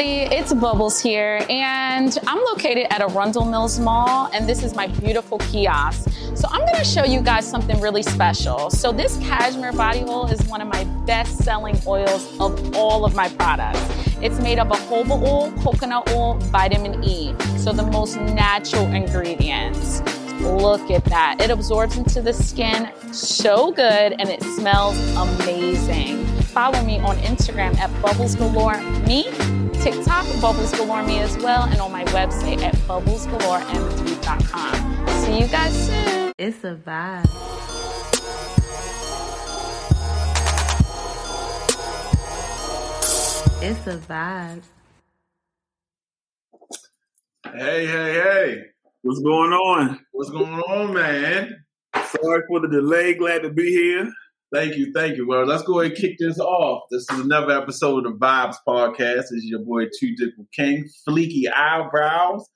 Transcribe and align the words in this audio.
everybody, 0.00 0.36
it's 0.36 0.52
Bubbles 0.54 1.00
here, 1.00 1.44
and 1.50 2.16
I'm 2.28 2.38
located 2.44 2.86
at 2.90 3.00
Arundel 3.00 3.44
Mills 3.44 3.80
Mall, 3.80 4.30
and 4.32 4.48
this 4.48 4.62
is 4.62 4.76
my 4.76 4.86
beautiful 4.86 5.38
kiosk. 5.38 6.08
So 6.36 6.46
I'm 6.50 6.64
gonna 6.64 6.84
show 6.84 7.04
you 7.04 7.20
guys 7.20 7.48
something 7.48 7.80
really 7.80 8.04
special. 8.04 8.70
So 8.70 8.92
this 8.92 9.16
cashmere 9.18 9.72
body 9.72 10.04
oil 10.04 10.26
is 10.28 10.40
one 10.46 10.60
of 10.60 10.68
my 10.68 10.84
best 11.04 11.38
selling 11.38 11.76
oils 11.84 12.38
of 12.38 12.76
all 12.76 13.04
of 13.04 13.16
my 13.16 13.28
products. 13.30 13.80
It's 14.20 14.38
made 14.38 14.60
up 14.60 14.70
of 14.70 14.78
jojoba 14.82 15.20
oil, 15.20 15.52
coconut 15.62 16.08
oil, 16.12 16.34
vitamin 16.52 17.02
E, 17.02 17.34
so 17.56 17.72
the 17.72 17.82
most 17.82 18.16
natural 18.18 18.86
ingredients. 18.92 20.00
Look 20.40 20.92
at 20.92 21.04
that. 21.06 21.40
It 21.40 21.50
absorbs 21.50 21.96
into 21.96 22.22
the 22.22 22.32
skin 22.32 22.92
so 23.12 23.72
good 23.72 24.14
and 24.20 24.28
it 24.28 24.42
smells 24.44 24.96
amazing. 25.16 26.24
Follow 26.54 26.82
me 26.84 27.00
on 27.00 27.16
Instagram 27.18 27.76
at 27.78 27.90
Bubbles 28.00 28.36
Galore 28.36 28.80
Me, 29.06 29.26
TikTok 29.82 30.26
Bubbles 30.40 30.72
Galore 30.72 31.02
Me 31.04 31.20
as 31.20 31.36
well, 31.38 31.62
and 31.64 31.80
on 31.80 31.92
my 31.92 32.04
website 32.06 32.60
at 32.62 32.74
bubblesgalorem3.com. 32.88 35.06
See 35.24 35.38
you 35.40 35.46
guys 35.46 35.86
soon. 35.86 36.32
It's 36.38 36.64
a 36.64 36.74
vibe. 36.74 37.28
It's 43.60 43.86
a 43.86 43.98
vibe. 43.98 44.62
Hey, 47.52 47.86
hey, 47.86 48.12
hey. 48.14 48.62
What's 49.02 49.20
going 49.20 49.52
on? 49.52 50.00
What's 50.12 50.30
going 50.30 50.58
on, 50.60 50.94
man? 50.94 51.54
Sorry 51.94 52.42
for 52.48 52.60
the 52.60 52.68
delay. 52.68 53.14
Glad 53.14 53.42
to 53.42 53.50
be 53.50 53.70
here. 53.70 54.10
Thank 54.50 54.76
you, 54.76 54.92
thank 54.94 55.18
you. 55.18 55.28
Well, 55.28 55.44
let's 55.44 55.62
go 55.62 55.80
ahead 55.80 55.92
and 55.92 56.00
kick 56.00 56.16
this 56.18 56.38
off. 56.38 56.84
This 56.90 57.02
is 57.10 57.20
another 57.20 57.52
episode 57.52 58.06
of 58.06 58.18
the 58.18 58.18
Vibes 58.18 58.56
Podcast. 58.66 59.24
This 59.28 59.32
is 59.32 59.44
your 59.44 59.60
boy 59.60 59.84
Two 60.00 60.16
Dickle 60.16 60.46
King, 60.54 60.88
fleeky 61.06 61.52
eyebrows. 61.54 62.48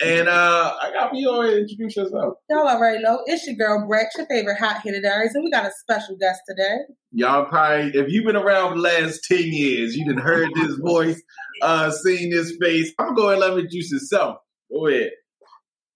And 0.00 0.28
uh 0.28 0.74
I 0.80 0.92
got 0.92 1.12
you 1.12 1.28
all 1.28 1.42
introduce 1.42 1.96
yourself. 1.96 2.34
Y'all 2.48 2.68
already 2.68 3.02
know 3.02 3.22
it's 3.26 3.44
your 3.48 3.56
girl 3.56 3.88
Brex, 3.90 4.16
your 4.16 4.26
favorite 4.28 4.58
hot 4.58 4.82
hitter 4.84 5.00
diaries, 5.00 5.34
and 5.34 5.42
we 5.42 5.50
got 5.50 5.66
a 5.66 5.72
special 5.80 6.16
guest 6.20 6.40
today. 6.48 6.76
Y'all 7.10 7.46
probably, 7.46 7.98
if 7.98 8.12
you've 8.12 8.26
been 8.26 8.36
around 8.36 8.70
for 8.70 8.74
the 8.76 8.82
last 8.82 9.24
10 9.24 9.38
years, 9.42 9.96
you 9.96 10.06
done 10.06 10.22
heard 10.22 10.50
this 10.54 10.76
voice, 10.80 11.20
uh, 11.62 11.90
seen 11.90 12.30
this 12.30 12.56
face. 12.60 12.92
I'm 13.00 13.16
going 13.16 13.34
to 13.34 13.40
let 13.40 13.52
him 13.52 13.58
introduce 13.58 13.90
himself. 13.90 14.36
Go 14.72 14.86
ahead. 14.86 15.10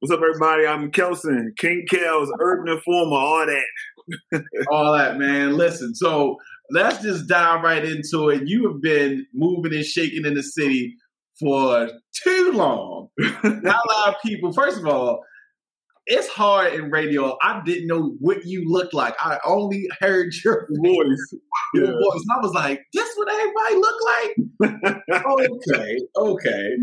What's 0.01 0.13
up, 0.13 0.21
everybody? 0.21 0.67
I'm 0.67 0.91
Kelson, 0.91 1.55
King 1.57 1.87
Kels, 1.91 2.29
Urban 2.41 2.75
Informer, 2.75 3.17
all 3.17 3.47
that. 3.47 3.63
all 4.71 4.93
that, 4.95 5.19
man. 5.19 5.57
Listen, 5.57 5.95
so 5.95 6.39
let's 6.71 7.03
just 7.03 7.27
dive 7.27 7.63
right 7.63 7.85
into 7.85 8.29
it. 8.29 8.43
You 8.47 8.71
have 8.71 8.81
been 8.81 9.27
moving 9.35 9.75
and 9.75 9.85
shaking 9.85 10.25
in 10.25 10.35
the 10.35 10.43
city 10.43 10.97
for 11.39 11.91
too 12.23 12.53
long. 12.53 13.09
Not 13.19 13.45
a 13.45 13.93
lot 13.93 14.09
of 14.09 14.15
people, 14.25 14.53
first 14.53 14.79
of 14.79 14.87
all, 14.87 15.25
it's 16.07 16.29
hard 16.29 16.75
in 16.75 16.91
radio. 16.91 17.37
I 17.43 17.63
didn't 17.65 17.87
know 17.87 18.15
what 18.21 18.45
you 18.45 18.71
looked 18.71 18.93
like. 18.93 19.15
I 19.19 19.39
only 19.47 19.89
heard 20.01 20.33
your 20.45 20.69
voice. 20.85 21.35
Your 21.75 21.87
Yeah. 21.87 21.93
voice. 21.93 22.23
And 22.29 22.33
I 22.33 22.41
was 22.41 22.53
like, 22.55 22.81
this 22.93 23.09
what 23.17 23.29
everybody 23.33 23.75
look 23.77 24.01
like? 24.13 25.25
okay, 25.27 25.99
okay. 26.17 26.77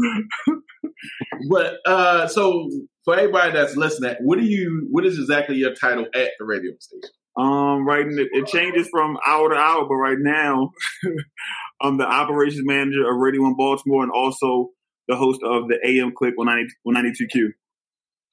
but 1.50 1.76
uh 1.86 2.28
so 2.28 2.70
for 3.06 3.16
everybody 3.16 3.52
that's 3.54 3.76
listening, 3.76 4.16
what 4.22 4.38
do 4.40 4.46
you 4.46 4.88
what 4.92 5.06
is 5.06 5.18
exactly 5.18 5.56
your 5.58 5.74
title 5.74 6.06
at 6.14 6.32
the 6.40 6.46
radio 6.46 6.72
station? 6.80 7.10
Um, 7.38 7.88
right, 7.88 8.06
n- 8.06 8.28
it 8.34 8.46
changes 8.48 8.88
from 8.92 9.18
hour 9.26 9.50
to 9.50 9.56
hour, 9.56 9.86
but 9.88 9.96
right 9.96 10.18
now, 10.20 10.72
I'm 11.82 11.98
the 11.98 12.06
operations 12.06 12.66
manager 12.66 13.10
of 13.10 13.16
Radio 13.18 13.44
One 13.44 13.56
Baltimore 13.56 14.04
and 14.04 14.12
also 14.12 14.70
the 15.08 15.16
host 15.16 15.40
of 15.44 15.68
the 15.70 15.80
AM 15.86 16.12
Click 16.16 16.34
190, 16.36 16.74
192Q. 16.86 17.48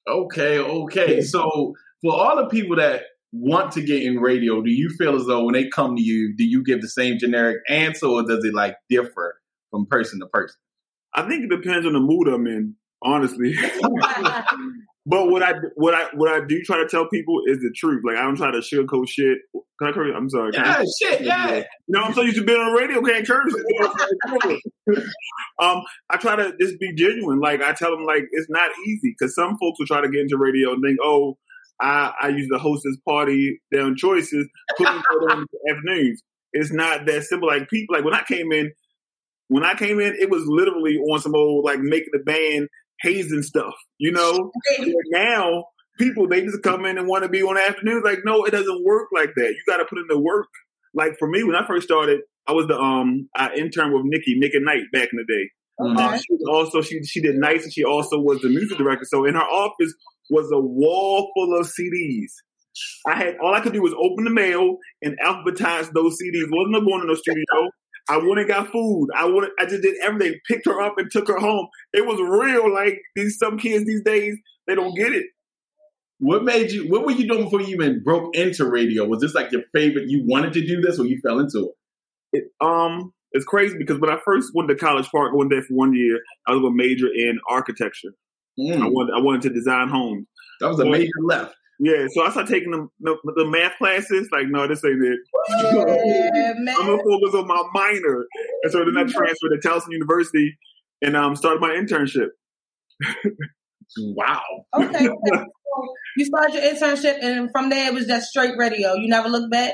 Okay, 0.07 0.59
okay. 0.59 1.21
So 1.21 1.73
for 2.03 2.13
all 2.13 2.35
the 2.35 2.47
people 2.47 2.75
that 2.75 3.03
want 3.31 3.73
to 3.73 3.81
get 3.81 4.03
in 4.03 4.17
radio, 4.19 4.61
do 4.61 4.71
you 4.71 4.89
feel 4.97 5.15
as 5.15 5.25
though 5.25 5.45
when 5.45 5.53
they 5.53 5.67
come 5.69 5.95
to 5.95 6.01
you, 6.01 6.33
do 6.37 6.43
you 6.43 6.63
give 6.63 6.81
the 6.81 6.89
same 6.89 7.17
generic 7.19 7.57
answer 7.69 8.07
or 8.07 8.23
does 8.23 8.43
it 8.43 8.53
like 8.53 8.75
differ 8.89 9.35
from 9.71 9.85
person 9.85 10.19
to 10.19 10.27
person? 10.27 10.55
I 11.13 11.27
think 11.27 11.43
it 11.45 11.49
depends 11.49 11.85
on 11.87 11.93
the 11.93 11.99
mood 11.99 12.27
I'm 12.27 12.47
in, 12.47 12.75
honestly. 13.03 13.55
But 15.05 15.29
what 15.31 15.41
I 15.41 15.53
what 15.75 15.95
I 15.95 16.03
what 16.13 16.29
I 16.29 16.45
do 16.45 16.61
try 16.61 16.77
to 16.77 16.87
tell 16.87 17.07
people 17.09 17.41
is 17.47 17.57
the 17.59 17.73
truth. 17.75 18.03
Like 18.05 18.17
I 18.17 18.21
don't 18.21 18.35
try 18.35 18.51
to 18.51 18.59
sugarcoat 18.59 19.09
shit. 19.09 19.39
Can 19.79 19.87
I 19.87 19.91
curse? 19.91 20.13
I'm 20.15 20.29
sorry. 20.29 20.51
Can 20.51 20.63
I- 20.63 20.79
Yeah, 20.79 20.83
shit, 21.01 21.21
yeah. 21.21 21.63
No, 21.87 22.01
I'm 22.01 22.13
so 22.13 22.21
used 22.21 22.35
to 22.37 22.43
being 22.43 22.59
on 22.59 22.73
the 22.75 22.79
radio, 22.79 23.01
can't 23.01 23.25
curse. 23.25 23.51
um, 25.59 25.81
I 26.11 26.17
try 26.17 26.35
to 26.35 26.53
just 26.61 26.79
be 26.79 26.93
genuine. 26.93 27.39
Like 27.39 27.63
I 27.63 27.73
tell 27.73 27.89
them, 27.91 28.03
like 28.05 28.23
it's 28.31 28.47
not 28.49 28.69
easy 28.85 29.15
because 29.17 29.33
some 29.33 29.57
folks 29.59 29.79
will 29.79 29.87
try 29.87 30.01
to 30.01 30.09
get 30.09 30.21
into 30.21 30.37
radio 30.37 30.73
and 30.73 30.83
think, 30.83 30.97
oh, 31.03 31.37
I, 31.81 32.13
I 32.21 32.27
used 32.29 32.51
to 32.51 32.59
host 32.59 32.83
this 32.83 32.97
party 33.07 33.61
down 33.73 33.95
choices, 33.95 34.47
put 34.77 34.87
me 34.87 35.01
on 35.29 35.45
afternoons. 35.69 36.21
It's 36.51 36.71
not 36.71 37.05
that 37.05 37.23
simple. 37.23 37.47
Like 37.47 37.69
people, 37.69 37.95
like 37.95 38.03
when 38.03 38.13
I 38.13 38.23
came 38.23 38.51
in, 38.51 38.71
when 39.47 39.63
I 39.63 39.75
came 39.75 39.99
in, 39.99 40.15
it 40.19 40.29
was 40.29 40.43
literally 40.45 40.97
on 40.97 41.19
some 41.19 41.35
old 41.35 41.65
like 41.65 41.79
making 41.79 42.09
the 42.11 42.19
band 42.19 42.67
hazing 43.01 43.43
stuff, 43.43 43.73
you 43.97 44.11
know. 44.11 44.51
Now 45.11 45.65
people 45.97 46.27
they 46.27 46.41
just 46.41 46.63
come 46.63 46.85
in 46.85 46.97
and 46.97 47.07
want 47.07 47.23
to 47.23 47.29
be 47.29 47.43
on 47.43 47.55
the 47.55 47.61
afternoons. 47.61 48.03
Like, 48.03 48.19
no, 48.23 48.45
it 48.45 48.51
doesn't 48.51 48.83
work 48.83 49.07
like 49.13 49.31
that. 49.35 49.49
You 49.49 49.61
got 49.67 49.77
to 49.77 49.85
put 49.85 49.99
in 49.99 50.05
the 50.07 50.19
work. 50.19 50.47
Like 50.93 51.17
for 51.19 51.29
me, 51.29 51.43
when 51.43 51.55
I 51.55 51.67
first 51.67 51.85
started, 51.85 52.21
I 52.47 52.53
was 52.53 52.67
the 52.67 52.79
um 52.79 53.29
I 53.35 53.53
interned 53.55 53.93
with 53.93 54.03
Nikki, 54.05 54.35
Nick 54.37 54.53
and 54.53 54.65
Knight 54.65 54.83
back 54.91 55.09
in 55.11 55.17
the 55.17 55.25
day. 55.25 55.49
Mm-hmm. 55.79 55.97
Um, 55.97 56.17
she 56.17 56.33
was 56.33 56.47
also 56.49 56.81
she 56.81 57.03
she 57.03 57.21
did 57.21 57.35
nice 57.35 57.63
and 57.63 57.71
she 57.71 57.83
also 57.83 58.19
was 58.19 58.41
the 58.41 58.49
music 58.49 58.77
director. 58.77 59.05
So 59.05 59.25
in 59.25 59.35
her 59.35 59.41
office 59.41 59.93
was 60.29 60.51
a 60.53 60.59
wall 60.59 61.31
full 61.35 61.59
of 61.59 61.67
CDs. 61.67 62.31
I 63.07 63.15
had 63.15 63.37
all 63.43 63.53
I 63.53 63.61
could 63.61 63.73
do 63.73 63.81
was 63.81 63.93
open 63.93 64.23
the 64.23 64.29
mail 64.29 64.77
and 65.01 65.17
alphabetize 65.23 65.91
those 65.91 66.17
CDs. 66.21 66.47
Wasn't 66.49 66.71
no 66.71 66.81
going 66.81 67.01
to 67.01 67.07
no 67.07 67.15
studio. 67.15 67.69
I 68.09 68.17
went 68.17 68.39
and 68.39 68.47
got 68.47 68.71
food. 68.71 69.09
I 69.15 69.25
went. 69.25 69.51
I 69.59 69.65
just 69.65 69.83
did 69.83 69.95
everything. 70.01 70.39
Picked 70.47 70.65
her 70.65 70.81
up 70.81 70.95
and 70.97 71.11
took 71.11 71.27
her 71.27 71.39
home. 71.39 71.67
It 71.93 72.05
was 72.05 72.19
real. 72.19 72.73
Like 72.73 72.99
these 73.15 73.37
some 73.37 73.57
kids 73.57 73.85
these 73.85 74.03
days, 74.03 74.35
they 74.67 74.75
don't 74.75 74.95
get 74.95 75.13
it. 75.13 75.27
What 76.19 76.43
made 76.43 76.71
you 76.71 76.89
what 76.89 77.05
were 77.05 77.11
you 77.11 77.27
doing 77.27 77.45
before 77.45 77.61
you 77.61 77.75
even 77.75 78.03
broke 78.03 78.35
into 78.35 78.65
radio? 78.65 79.05
Was 79.05 79.21
this 79.21 79.33
like 79.33 79.51
your 79.51 79.63
favorite 79.73 80.09
you 80.09 80.23
wanted 80.25 80.53
to 80.53 80.65
do 80.65 80.81
this 80.81 80.99
or 80.99 81.05
you 81.05 81.19
fell 81.23 81.39
into 81.39 81.71
it? 82.31 82.39
it 82.39 82.43
um 82.61 83.13
it's 83.31 83.45
crazy 83.45 83.77
because 83.77 83.99
when 83.99 84.09
I 84.09 84.17
first 84.25 84.51
went 84.55 84.69
to 84.69 84.75
College 84.75 85.07
Park, 85.09 85.33
went 85.33 85.51
there 85.51 85.61
for 85.61 85.75
one 85.75 85.93
year. 85.93 86.19
I 86.47 86.51
was 86.51 86.61
going 86.61 86.73
to 86.73 86.77
major 86.77 87.07
in 87.07 87.39
architecture. 87.49 88.09
Mm, 88.59 88.81
I 88.81 88.87
wanted 88.87 89.13
I 89.15 89.19
wanted 89.19 89.41
to 89.43 89.49
design 89.49 89.87
homes. 89.87 90.27
that 90.59 90.67
was 90.67 90.79
a 90.79 90.83
Boy. 90.83 90.91
major 90.91 91.11
left. 91.23 91.55
Yeah, 91.81 92.07
so 92.13 92.25
I 92.25 92.31
started 92.31 92.51
taking 92.51 92.71
the, 92.71 92.89
the, 92.99 93.33
the 93.37 93.45
math 93.45 93.77
classes. 93.77 94.27
Like, 94.33 94.47
no, 94.49 94.67
this 94.67 94.83
ain't 94.83 95.01
it. 95.01 95.19
Yeah, 95.49 96.53
I'm 96.57 96.65
gonna 96.65 97.03
focus 97.03 97.33
on 97.35 97.47
my 97.47 97.63
minor, 97.73 98.27
and 98.63 98.71
so 98.71 98.79
then 98.79 98.97
I 98.97 99.03
transferred 99.03 99.61
to 99.61 99.65
Towson 99.65 99.91
University 99.91 100.57
and 101.01 101.15
um 101.15 101.35
started 101.37 101.61
my 101.61 101.69
internship. 101.69 102.29
Wow. 103.97 104.41
Okay, 104.75 105.07
okay. 105.07 105.43
So 105.71 105.87
you 106.17 106.25
started 106.25 106.55
your 106.55 106.63
internship, 106.63 107.19
and 107.21 107.51
from 107.51 107.69
there 107.69 107.87
it 107.87 107.93
was 107.93 108.07
just 108.07 108.29
straight 108.29 108.57
radio. 108.57 108.95
You 108.95 109.07
never 109.07 109.29
looked 109.29 109.51
back. 109.51 109.73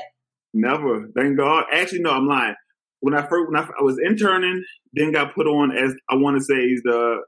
Never, 0.52 1.08
thank 1.16 1.38
God. 1.38 1.64
Actually, 1.72 2.00
no, 2.00 2.10
I'm 2.10 2.26
lying. 2.26 2.54
When 3.00 3.14
I 3.14 3.26
first 3.26 3.50
when 3.50 3.56
I, 3.56 3.66
I 3.66 3.82
was 3.82 3.98
interning, 4.04 4.62
then 4.92 5.12
got 5.12 5.34
put 5.34 5.46
on 5.46 5.76
as 5.76 5.94
I 6.10 6.16
want 6.16 6.36
to 6.38 6.44
say 6.44 6.54
is 6.54 6.82
the 6.82 7.22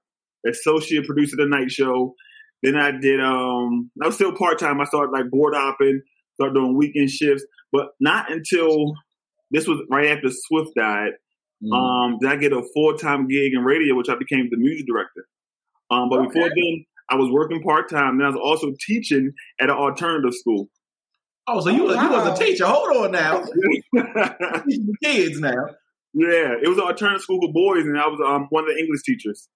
associate 0.48 1.06
producer 1.06 1.34
of 1.40 1.48
the 1.48 1.56
night 1.56 1.70
show. 1.70 2.14
Then 2.62 2.76
I 2.76 2.92
did 2.92 3.20
um 3.20 3.90
I 4.02 4.06
was 4.06 4.16
still 4.16 4.34
part 4.34 4.58
time. 4.58 4.80
I 4.80 4.84
started 4.84 5.12
like 5.12 5.30
board 5.30 5.54
hopping, 5.54 6.00
started 6.34 6.54
doing 6.54 6.76
weekend 6.76 7.10
shifts, 7.10 7.44
but 7.72 7.88
not 8.00 8.30
until 8.30 8.94
this 9.50 9.66
was 9.66 9.80
right 9.90 10.08
after 10.08 10.28
Swift 10.30 10.70
died. 10.76 11.12
Mm. 11.62 11.74
Um, 11.74 12.18
did 12.20 12.30
I 12.30 12.36
get 12.36 12.52
a 12.52 12.62
full 12.74 12.96
time 12.96 13.26
gig 13.26 13.52
in 13.54 13.64
radio, 13.64 13.94
which 13.96 14.08
I 14.08 14.16
became 14.16 14.48
the 14.50 14.56
music 14.56 14.86
director. 14.86 15.26
Um, 15.90 16.08
but 16.10 16.22
before 16.28 16.48
then, 16.48 16.84
I 17.08 17.16
was 17.16 17.30
working 17.30 17.62
part 17.62 17.90
time. 17.90 18.18
Then 18.18 18.26
I 18.26 18.30
was 18.30 18.40
also 18.42 18.74
teaching 18.86 19.32
at 19.60 19.70
an 19.70 19.76
alternative 19.76 20.34
school. 20.34 20.68
oh, 21.46 21.60
so 21.60 21.70
you 21.70 21.84
was 21.84 21.96
you 21.96 22.10
was 22.10 22.38
a 22.38 22.44
teacher. 22.44 22.66
Hold 22.66 23.06
on 23.06 23.12
now. 23.12 23.42
yeah, 23.92 24.60
Teaching 24.68 24.92
kids 25.02 25.40
now. 25.40 25.66
Yeah, 26.14 26.54
it 26.62 26.68
was 26.68 26.78
an 26.78 26.84
alternative 26.84 27.22
school 27.22 27.40
for 27.40 27.52
boys, 27.52 27.84
and 27.84 27.98
I 27.98 28.06
was 28.06 28.20
um 28.24 28.46
one 28.50 28.64
of 28.64 28.70
the 28.70 28.78
English 28.78 29.02
teachers. 29.04 29.48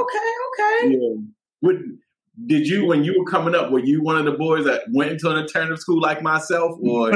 Okay, 0.00 0.32
okay. 0.48 0.88
Yeah, 0.90 1.14
What 1.60 1.76
did 2.46 2.66
you 2.66 2.86
when 2.86 3.04
you 3.04 3.14
were 3.18 3.30
coming 3.30 3.54
up, 3.54 3.70
were 3.70 3.78
you 3.84 4.02
one 4.02 4.16
of 4.16 4.24
the 4.24 4.32
boys 4.32 4.64
that 4.64 4.82
went 4.92 5.12
into 5.12 5.30
an 5.30 5.36
alternative 5.36 5.78
school 5.78 6.00
like 6.00 6.22
myself 6.22 6.72
or 6.82 7.12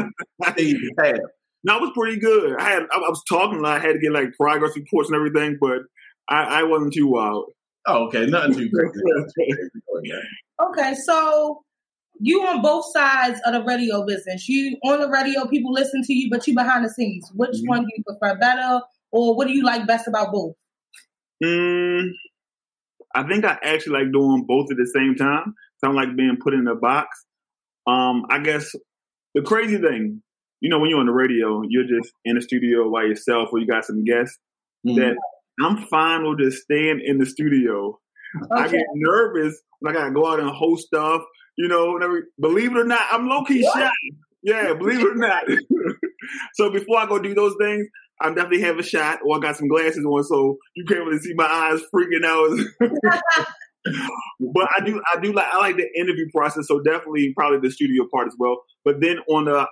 stayed 0.52 0.76
the 0.76 0.94
path? 0.98 1.20
no, 1.64 1.76
I 1.76 1.80
was 1.80 1.90
pretty 1.94 2.18
good. 2.20 2.54
I 2.58 2.62
had 2.70 2.82
I, 2.92 2.96
I 2.96 3.08
was 3.08 3.22
talking 3.28 3.58
a 3.58 3.62
lot. 3.62 3.78
I 3.80 3.80
had 3.80 3.94
to 3.94 3.98
get 3.98 4.12
like 4.12 4.32
progress 4.38 4.76
reports 4.76 5.08
and 5.10 5.16
everything, 5.16 5.58
but 5.60 5.80
I, 6.28 6.60
I 6.60 6.62
wasn't 6.64 6.92
too 6.94 7.08
wild. 7.08 7.46
Oh, 7.86 8.06
okay, 8.08 8.26
nothing 8.26 8.52
too 8.54 8.70
crazy. 8.70 8.92
Nothing 9.04 9.32
too 9.36 9.80
crazy. 9.92 10.12
Okay. 10.12 10.80
Okay, 10.90 10.94
so 10.94 11.62
you 12.20 12.42
on 12.42 12.60
both 12.62 12.84
sides 12.92 13.40
of 13.46 13.54
the 13.54 13.62
radio 13.64 14.04
business. 14.04 14.48
You 14.48 14.76
on 14.84 15.00
the 15.00 15.08
radio, 15.08 15.46
people 15.46 15.72
listen 15.72 16.02
to 16.02 16.12
you, 16.12 16.28
but 16.30 16.46
you 16.46 16.54
behind 16.54 16.84
the 16.84 16.90
scenes. 16.90 17.30
Which 17.34 17.56
Mhm. 17.56 17.66
one 17.68 17.82
do 17.82 17.88
you 17.96 18.02
prefer 18.04 18.36
better, 18.38 18.80
or 19.10 19.34
what 19.36 19.46
do 19.48 19.54
you 19.54 19.64
like 19.64 19.86
best 19.86 20.06
about 20.08 20.32
both? 20.32 20.54
Mm, 21.42 22.10
I 23.18 23.26
think 23.26 23.44
I 23.44 23.58
actually 23.64 24.04
like 24.04 24.12
doing 24.12 24.44
both 24.46 24.70
at 24.70 24.76
the 24.76 24.86
same 24.94 25.16
time. 25.16 25.54
Sound 25.84 25.96
like 25.96 26.16
being 26.16 26.36
put 26.40 26.54
in 26.54 26.68
a 26.68 26.76
box. 26.76 27.08
Um, 27.84 28.22
I 28.30 28.38
guess 28.38 28.70
the 29.34 29.42
crazy 29.42 29.78
thing, 29.78 30.22
you 30.60 30.70
know, 30.70 30.78
when 30.78 30.88
you're 30.88 31.00
on 31.00 31.06
the 31.06 31.12
radio, 31.12 31.62
you're 31.68 31.82
just 31.82 32.12
in 32.24 32.36
the 32.36 32.42
studio 32.42 32.92
by 32.92 33.02
yourself 33.02 33.48
or 33.52 33.58
you 33.58 33.66
got 33.66 33.84
some 33.84 34.04
guests. 34.04 34.38
Mm-hmm. 34.86 35.00
That 35.00 35.16
I'm 35.60 35.78
fine 35.88 36.28
with 36.28 36.38
just 36.38 36.62
staying 36.62 37.02
in 37.04 37.18
the 37.18 37.26
studio. 37.26 37.98
I 38.52 38.68
get 38.68 38.84
nervous 38.94 39.60
when 39.80 39.96
I 39.96 39.98
gotta 39.98 40.14
go 40.14 40.30
out 40.30 40.38
and 40.38 40.50
host 40.50 40.86
stuff. 40.86 41.22
You 41.56 41.66
know, 41.66 41.96
and 41.96 42.04
every, 42.04 42.22
believe 42.40 42.70
it 42.70 42.78
or 42.78 42.84
not, 42.84 43.02
I'm 43.10 43.28
low 43.28 43.42
key 43.42 43.68
shy. 43.74 43.90
Yeah, 44.44 44.74
believe 44.74 45.00
it 45.00 45.06
or 45.06 45.14
not. 45.16 45.42
so 46.54 46.70
before 46.70 46.98
I 46.98 47.06
go 47.06 47.18
do 47.18 47.34
those 47.34 47.56
things, 47.60 47.88
I 48.20 48.28
definitely 48.28 48.62
have 48.62 48.78
a 48.78 48.82
shot, 48.82 49.20
or 49.24 49.36
I 49.36 49.40
got 49.40 49.56
some 49.56 49.68
glasses 49.68 50.04
on, 50.04 50.24
so 50.24 50.56
you 50.74 50.84
can't 50.84 51.04
really 51.04 51.18
see 51.18 51.34
my 51.34 51.44
eyes 51.46 51.80
freaking 51.94 52.24
out. 52.24 52.58
but 54.54 54.68
I 54.76 54.84
do, 54.84 55.00
I 55.14 55.20
do 55.20 55.32
like, 55.32 55.46
I 55.52 55.58
like 55.58 55.76
the 55.76 55.88
interview 55.98 56.26
process. 56.34 56.66
So 56.66 56.80
definitely, 56.80 57.32
probably 57.36 57.60
the 57.60 57.72
studio 57.72 58.06
part 58.12 58.26
as 58.26 58.34
well. 58.38 58.62
But 58.84 59.00
then 59.00 59.18
on 59.30 59.44
the 59.44 59.66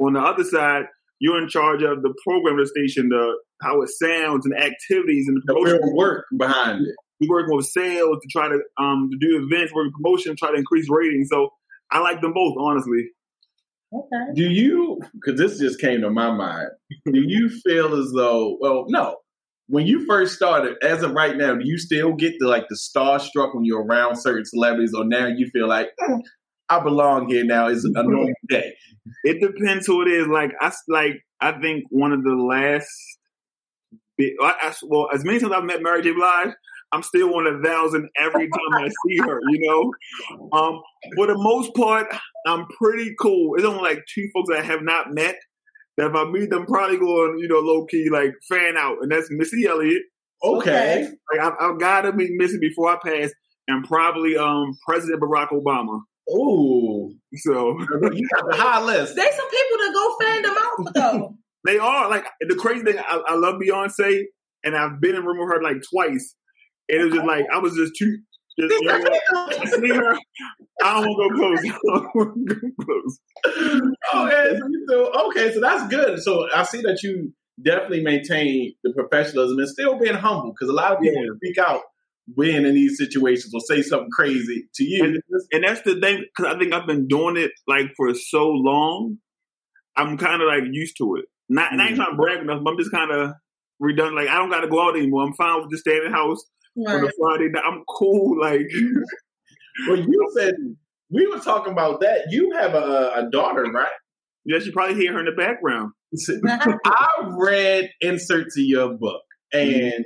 on 0.00 0.14
the 0.14 0.20
other 0.20 0.44
side, 0.44 0.84
you're 1.20 1.40
in 1.40 1.48
charge 1.48 1.82
of 1.82 2.02
the 2.02 2.12
program 2.26 2.58
of 2.58 2.66
the 2.66 2.70
station, 2.70 3.08
the 3.08 3.36
how 3.62 3.80
it 3.82 3.90
sounds 3.90 4.44
and 4.44 4.54
the 4.54 4.58
activities 4.64 5.28
and 5.28 5.36
the 5.36 5.42
The 5.46 5.54
promotion 5.54 5.80
real 5.84 5.96
work 5.96 6.24
behind 6.36 6.86
it. 6.86 6.94
we 7.20 7.28
working 7.28 7.54
with 7.54 7.66
sales 7.66 8.18
to 8.20 8.28
try 8.30 8.48
to 8.48 8.58
um 8.80 9.08
to 9.12 9.18
do 9.18 9.46
events, 9.46 9.72
working 9.72 9.92
promotion, 9.92 10.34
try 10.36 10.50
to 10.50 10.56
increase 10.56 10.88
ratings. 10.90 11.28
So 11.30 11.50
I 11.90 12.00
like 12.00 12.20
them 12.20 12.32
both, 12.32 12.56
honestly. 12.58 13.10
Okay. 13.94 14.32
Do 14.34 14.42
you, 14.44 15.00
because 15.14 15.38
this 15.38 15.58
just 15.58 15.80
came 15.80 16.00
to 16.00 16.10
my 16.10 16.30
mind, 16.30 16.68
do 17.06 17.20
you 17.26 17.48
feel 17.48 17.94
as 17.94 18.10
though, 18.14 18.56
well, 18.60 18.86
no, 18.88 19.16
when 19.72 19.86
you 19.86 20.04
first 20.06 20.34
started, 20.34 20.76
as 20.82 21.02
of 21.02 21.12
right 21.12 21.36
now, 21.36 21.54
do 21.54 21.66
you 21.66 21.78
still 21.78 22.12
get 22.12 22.34
the 22.38 22.46
like 22.46 22.68
the 22.68 22.76
starstruck 22.76 23.54
when 23.54 23.64
you're 23.64 23.82
around 23.82 24.16
certain 24.16 24.44
celebrities, 24.44 24.92
or 24.94 25.04
now 25.04 25.26
you 25.26 25.48
feel 25.48 25.66
like 25.68 25.88
"Mm, 26.00 26.20
I 26.68 26.80
belong 26.80 27.28
here 27.28 27.44
now? 27.44 27.68
Is 27.68 27.84
a 27.84 27.90
normal 27.90 28.32
day? 28.50 28.74
It 29.24 29.40
depends 29.40 29.86
who 29.86 30.02
it 30.02 30.08
is. 30.08 30.26
Like 30.26 30.50
I 30.60 30.72
like 30.88 31.22
I 31.40 31.52
think 31.60 31.84
one 31.88 32.12
of 32.12 32.22
the 32.22 32.34
last. 32.34 32.90
Big, 34.18 34.32
I, 34.42 34.54
I, 34.60 34.74
well, 34.82 35.08
as 35.14 35.24
many 35.24 35.38
times 35.38 35.54
I've 35.56 35.64
met 35.64 35.80
Mary 35.80 36.02
J. 36.02 36.12
Blige, 36.12 36.54
I'm 36.92 37.02
still 37.02 37.32
one 37.32 37.46
of 37.46 37.60
a 37.60 37.62
thousand 37.62 38.08
every 38.18 38.48
time 38.48 38.74
I 38.74 38.88
see 38.88 39.16
her. 39.18 39.40
You 39.50 39.68
know, 39.68 40.48
um, 40.52 40.80
for 41.16 41.26
the 41.26 41.36
most 41.36 41.74
part, 41.74 42.06
I'm 42.46 42.66
pretty 42.78 43.14
cool. 43.20 43.54
It's 43.56 43.64
only 43.64 43.82
like 43.82 44.04
two 44.14 44.28
folks 44.34 44.50
that 44.50 44.60
I 44.60 44.62
have 44.64 44.82
not 44.82 45.12
met. 45.12 45.36
That 45.96 46.08
if 46.10 46.14
I 46.14 46.24
meet 46.24 46.50
them, 46.50 46.64
probably 46.66 46.96
going, 46.98 47.38
you 47.38 47.48
know, 47.48 47.58
low 47.60 47.84
key 47.86 48.08
like 48.10 48.32
fan 48.48 48.76
out, 48.76 48.98
and 49.02 49.10
that's 49.12 49.28
Missy 49.30 49.66
Elliott. 49.66 50.02
Okay, 50.44 51.08
Like 51.32 51.40
I've, 51.40 51.52
I've 51.60 51.78
got 51.78 52.00
to 52.02 52.12
meet 52.12 52.30
Missy 52.32 52.58
before 52.58 52.88
I 52.90 52.96
pass, 53.04 53.30
and 53.68 53.84
probably 53.86 54.36
um 54.36 54.76
President 54.86 55.20
Barack 55.22 55.48
Obama. 55.50 56.00
ooh, 56.34 57.14
So 57.36 57.78
you 58.12 58.28
got 58.34 58.50
the 58.50 58.56
high 58.56 58.82
list. 58.82 59.14
There's 59.14 59.34
some 59.36 59.50
people 59.50 59.78
that 59.78 59.92
go 59.94 60.16
fan 60.20 60.42
them 60.42 60.54
out 60.58 60.94
though. 60.94 61.36
they 61.64 61.78
are 61.78 62.10
like 62.10 62.26
the 62.40 62.56
crazy 62.56 62.82
thing. 62.84 62.98
I, 62.98 63.22
I 63.28 63.34
love 63.36 63.60
Beyonce, 63.60 64.22
and 64.64 64.74
I've 64.76 65.00
been 65.00 65.14
in 65.14 65.24
room 65.24 65.38
with 65.38 65.54
her 65.56 65.62
like 65.62 65.76
twice, 65.92 66.34
and 66.34 66.41
it 66.92 67.04
was 67.04 67.14
just 67.14 67.26
like 67.26 67.46
I 67.52 67.58
was 67.58 67.74
just 67.74 67.92
too. 67.96 68.18
Just, 68.60 68.70
you 68.70 68.86
know, 68.86 68.94
I 68.94 69.96
her. 69.96 70.18
I 70.84 71.00
don't 71.00 71.08
want 71.08 71.32
to 71.32 71.38
go 71.38 71.38
close. 71.38 71.64
I 71.90 72.22
don't 72.22 72.48
to 72.48 72.54
go 72.54 72.70
close. 72.84 73.18
okay, 74.14 74.60
so 74.88 75.26
okay, 75.28 75.54
so 75.54 75.60
that's 75.60 75.88
good. 75.88 76.22
So 76.22 76.48
I 76.54 76.62
see 76.64 76.82
that 76.82 77.02
you 77.02 77.32
definitely 77.62 78.02
maintain 78.02 78.74
the 78.84 78.92
professionalism 78.92 79.58
and 79.58 79.68
still 79.68 79.98
being 79.98 80.14
humble 80.14 80.52
because 80.52 80.68
a 80.68 80.74
lot 80.74 80.92
of 80.92 81.00
people 81.00 81.22
Yeah. 81.22 81.30
speak 81.36 81.58
out 81.58 81.80
being 82.38 82.66
in 82.66 82.74
these 82.74 82.98
situations 82.98 83.54
or 83.54 83.60
say 83.60 83.80
something 83.80 84.10
crazy 84.12 84.68
to 84.74 84.84
you. 84.84 85.02
And, 85.04 85.22
and 85.50 85.64
that's 85.64 85.82
the 85.82 85.98
thing 85.98 86.24
because 86.36 86.54
I 86.54 86.58
think 86.58 86.74
I've 86.74 86.86
been 86.86 87.08
doing 87.08 87.38
it 87.38 87.52
like 87.66 87.86
for 87.96 88.12
so 88.14 88.48
long. 88.48 89.16
I'm 89.96 90.18
kind 90.18 90.42
of 90.42 90.48
like 90.48 90.64
used 90.70 90.96
to 90.98 91.16
it. 91.16 91.24
Not, 91.48 91.72
and 91.72 91.80
I 91.80 91.86
ain't 91.86 91.94
mm. 91.94 91.96
trying 91.96 92.10
to 92.10 92.16
brag 92.16 92.40
enough, 92.40 92.62
but 92.62 92.70
I'm 92.70 92.78
just 92.78 92.92
kind 92.92 93.10
of 93.10 93.32
redundant. 93.80 94.16
Like 94.16 94.28
I 94.28 94.36
don't 94.36 94.50
got 94.50 94.60
to 94.60 94.68
go 94.68 94.86
out 94.86 94.96
anymore. 94.96 95.24
I'm 95.24 95.34
fine 95.34 95.60
with 95.60 95.70
just 95.70 95.82
staying 95.82 96.02
in 96.04 96.12
the 96.12 96.16
house 96.16 96.42
on 96.76 96.84
Right. 96.84 97.04
a 97.04 97.12
Friday 97.20 97.48
night. 97.50 97.62
I'm 97.66 97.82
cool. 97.88 98.40
Like 98.40 98.66
Well, 99.88 99.98
you 99.98 100.30
said 100.36 100.54
we 101.10 101.26
were 101.26 101.38
talking 101.40 101.72
about 101.72 102.00
that. 102.00 102.26
You 102.30 102.52
have 102.52 102.74
a, 102.74 103.12
a 103.16 103.28
daughter, 103.30 103.64
right? 103.64 103.88
yeah, 104.44 104.58
you 104.58 104.72
probably 104.72 104.96
hear 104.96 105.12
her 105.12 105.20
in 105.20 105.26
the 105.26 105.32
background. 105.32 105.92
I 106.84 107.08
read 107.38 107.90
inserts 108.00 108.58
of 108.58 108.64
your 108.64 108.94
book, 108.94 109.22
and 109.52 110.04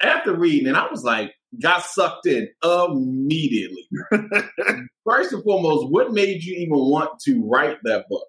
after 0.00 0.36
reading 0.36 0.68
it, 0.68 0.74
I 0.74 0.86
was 0.90 1.04
like, 1.04 1.32
got 1.62 1.82
sucked 1.84 2.26
in 2.26 2.48
immediately. 2.62 3.86
First 5.08 5.32
and 5.32 5.42
foremost, 5.44 5.90
what 5.90 6.12
made 6.12 6.42
you 6.42 6.56
even 6.56 6.76
want 6.78 7.18
to 7.26 7.42
write 7.48 7.78
that 7.84 8.06
book? 8.10 8.26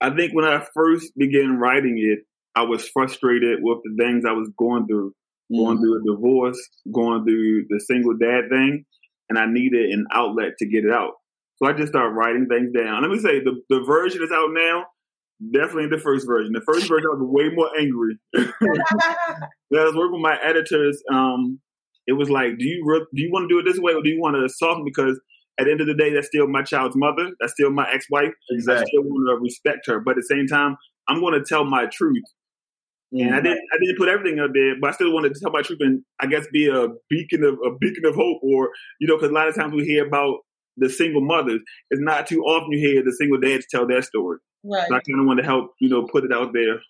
I 0.00 0.10
think 0.14 0.32
when 0.34 0.44
I 0.44 0.64
first 0.74 1.12
began 1.16 1.58
writing 1.58 1.96
it, 1.98 2.26
I 2.56 2.62
was 2.62 2.88
frustrated 2.88 3.58
with 3.62 3.78
the 3.84 3.96
things 4.02 4.24
I 4.24 4.32
was 4.32 4.50
going 4.58 4.86
through, 4.86 5.12
going 5.50 5.78
through 5.78 6.00
a 6.00 6.14
divorce, 6.14 6.58
going 6.92 7.24
through 7.24 7.66
the 7.68 7.80
single 7.80 8.16
dad 8.16 8.48
thing, 8.50 8.84
and 9.28 9.38
I 9.38 9.46
needed 9.46 9.90
an 9.90 10.06
outlet 10.12 10.52
to 10.58 10.66
get 10.66 10.84
it 10.84 10.92
out. 10.92 11.12
So 11.56 11.66
I 11.66 11.72
just 11.72 11.92
started 11.92 12.10
writing 12.10 12.46
things 12.48 12.72
down. 12.72 13.02
Let 13.02 13.10
me 13.10 13.18
say 13.18 13.40
the 13.40 13.60
the 13.68 13.80
version 13.84 14.20
that's 14.20 14.32
out 14.32 14.50
now, 14.52 14.84
definitely 15.52 15.88
the 15.88 16.02
first 16.02 16.26
version. 16.26 16.52
The 16.52 16.60
first 16.60 16.88
version 16.88 17.06
I 17.10 17.16
was 17.16 17.28
way 17.28 17.50
more 17.54 17.70
angry. 17.78 18.18
When 19.70 19.80
I 19.80 19.86
was 19.86 19.96
working 19.96 20.12
with 20.12 20.22
my 20.22 20.38
editors. 20.44 21.02
Um, 21.12 21.58
it 22.06 22.12
was 22.12 22.30
like, 22.30 22.58
do 22.58 22.64
you 22.64 22.84
re- 22.86 23.06
do 23.14 23.22
you 23.22 23.30
want 23.32 23.48
to 23.48 23.54
do 23.54 23.58
it 23.58 23.64
this 23.70 23.80
way, 23.80 23.92
or 23.94 24.02
do 24.02 24.08
you 24.08 24.20
want 24.20 24.36
to 24.36 24.48
soften? 24.48 24.84
Because 24.84 25.18
at 25.58 25.64
the 25.64 25.70
end 25.70 25.80
of 25.80 25.86
the 25.86 25.94
day, 25.94 26.12
that's 26.12 26.26
still 26.26 26.46
my 26.46 26.62
child's 26.62 26.96
mother. 26.96 27.30
That's 27.40 27.52
still 27.52 27.70
my 27.70 27.90
ex 27.90 28.06
wife. 28.10 28.32
I 28.82 28.84
still 28.84 29.02
want 29.02 29.28
to 29.28 29.42
respect 29.42 29.86
her, 29.86 30.00
but 30.00 30.12
at 30.12 30.16
the 30.16 30.22
same 30.22 30.46
time, 30.46 30.76
I'm 31.08 31.20
going 31.20 31.34
to 31.34 31.44
tell 31.44 31.64
my 31.64 31.86
truth. 31.86 32.24
And 33.22 33.34
I 33.34 33.40
didn't, 33.40 33.60
I 33.72 33.78
didn't 33.80 33.98
put 33.98 34.08
everything 34.08 34.40
up 34.40 34.50
there, 34.52 34.74
but 34.80 34.90
I 34.90 34.92
still 34.92 35.12
wanted 35.12 35.34
to 35.34 35.40
tell 35.40 35.52
my 35.52 35.62
truth 35.62 35.78
and 35.80 36.02
I 36.20 36.26
guess 36.26 36.46
be 36.52 36.68
a 36.68 36.88
beacon 37.08 37.44
of 37.44 37.54
a 37.64 37.76
beacon 37.78 38.06
of 38.06 38.14
hope, 38.14 38.40
or 38.42 38.70
you 38.98 39.06
know, 39.06 39.16
because 39.16 39.30
a 39.30 39.34
lot 39.34 39.48
of 39.48 39.54
times 39.54 39.72
we 39.72 39.84
hear 39.84 40.06
about 40.06 40.38
the 40.76 40.88
single 40.90 41.20
mothers. 41.20 41.60
It's 41.90 42.02
not 42.02 42.26
too 42.26 42.42
often 42.42 42.72
you 42.72 42.78
hear 42.78 43.04
the 43.04 43.12
single 43.12 43.38
dads 43.38 43.66
tell 43.70 43.86
their 43.86 44.02
story. 44.02 44.38
right. 44.64 44.88
So 44.88 44.94
I 44.94 45.00
kind 45.00 45.20
of 45.20 45.26
want 45.26 45.38
to 45.38 45.44
help, 45.44 45.72
you 45.80 45.88
know, 45.88 46.06
put 46.06 46.24
it 46.24 46.32
out 46.32 46.52
there. 46.52 46.80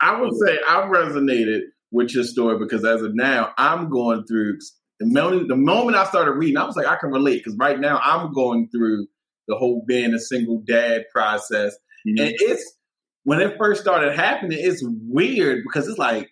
I 0.00 0.20
would 0.20 0.34
say 0.44 0.58
I 0.68 0.82
resonated 0.82 1.60
with 1.92 2.12
your 2.14 2.24
story 2.24 2.58
because 2.58 2.84
as 2.84 3.02
of 3.02 3.14
now, 3.14 3.52
I'm 3.56 3.88
going 3.88 4.24
through 4.24 4.58
the 4.98 5.06
moment, 5.06 5.48
the 5.48 5.56
moment 5.56 5.96
I 5.96 6.04
started 6.06 6.32
reading, 6.32 6.56
I 6.56 6.64
was 6.64 6.76
like, 6.76 6.86
I 6.86 6.96
can 6.96 7.10
relate 7.10 7.38
because 7.38 7.56
right 7.58 7.78
now 7.78 8.00
I'm 8.02 8.32
going 8.32 8.68
through 8.70 9.06
the 9.48 9.56
whole 9.56 9.84
being 9.86 10.14
a 10.14 10.18
single 10.18 10.62
dad 10.66 11.04
process. 11.12 11.74
Mm-hmm. 12.06 12.22
And 12.22 12.34
it's 12.36 12.76
when 13.24 13.40
it 13.40 13.56
first 13.58 13.80
started 13.80 14.14
happening, 14.14 14.58
it's 14.60 14.82
weird 14.84 15.62
because 15.62 15.88
it's 15.88 15.98
like, 15.98 16.30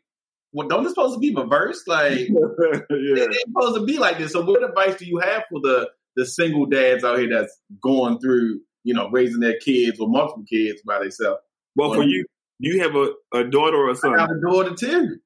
well, 0.52 0.68
don't 0.68 0.84
it 0.84 0.90
supposed 0.90 1.14
to 1.14 1.20
be 1.20 1.34
reversed? 1.34 1.86
Like 1.86 2.18
yeah. 2.28 2.80
it's 2.90 3.42
supposed 3.42 3.76
to 3.76 3.84
be 3.84 3.98
like 3.98 4.18
this. 4.18 4.32
So 4.32 4.44
what 4.44 4.64
advice 4.64 4.96
do 4.96 5.06
you 5.06 5.18
have 5.18 5.44
for 5.50 5.60
the 5.60 5.90
the 6.16 6.26
single 6.26 6.66
dads 6.66 7.04
out 7.04 7.18
here 7.18 7.28
that's 7.30 7.56
going 7.80 8.18
through, 8.18 8.60
you 8.82 8.94
know, 8.94 9.08
raising 9.10 9.40
their 9.40 9.58
kids 9.58 10.00
or 10.00 10.08
multiple 10.08 10.44
kids 10.48 10.82
by 10.84 10.98
themselves? 10.98 11.40
Well, 11.76 11.94
for 11.94 12.02
you, 12.02 12.26
you 12.58 12.82
have 12.82 12.96
a, 12.96 13.12
a 13.32 13.44
daughter 13.44 13.76
or 13.76 13.94
son, 13.94 14.18
I 14.18 14.22
have 14.22 14.30
a 14.30 14.40
daughter 14.40 14.74
too. 14.74 15.18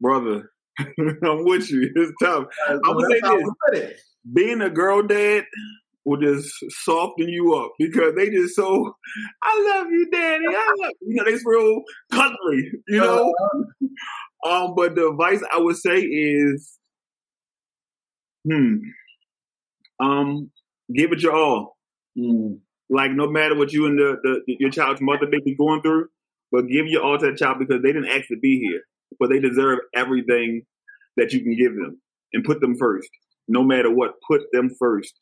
brother. 0.00 0.50
I'm 0.78 1.44
with 1.44 1.70
you. 1.70 1.90
It's 1.94 2.12
tough. 2.20 2.46
Uh, 2.68 2.78
so 2.84 2.94
would 2.94 3.04
that's 3.10 3.28
say 3.28 3.36
this. 3.72 3.90
it. 3.90 4.00
being 4.32 4.60
a 4.60 4.70
girl 4.70 5.02
dad 5.02 5.44
will 6.04 6.20
just 6.20 6.52
soften 6.68 7.28
you 7.28 7.54
up 7.54 7.72
because 7.78 8.14
they 8.14 8.30
just 8.30 8.54
so 8.54 8.94
I 9.42 9.74
love 9.74 9.86
you, 9.90 10.08
daddy. 10.10 10.44
I 10.48 10.74
love 10.78 10.92
you 11.00 11.14
know, 11.14 11.24
they 11.24 11.38
real 11.44 11.82
cuddly, 12.12 12.70
you 12.88 13.00
know. 13.00 13.32
Um, 14.44 14.74
but 14.76 14.94
the 14.94 15.08
advice 15.08 15.42
I 15.52 15.58
would 15.58 15.76
say 15.76 16.00
is 16.00 16.78
hmm. 18.46 18.76
Um, 20.00 20.50
give 20.94 21.12
it 21.12 21.22
your 21.22 21.34
all. 21.34 21.76
Mm. 22.18 22.58
Like 22.90 23.12
no 23.12 23.28
matter 23.28 23.56
what 23.56 23.72
you 23.72 23.86
and 23.86 23.98
the, 23.98 24.16
the 24.22 24.56
your 24.58 24.70
child's 24.70 25.00
mother 25.00 25.26
may 25.28 25.40
be 25.44 25.56
going 25.56 25.82
through, 25.82 26.08
but 26.52 26.68
give 26.68 26.86
your 26.86 27.02
all 27.02 27.18
to 27.18 27.26
that 27.26 27.38
child 27.38 27.58
because 27.58 27.82
they 27.82 27.92
didn't 27.92 28.10
ask 28.10 28.28
to 28.28 28.38
be 28.38 28.60
here. 28.60 28.82
But 29.18 29.30
they 29.30 29.38
deserve 29.38 29.78
everything 29.94 30.62
that 31.16 31.32
you 31.32 31.40
can 31.40 31.56
give 31.56 31.74
them 31.74 32.00
and 32.32 32.44
put 32.44 32.60
them 32.60 32.76
first. 32.76 33.08
No 33.48 33.62
matter 33.62 33.94
what, 33.94 34.14
put 34.28 34.42
them 34.52 34.70
first. 34.78 35.14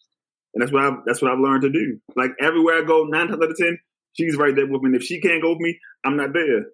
And 0.54 0.62
that's 0.62 0.72
what 0.72 0.84
I've 0.84 0.98
that's 1.06 1.22
what 1.22 1.30
I've 1.30 1.38
learned 1.38 1.62
to 1.62 1.70
do. 1.70 1.98
Like 2.16 2.32
everywhere 2.40 2.78
I 2.78 2.84
go, 2.84 3.04
nine 3.04 3.28
times 3.28 3.42
out 3.42 3.50
of 3.50 3.56
ten, 3.56 3.78
she's 4.12 4.36
right 4.36 4.54
there 4.54 4.66
with 4.66 4.82
me. 4.82 4.88
And 4.88 4.96
if 4.96 5.02
she 5.02 5.20
can't 5.20 5.42
go 5.42 5.50
with 5.50 5.60
me, 5.60 5.78
I'm 6.04 6.16
not 6.16 6.32
there. 6.32 6.66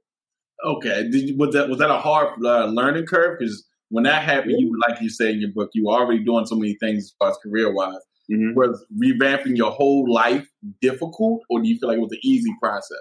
Okay. 0.64 1.08
Did 1.11 1.30
you, 1.30 1.37
was 1.37 1.54
that 1.54 1.68
was 1.68 1.78
that 1.78 1.90
a 1.90 1.99
hard 1.99 2.44
uh, 2.44 2.66
learning 2.66 3.06
curve? 3.06 3.38
Because 3.38 3.64
when 3.90 4.04
that 4.04 4.23
happened, 4.23 4.56
you 4.58 4.76
like 4.88 5.00
you 5.00 5.08
say 5.08 5.32
in 5.32 5.40
your 5.40 5.52
book, 5.52 5.70
you 5.75 5.87
were 5.87 5.92
already 5.92 6.25
doing 6.25 6.47
so 6.47 6.56
many 6.56 6.76
things 6.80 7.04
as 7.04 7.14
far 7.18 7.30
as 7.30 7.38
career 7.42 7.73
wise. 7.73 8.00
Mhm. 8.30 8.54
Was 8.54 8.85
revamping 9.02 9.56
your 9.56 9.70
whole 9.70 10.12
life 10.12 10.47
difficult, 10.82 11.42
or 11.49 11.62
do 11.62 11.68
you 11.68 11.78
feel 11.78 11.88
like 11.88 11.99
it 11.99 12.02
was 12.02 12.12
an 12.12 12.18
easy 12.23 12.54
process? 12.61 12.99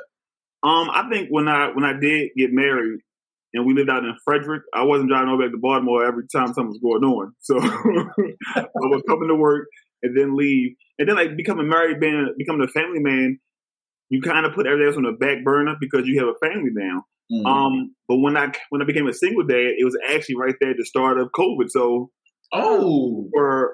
Um, 0.64 0.90
I 0.92 1.10
think 1.12 1.30
when 1.30 1.48
I 1.48 1.70
when 1.74 1.84
I 1.84 2.00
did 2.00 2.30
get 2.38 2.54
married 2.54 3.00
and 3.54 3.66
we 3.66 3.74
lived 3.74 3.90
out 3.90 4.04
in 4.04 4.16
Frederick. 4.24 4.64
I 4.74 4.84
wasn't 4.84 5.10
driving 5.10 5.30
over 5.30 5.44
back 5.44 5.52
to 5.52 5.58
Baltimore 5.58 6.06
every 6.06 6.28
time 6.28 6.48
something 6.48 6.68
was 6.68 6.80
going 6.80 7.04
on. 7.04 7.34
So 7.40 7.58
I 8.56 8.66
was 8.76 9.04
coming 9.08 9.30
to 9.30 9.36
work 9.36 9.68
and 10.04 10.16
then 10.18 10.36
leave. 10.36 10.76
And 11.00 11.08
then 11.08 11.16
like 11.16 11.36
becoming 11.38 11.68
married 11.70 12.00
man, 12.00 12.30
becoming 12.38 12.64
a 12.64 12.72
family 12.72 13.00
man, 13.00 13.40
you 14.10 14.22
kind 14.22 14.46
of 14.46 14.54
put 14.54 14.66
everything 14.68 14.88
else 14.88 14.98
on 14.98 15.04
the 15.04 15.12
back 15.12 15.44
burner 15.44 15.76
because 15.80 16.08
you 16.08 16.20
have 16.20 16.30
a 16.30 16.46
family 16.48 16.72
now. 16.74 17.04
Mhm. 17.32 17.46
Um, 17.46 17.96
but 18.08 18.18
when 18.18 18.38
I 18.38 18.52
when 18.70 18.82
I 18.82 18.86
became 18.86 19.08
a 19.08 19.14
single 19.14 19.46
dad, 19.46 19.74
it 19.78 19.84
was 19.84 19.98
actually 20.10 20.36
right 20.38 20.56
there 20.62 20.72
at 20.72 20.78
the 20.78 20.86
start 20.86 21.20
of 21.20 21.30
COVID. 21.38 21.70
So 21.70 22.10
oh, 22.54 23.28
we're 23.34 23.72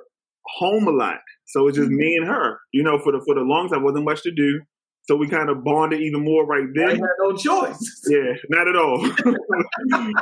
home 0.57 0.87
a 0.87 0.91
lot. 0.91 1.19
So 1.45 1.67
it's 1.67 1.77
just 1.77 1.89
me 1.89 2.15
and 2.15 2.27
her. 2.27 2.59
You 2.71 2.83
know, 2.83 2.97
for 2.99 3.11
the 3.11 3.21
for 3.25 3.35
the 3.35 3.41
longest, 3.41 3.75
I 3.75 3.77
wasn't 3.83 4.05
much 4.05 4.23
to 4.23 4.31
do. 4.31 4.61
So 5.03 5.15
we 5.17 5.27
kind 5.27 5.49
of 5.49 5.63
bonded 5.63 6.01
even 6.01 6.23
more 6.23 6.45
right 6.45 6.63
I 6.63 6.87
then. 6.87 6.95
had 6.99 7.09
no 7.19 7.35
choice. 7.35 8.01
Yeah, 8.09 8.33
not 8.49 8.67
at 8.67 8.75
all. 8.75 9.03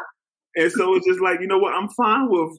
and 0.55 0.72
so 0.72 0.96
it's 0.96 1.05
just 1.08 1.22
like, 1.22 1.39
you 1.39 1.48
know 1.48 1.60
what, 1.60 1.74
I'm 1.74 1.88
fine 1.89 2.27
with 2.29 2.58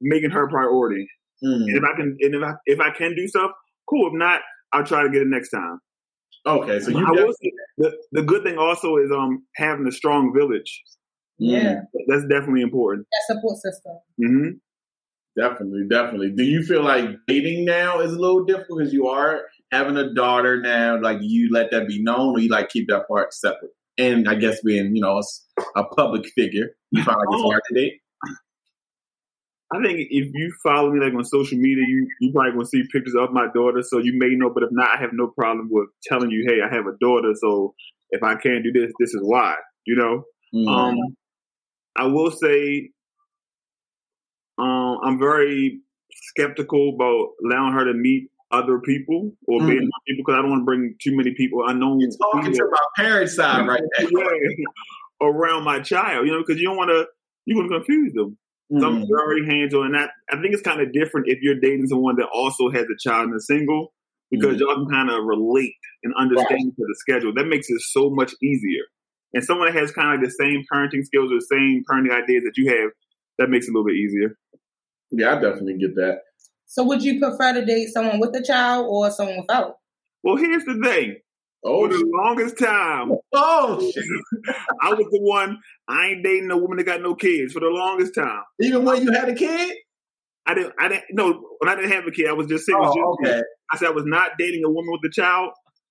making 0.00 0.30
her 0.30 0.48
priority. 0.48 1.06
Mhm. 1.44 1.64
And 1.68 1.76
if 1.76 1.82
I 1.84 1.96
can 1.96 2.16
and 2.20 2.34
if 2.34 2.42
I 2.42 2.52
if 2.66 2.80
I 2.80 2.90
can 2.90 3.14
do 3.16 3.26
stuff, 3.28 3.50
cool. 3.88 4.08
If 4.08 4.14
not, 4.14 4.40
I'll 4.72 4.84
try 4.84 5.02
to 5.02 5.08
get 5.10 5.22
it 5.22 5.28
next 5.28 5.50
time. 5.50 5.78
Okay, 6.46 6.80
so 6.80 6.90
you 6.90 6.98
I 6.98 7.10
will 7.10 7.14
definitely- 7.16 7.34
say 7.42 7.52
the, 7.78 7.96
the 8.12 8.22
good 8.22 8.42
thing 8.42 8.58
also 8.58 8.96
is 8.96 9.10
um 9.12 9.44
having 9.56 9.86
a 9.86 9.92
strong 9.92 10.32
village. 10.36 10.82
Yeah, 11.38 11.80
That's 12.08 12.24
definitely 12.26 12.62
important. 12.62 13.06
that 13.10 13.34
support 13.34 13.56
system. 13.58 13.92
hmm 14.18 14.48
Definitely, 15.34 15.84
definitely. 15.88 16.30
Do 16.30 16.42
you 16.44 16.62
feel 16.62 16.82
like 16.82 17.08
dating 17.26 17.64
now 17.64 18.00
is 18.00 18.12
a 18.12 18.18
little 18.18 18.44
difficult 18.44 18.80
because 18.80 18.92
you 18.92 19.06
are 19.08 19.40
having 19.70 19.96
a 19.96 20.12
daughter 20.12 20.60
now? 20.60 21.00
Like, 21.00 21.18
you 21.22 21.48
let 21.50 21.70
that 21.70 21.88
be 21.88 22.02
known, 22.02 22.34
or 22.36 22.38
you 22.38 22.50
like 22.50 22.68
keep 22.68 22.86
that 22.88 23.08
part 23.08 23.32
separate? 23.32 23.70
And 23.96 24.28
I 24.28 24.34
guess 24.34 24.60
being, 24.62 24.94
you 24.94 25.00
know, 25.00 25.22
a 25.74 25.84
public 25.84 26.26
figure, 26.36 26.76
you 26.90 27.02
find 27.02 27.16
like 27.16 27.28
it's 27.30 27.42
Oh. 27.42 27.50
hard 27.50 27.62
to 27.70 27.74
date. 27.74 28.01
I 29.74 29.82
think 29.82 29.98
if 30.10 30.28
you 30.34 30.52
follow 30.62 30.92
me 30.92 31.00
like 31.00 31.14
on 31.14 31.24
social 31.24 31.58
media, 31.58 31.84
you 31.86 32.06
you 32.20 32.32
probably 32.32 32.52
gonna 32.52 32.64
see 32.66 32.82
pictures 32.92 33.14
of 33.18 33.32
my 33.32 33.46
daughter, 33.54 33.82
so 33.82 33.98
you 33.98 34.12
may 34.18 34.34
know. 34.34 34.50
But 34.52 34.64
if 34.64 34.70
not, 34.72 34.96
I 34.96 35.00
have 35.00 35.10
no 35.12 35.28
problem 35.28 35.68
with 35.70 35.88
telling 36.04 36.30
you, 36.30 36.44
hey, 36.46 36.60
I 36.62 36.74
have 36.74 36.86
a 36.86 36.96
daughter, 37.00 37.32
so 37.36 37.74
if 38.10 38.22
I 38.22 38.34
can't 38.36 38.62
do 38.64 38.72
this, 38.72 38.92
this 38.98 39.14
is 39.14 39.20
why. 39.22 39.54
You 39.86 39.96
know. 39.96 40.24
Mhm. 40.54 40.68
Um, 40.68 41.16
I 41.96 42.06
will 42.06 42.30
say, 42.30 42.90
um, 44.58 44.98
I'm 45.02 45.18
very 45.18 45.80
skeptical 46.14 46.94
about 46.94 47.28
allowing 47.44 47.72
her 47.74 47.84
to 47.86 47.94
meet 47.94 48.28
other 48.50 48.78
people 48.80 49.32
or 49.48 49.60
being 49.60 49.78
Mhm. 49.78 49.80
around 49.80 50.02
people 50.06 50.24
because 50.26 50.38
I 50.38 50.42
don't 50.42 50.50
want 50.50 50.60
to 50.60 50.64
bring 50.66 50.94
too 51.02 51.16
many 51.16 51.32
people 51.34 51.66
unknown 51.66 52.00
You're 52.00 52.10
talking 52.32 52.52
to 52.52 52.64
my 52.70 52.78
parents' 52.96 53.34
side 53.36 53.66
right 53.66 53.80
now. 54.12 55.28
around 55.28 55.64
my 55.64 55.80
child. 55.80 56.26
You 56.26 56.32
know, 56.32 56.40
because 56.46 56.60
you 56.60 56.68
don't 56.68 56.76
want 56.76 56.90
to 56.90 57.06
you 57.46 57.56
want 57.56 57.70
to 57.70 57.76
confuse 57.78 58.12
them. 58.12 58.36
So 58.80 58.86
I'm 58.86 59.02
Mhm. 59.02 59.08
very 59.08 59.44
hands 59.46 59.74
on, 59.74 59.86
and 59.86 59.96
I, 59.96 60.08
I 60.30 60.40
think 60.40 60.54
it's 60.54 60.62
kind 60.62 60.80
of 60.80 60.92
different 60.92 61.28
if 61.28 61.40
you're 61.42 61.60
dating 61.60 61.88
someone 61.88 62.16
that 62.16 62.28
also 62.32 62.70
has 62.70 62.84
a 62.84 62.96
child 62.98 63.26
and 63.28 63.36
is 63.36 63.46
single 63.46 63.92
because 64.30 64.56
Mhm. 64.56 64.60
y'all 64.60 64.74
can 64.76 64.88
kind 64.88 65.10
of 65.10 65.24
relate 65.24 65.74
and 66.02 66.14
understand 66.14 66.60
each 66.60 66.74
other's 66.82 66.98
schedule. 66.98 67.34
That 67.34 67.46
makes 67.48 67.68
it 67.68 67.80
so 67.82 68.08
much 68.10 68.32
easier. 68.42 68.84
And 69.34 69.44
someone 69.44 69.66
that 69.66 69.78
has 69.78 69.92
kind 69.92 70.14
of 70.14 70.20
like 70.20 70.28
the 70.28 70.34
same 70.34 70.64
parenting 70.72 71.04
skills 71.04 71.30
or 71.30 71.36
the 71.36 71.46
same 71.50 71.82
parenting 71.90 72.12
ideas 72.16 72.44
that 72.44 72.56
you 72.56 72.70
have, 72.70 72.90
that 73.38 73.50
makes 73.50 73.66
it 73.66 73.70
a 73.70 73.72
little 73.72 73.86
bit 73.86 73.96
easier. 73.96 74.38
Yeah, 75.10 75.32
I 75.32 75.40
definitely 75.40 75.76
get 75.78 75.94
that. 75.96 76.20
So, 76.66 76.82
would 76.84 77.02
you 77.02 77.20
prefer 77.20 77.52
to 77.52 77.64
date 77.66 77.88
someone 77.88 78.20
with 78.20 78.34
a 78.34 78.42
child 78.42 78.86
or 78.88 79.10
someone 79.10 79.38
without? 79.40 79.76
Well, 80.22 80.36
here's 80.36 80.64
the 80.64 80.80
thing. 80.82 81.16
Oh, 81.64 81.88
For 81.88 81.96
the 81.96 82.04
longest 82.12 82.58
time, 82.58 83.12
oh, 83.12 83.20
oh 83.32 83.90
shit. 83.90 84.04
I 84.80 84.94
was 84.94 85.06
the 85.10 85.20
one. 85.20 85.58
I 85.86 86.08
ain't 86.08 86.24
dating 86.24 86.50
a 86.50 86.56
woman 86.56 86.78
that 86.78 86.84
got 86.84 87.02
no 87.02 87.14
kids. 87.14 87.52
For 87.52 87.60
the 87.60 87.68
longest 87.68 88.14
time, 88.14 88.42
even 88.60 88.84
when 88.84 89.02
you 89.02 89.12
had 89.12 89.28
a 89.28 89.34
kid. 89.34 89.76
I 90.44 90.54
didn't. 90.54 90.72
I 90.78 90.88
didn't. 90.88 91.04
No, 91.12 91.40
when 91.60 91.68
I 91.68 91.76
didn't 91.76 91.92
have 91.92 92.06
a 92.06 92.10
kid, 92.10 92.28
I 92.28 92.32
was 92.32 92.48
just 92.48 92.66
saying. 92.66 92.78
Oh, 92.80 93.16
okay. 93.22 93.42
I 93.72 93.76
said 93.76 93.88
I 93.88 93.92
was 93.92 94.04
not 94.06 94.32
dating 94.38 94.64
a 94.64 94.70
woman 94.70 94.90
with 94.90 95.08
a 95.08 95.14
child. 95.14 95.50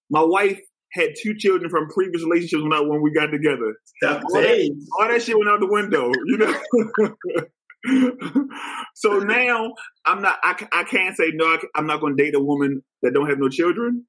My 0.10 0.22
wife 0.22 0.60
had 0.92 1.12
two 1.22 1.36
children 1.38 1.70
from 1.70 1.88
previous 1.88 2.24
relationships 2.24 2.62
when 2.62 2.74
I 2.74 2.82
when 2.82 3.02
we 3.02 3.14
got 3.14 3.28
together. 3.28 3.76
All 4.04 4.20
that, 4.34 4.78
all 5.00 5.08
that 5.08 5.22
shit 5.22 5.38
went 5.38 5.50
out 5.50 5.62
the 5.62 5.68
window, 5.68 6.12
you 6.26 6.38
know. 6.38 6.54
so 8.96 9.20
now 9.20 9.74
I'm 10.06 10.22
not. 10.22 10.38
I, 10.44 10.68
I 10.74 10.84
can't 10.84 11.16
say 11.16 11.32
no. 11.34 11.46
I, 11.46 11.60
I'm 11.76 11.88
not 11.88 12.02
going 12.02 12.18
to 12.18 12.24
date 12.24 12.36
a 12.36 12.40
woman 12.40 12.84
that 13.02 13.14
don't 13.14 13.30
have 13.30 13.40
no 13.40 13.50
children. 13.50 14.06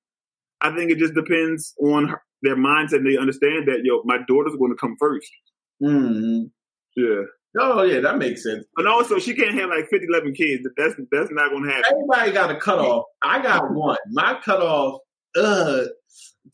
I 0.62 0.74
think 0.74 0.90
it 0.90 0.98
just 0.98 1.14
depends 1.14 1.74
on 1.80 2.08
her, 2.08 2.22
their 2.42 2.56
mindset. 2.56 2.98
and 2.98 3.06
They 3.06 3.16
understand 3.18 3.68
that 3.68 3.80
yo, 3.84 4.02
my 4.04 4.18
daughter's 4.28 4.56
going 4.56 4.70
to 4.72 4.76
come 4.76 4.96
first. 4.98 5.30
Mhm. 5.82 6.50
Yeah, 6.96 7.22
Oh, 7.58 7.82
yeah, 7.82 8.00
that 8.00 8.18
makes 8.18 8.42
sense. 8.42 8.64
and 8.78 8.86
also 8.88 9.18
she 9.18 9.34
can't 9.34 9.54
have 9.54 9.68
like 9.70 9.86
50, 9.90 10.06
11 10.08 10.34
kids. 10.34 10.66
That's 10.76 10.94
that's 11.10 11.30
not 11.32 11.50
going 11.50 11.64
to 11.64 11.70
happen. 11.70 11.84
Everybody 11.92 12.32
got 12.32 12.50
a 12.50 12.56
cutoff. 12.56 13.04
I 13.22 13.42
got 13.42 13.70
one. 13.74 13.98
My 14.10 14.38
cutoff, 14.44 15.00
uh, 15.36 15.82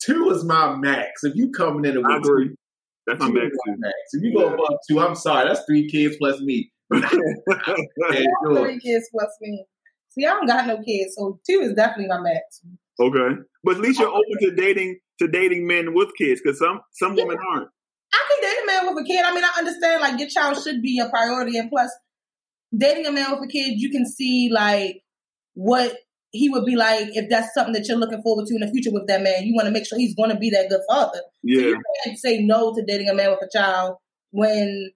two 0.01 0.31
is 0.31 0.45
my 0.45 0.75
max. 0.77 1.25
If 1.25 1.35
you 1.37 1.51
coming 1.51 1.85
in 1.85 1.99
I 2.05 2.17
with 2.17 2.27
agree. 2.27 2.49
two, 2.49 2.55
That's 3.07 3.21
my 3.21 3.27
two 3.29 3.33
max 3.35 3.47
is 3.47 3.59
my 3.67 3.75
max. 3.79 3.95
If 4.13 4.23
you 4.25 4.33
go 4.35 4.55
above 4.55 4.79
two, 4.89 5.01
I'm 5.01 5.15
sorry. 5.15 5.49
That's 5.49 5.65
three 5.67 5.89
kids 5.89 6.17
plus 6.19 6.41
me. 6.41 6.71
Can't 6.93 7.03
do 7.11 8.57
it. 8.57 8.61
Three 8.63 8.81
kids 8.81 9.09
plus 9.13 9.37
me. 9.41 9.65
See, 10.11 10.25
I 10.27 10.31
don't 10.31 10.47
got 10.47 10.67
no 10.67 10.83
kids, 10.83 11.15
so 11.17 11.39
two 11.49 11.61
is 11.61 11.75
definitely 11.75 12.09
my 12.09 12.21
max. 12.21 12.63
Okay, 13.01 13.37
but 13.65 13.77
at 13.77 13.81
least 13.81 14.01
you're 14.01 14.09
open 14.09 14.39
to 14.41 14.51
dating 14.51 14.99
to 15.21 15.29
dating 15.29 15.67
men 15.67 15.95
with 15.95 16.11
kids 16.17 16.41
because 16.43 16.59
some 16.59 16.81
some 16.93 17.15
women 17.15 17.39
aren't. 17.53 17.69
I 18.13 18.25
can 18.31 18.41
date 18.41 18.63
a 18.63 18.67
man 18.67 18.95
with 18.95 19.05
a 19.05 19.07
kid. 19.07 19.25
I 19.25 19.35
mean, 19.35 19.45
I 19.45 19.59
understand 19.59 20.01
like 20.01 20.19
your 20.19 20.29
child 20.29 20.63
should 20.63 20.83
be 20.83 20.99
a 20.99 21.09
priority, 21.09 21.59
and 21.59 21.71
plus, 21.71 21.91
dating 22.77 23.07
a 23.07 23.13
man 23.13 23.31
with 23.33 23.49
a 23.49 23.53
kid, 23.53 23.75
you 23.77 23.91
can 23.91 24.07
see 24.07 24.51
like 24.53 25.03
what 25.55 25.95
he 26.31 26.49
would 26.49 26.65
be 26.65 26.77
like 26.77 27.09
if 27.17 27.29
that's 27.29 27.55
something 27.55 27.73
that 27.73 27.87
you're 27.89 27.97
looking 27.97 28.23
forward 28.23 28.47
to 28.47 28.55
in 28.55 28.61
the 28.61 28.71
future 28.71 28.93
with 28.93 29.07
that 29.07 29.23
man. 29.23 29.45
You 29.45 29.55
want 29.55 29.67
to 29.67 29.73
make 29.73 29.87
sure 29.87 29.99
he's 29.99 30.15
going 30.15 30.31
to 30.31 30.37
be 30.37 30.51
that 30.51 30.69
good 30.69 30.83
father. 30.89 31.19
So 31.19 31.23
Yeah, 31.43 31.61
you 31.61 31.83
can't 32.05 32.19
say 32.19 32.43
no 32.43 32.75
to 32.75 32.85
dating 32.85 33.09
a 33.09 33.15
man 33.15 33.31
with 33.31 33.43
a 33.43 33.49
child 33.51 33.97
when, 34.31 34.91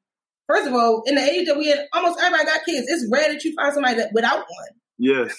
first 0.49 0.67
of 0.67 0.75
all, 0.75 1.03
in 1.07 1.15
the 1.15 1.23
age 1.23 1.47
that 1.47 1.57
we 1.57 1.73
in, 1.73 1.79
almost 1.93 2.21
everybody 2.21 2.45
got 2.45 2.65
kids. 2.65 2.87
It's 2.89 3.09
rare 3.11 3.33
that 3.33 3.45
you 3.45 3.55
find 3.55 3.73
somebody 3.73 3.97
that 3.97 4.11
without 4.13 4.39
one. 4.39 4.69
yes. 4.99 5.35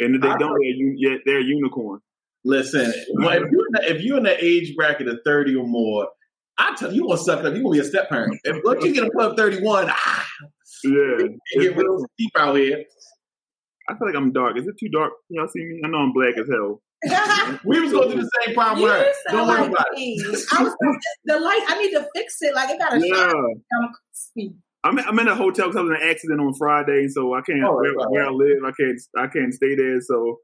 And 0.00 0.16
if 0.16 0.22
they 0.22 0.28
I 0.28 0.36
don't, 0.38 0.50
they're, 0.60 1.12
u- 1.12 1.20
they're 1.24 1.40
a 1.40 1.44
unicorn. 1.44 2.00
Listen, 2.44 2.92
well, 3.14 3.30
if 3.30 3.50
you're 3.50 3.66
in 3.66 3.72
the, 3.72 3.90
if 3.96 4.02
you're 4.02 4.18
in 4.18 4.24
the 4.24 4.44
age 4.44 4.74
bracket 4.76 5.08
of 5.08 5.18
thirty 5.24 5.54
or 5.54 5.66
more, 5.66 6.08
I 6.58 6.74
tell 6.76 6.90
you, 6.92 7.02
you 7.02 7.08
gonna 7.08 7.18
suck 7.18 7.40
it 7.40 7.46
up. 7.46 7.54
You 7.54 7.62
gonna 7.62 7.72
be 7.72 7.78
a 7.78 7.84
step 7.84 8.08
parent. 8.10 8.38
If 8.44 8.62
once 8.64 8.84
you 8.84 8.92
get 8.94 9.06
above 9.06 9.36
thirty 9.36 9.62
one, 9.62 9.86
ah, 9.88 10.26
Yeah, 10.84 11.26
get 11.58 11.76
real 11.76 12.04
deep 12.18 12.32
out 12.36 12.56
here. 12.56 12.84
I 13.88 13.94
feel 13.96 14.06
like 14.08 14.16
I'm 14.16 14.32
dark. 14.32 14.58
Is 14.58 14.66
it 14.66 14.74
too 14.78 14.88
dark? 14.88 15.12
Y'all 15.30 15.48
see 15.48 15.60
me? 15.60 15.80
I 15.84 15.88
know 15.88 15.98
I'm 15.98 16.12
black 16.12 16.34
as 16.38 16.48
hell. 16.50 16.80
We 17.64 17.80
was 17.80 17.92
going 17.92 18.10
through 18.10 18.22
the 18.22 18.30
same 18.44 18.54
problem 18.54 18.80
you 18.80 18.84
with 18.86 18.94
her. 18.98 19.12
sound 19.28 19.38
Don't 19.38 19.48
worry 19.48 19.60
like 19.60 19.70
about 19.70 19.86
it. 19.92 20.46
I 20.52 20.62
was 20.62 20.74
the 21.26 21.38
light. 21.38 21.64
I 21.68 21.78
need 21.82 21.90
to 21.92 22.08
fix 22.14 22.38
it. 22.40 22.54
Like 22.54 22.70
it 22.70 22.78
got 22.78 22.94
a 22.94 23.00
Yeah, 23.06 23.14
shot. 23.14 24.50
I'm. 24.84 24.98
I'm 24.98 25.08
I'm 25.08 25.18
in 25.18 25.28
a 25.28 25.34
hotel 25.34 25.66
because 25.68 25.76
I 25.76 25.80
was 25.82 25.90
in 25.90 25.96
an 26.02 26.08
accident 26.10 26.40
on 26.40 26.54
Friday, 26.54 27.08
so 27.08 27.34
I 27.34 27.40
can't 27.40 27.64
Oh, 27.64 27.74
where, 27.76 27.92
right. 27.94 28.10
where 28.10 28.26
I 28.26 28.30
live. 28.30 28.58
I 28.64 28.72
can't 28.78 29.00
I 29.16 29.26
can't 29.28 29.52
stay 29.54 29.74
there, 29.74 30.00
so 30.00 30.38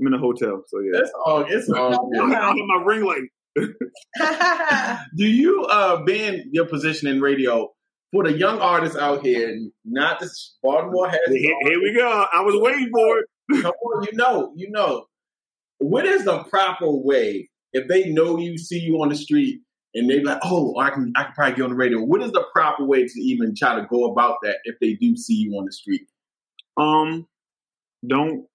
I'm 0.00 0.06
in 0.08 0.14
a 0.14 0.18
hotel. 0.18 0.62
So 0.68 0.80
yeah, 0.80 1.00
It's 1.00 1.12
all 1.24 1.44
it's 1.48 1.68
all 1.70 1.92
I 1.94 2.26
good. 2.26 2.34
have 2.34 2.54
my 2.56 2.82
ring 2.84 3.04
light. 3.04 3.28
Do 5.16 5.24
you 5.26 5.64
uh 5.64 6.02
being 6.04 6.44
your 6.52 6.66
position 6.66 7.08
in 7.08 7.20
radio 7.20 7.70
for 8.12 8.24
the 8.24 8.32
young 8.32 8.60
artists 8.60 8.96
out 8.96 9.24
here, 9.24 9.58
not 9.84 10.20
this 10.20 10.56
Baltimore 10.62 11.08
has 11.08 11.18
Here, 11.28 11.54
here 11.62 11.80
we 11.82 11.94
go. 11.94 12.06
I 12.32 12.40
was 12.42 12.54
waiting 12.60 12.90
for 12.92 13.18
it. 13.18 13.26
Come 13.62 13.72
on, 13.72 14.04
you 14.04 14.12
know, 14.16 14.52
you 14.56 14.70
know. 14.70 15.06
What 15.78 16.06
is 16.06 16.24
the 16.24 16.42
proper 16.44 16.90
way 16.90 17.48
if 17.72 17.88
they 17.88 18.08
know 18.10 18.38
you, 18.38 18.56
see 18.58 18.78
you 18.78 19.02
on 19.02 19.08
the 19.10 19.16
street, 19.16 19.60
and 19.96 20.10
they're 20.10 20.22
like, 20.22 20.38
"Oh, 20.44 20.78
I 20.78 20.90
can, 20.90 21.12
I 21.16 21.24
can 21.24 21.32
probably 21.32 21.56
get 21.56 21.62
on 21.62 21.70
the 21.70 21.76
radio." 21.76 22.02
What 22.02 22.22
is 22.22 22.30
the 22.30 22.44
proper 22.52 22.84
way 22.84 23.06
to 23.06 23.20
even 23.20 23.54
try 23.56 23.74
to 23.74 23.86
go 23.86 24.12
about 24.12 24.36
that 24.42 24.58
if 24.64 24.76
they 24.80 24.92
do 24.94 25.16
see 25.16 25.34
you 25.34 25.52
on 25.58 25.64
the 25.64 25.72
street? 25.72 26.06
Um, 26.76 27.26
don't 28.06 28.46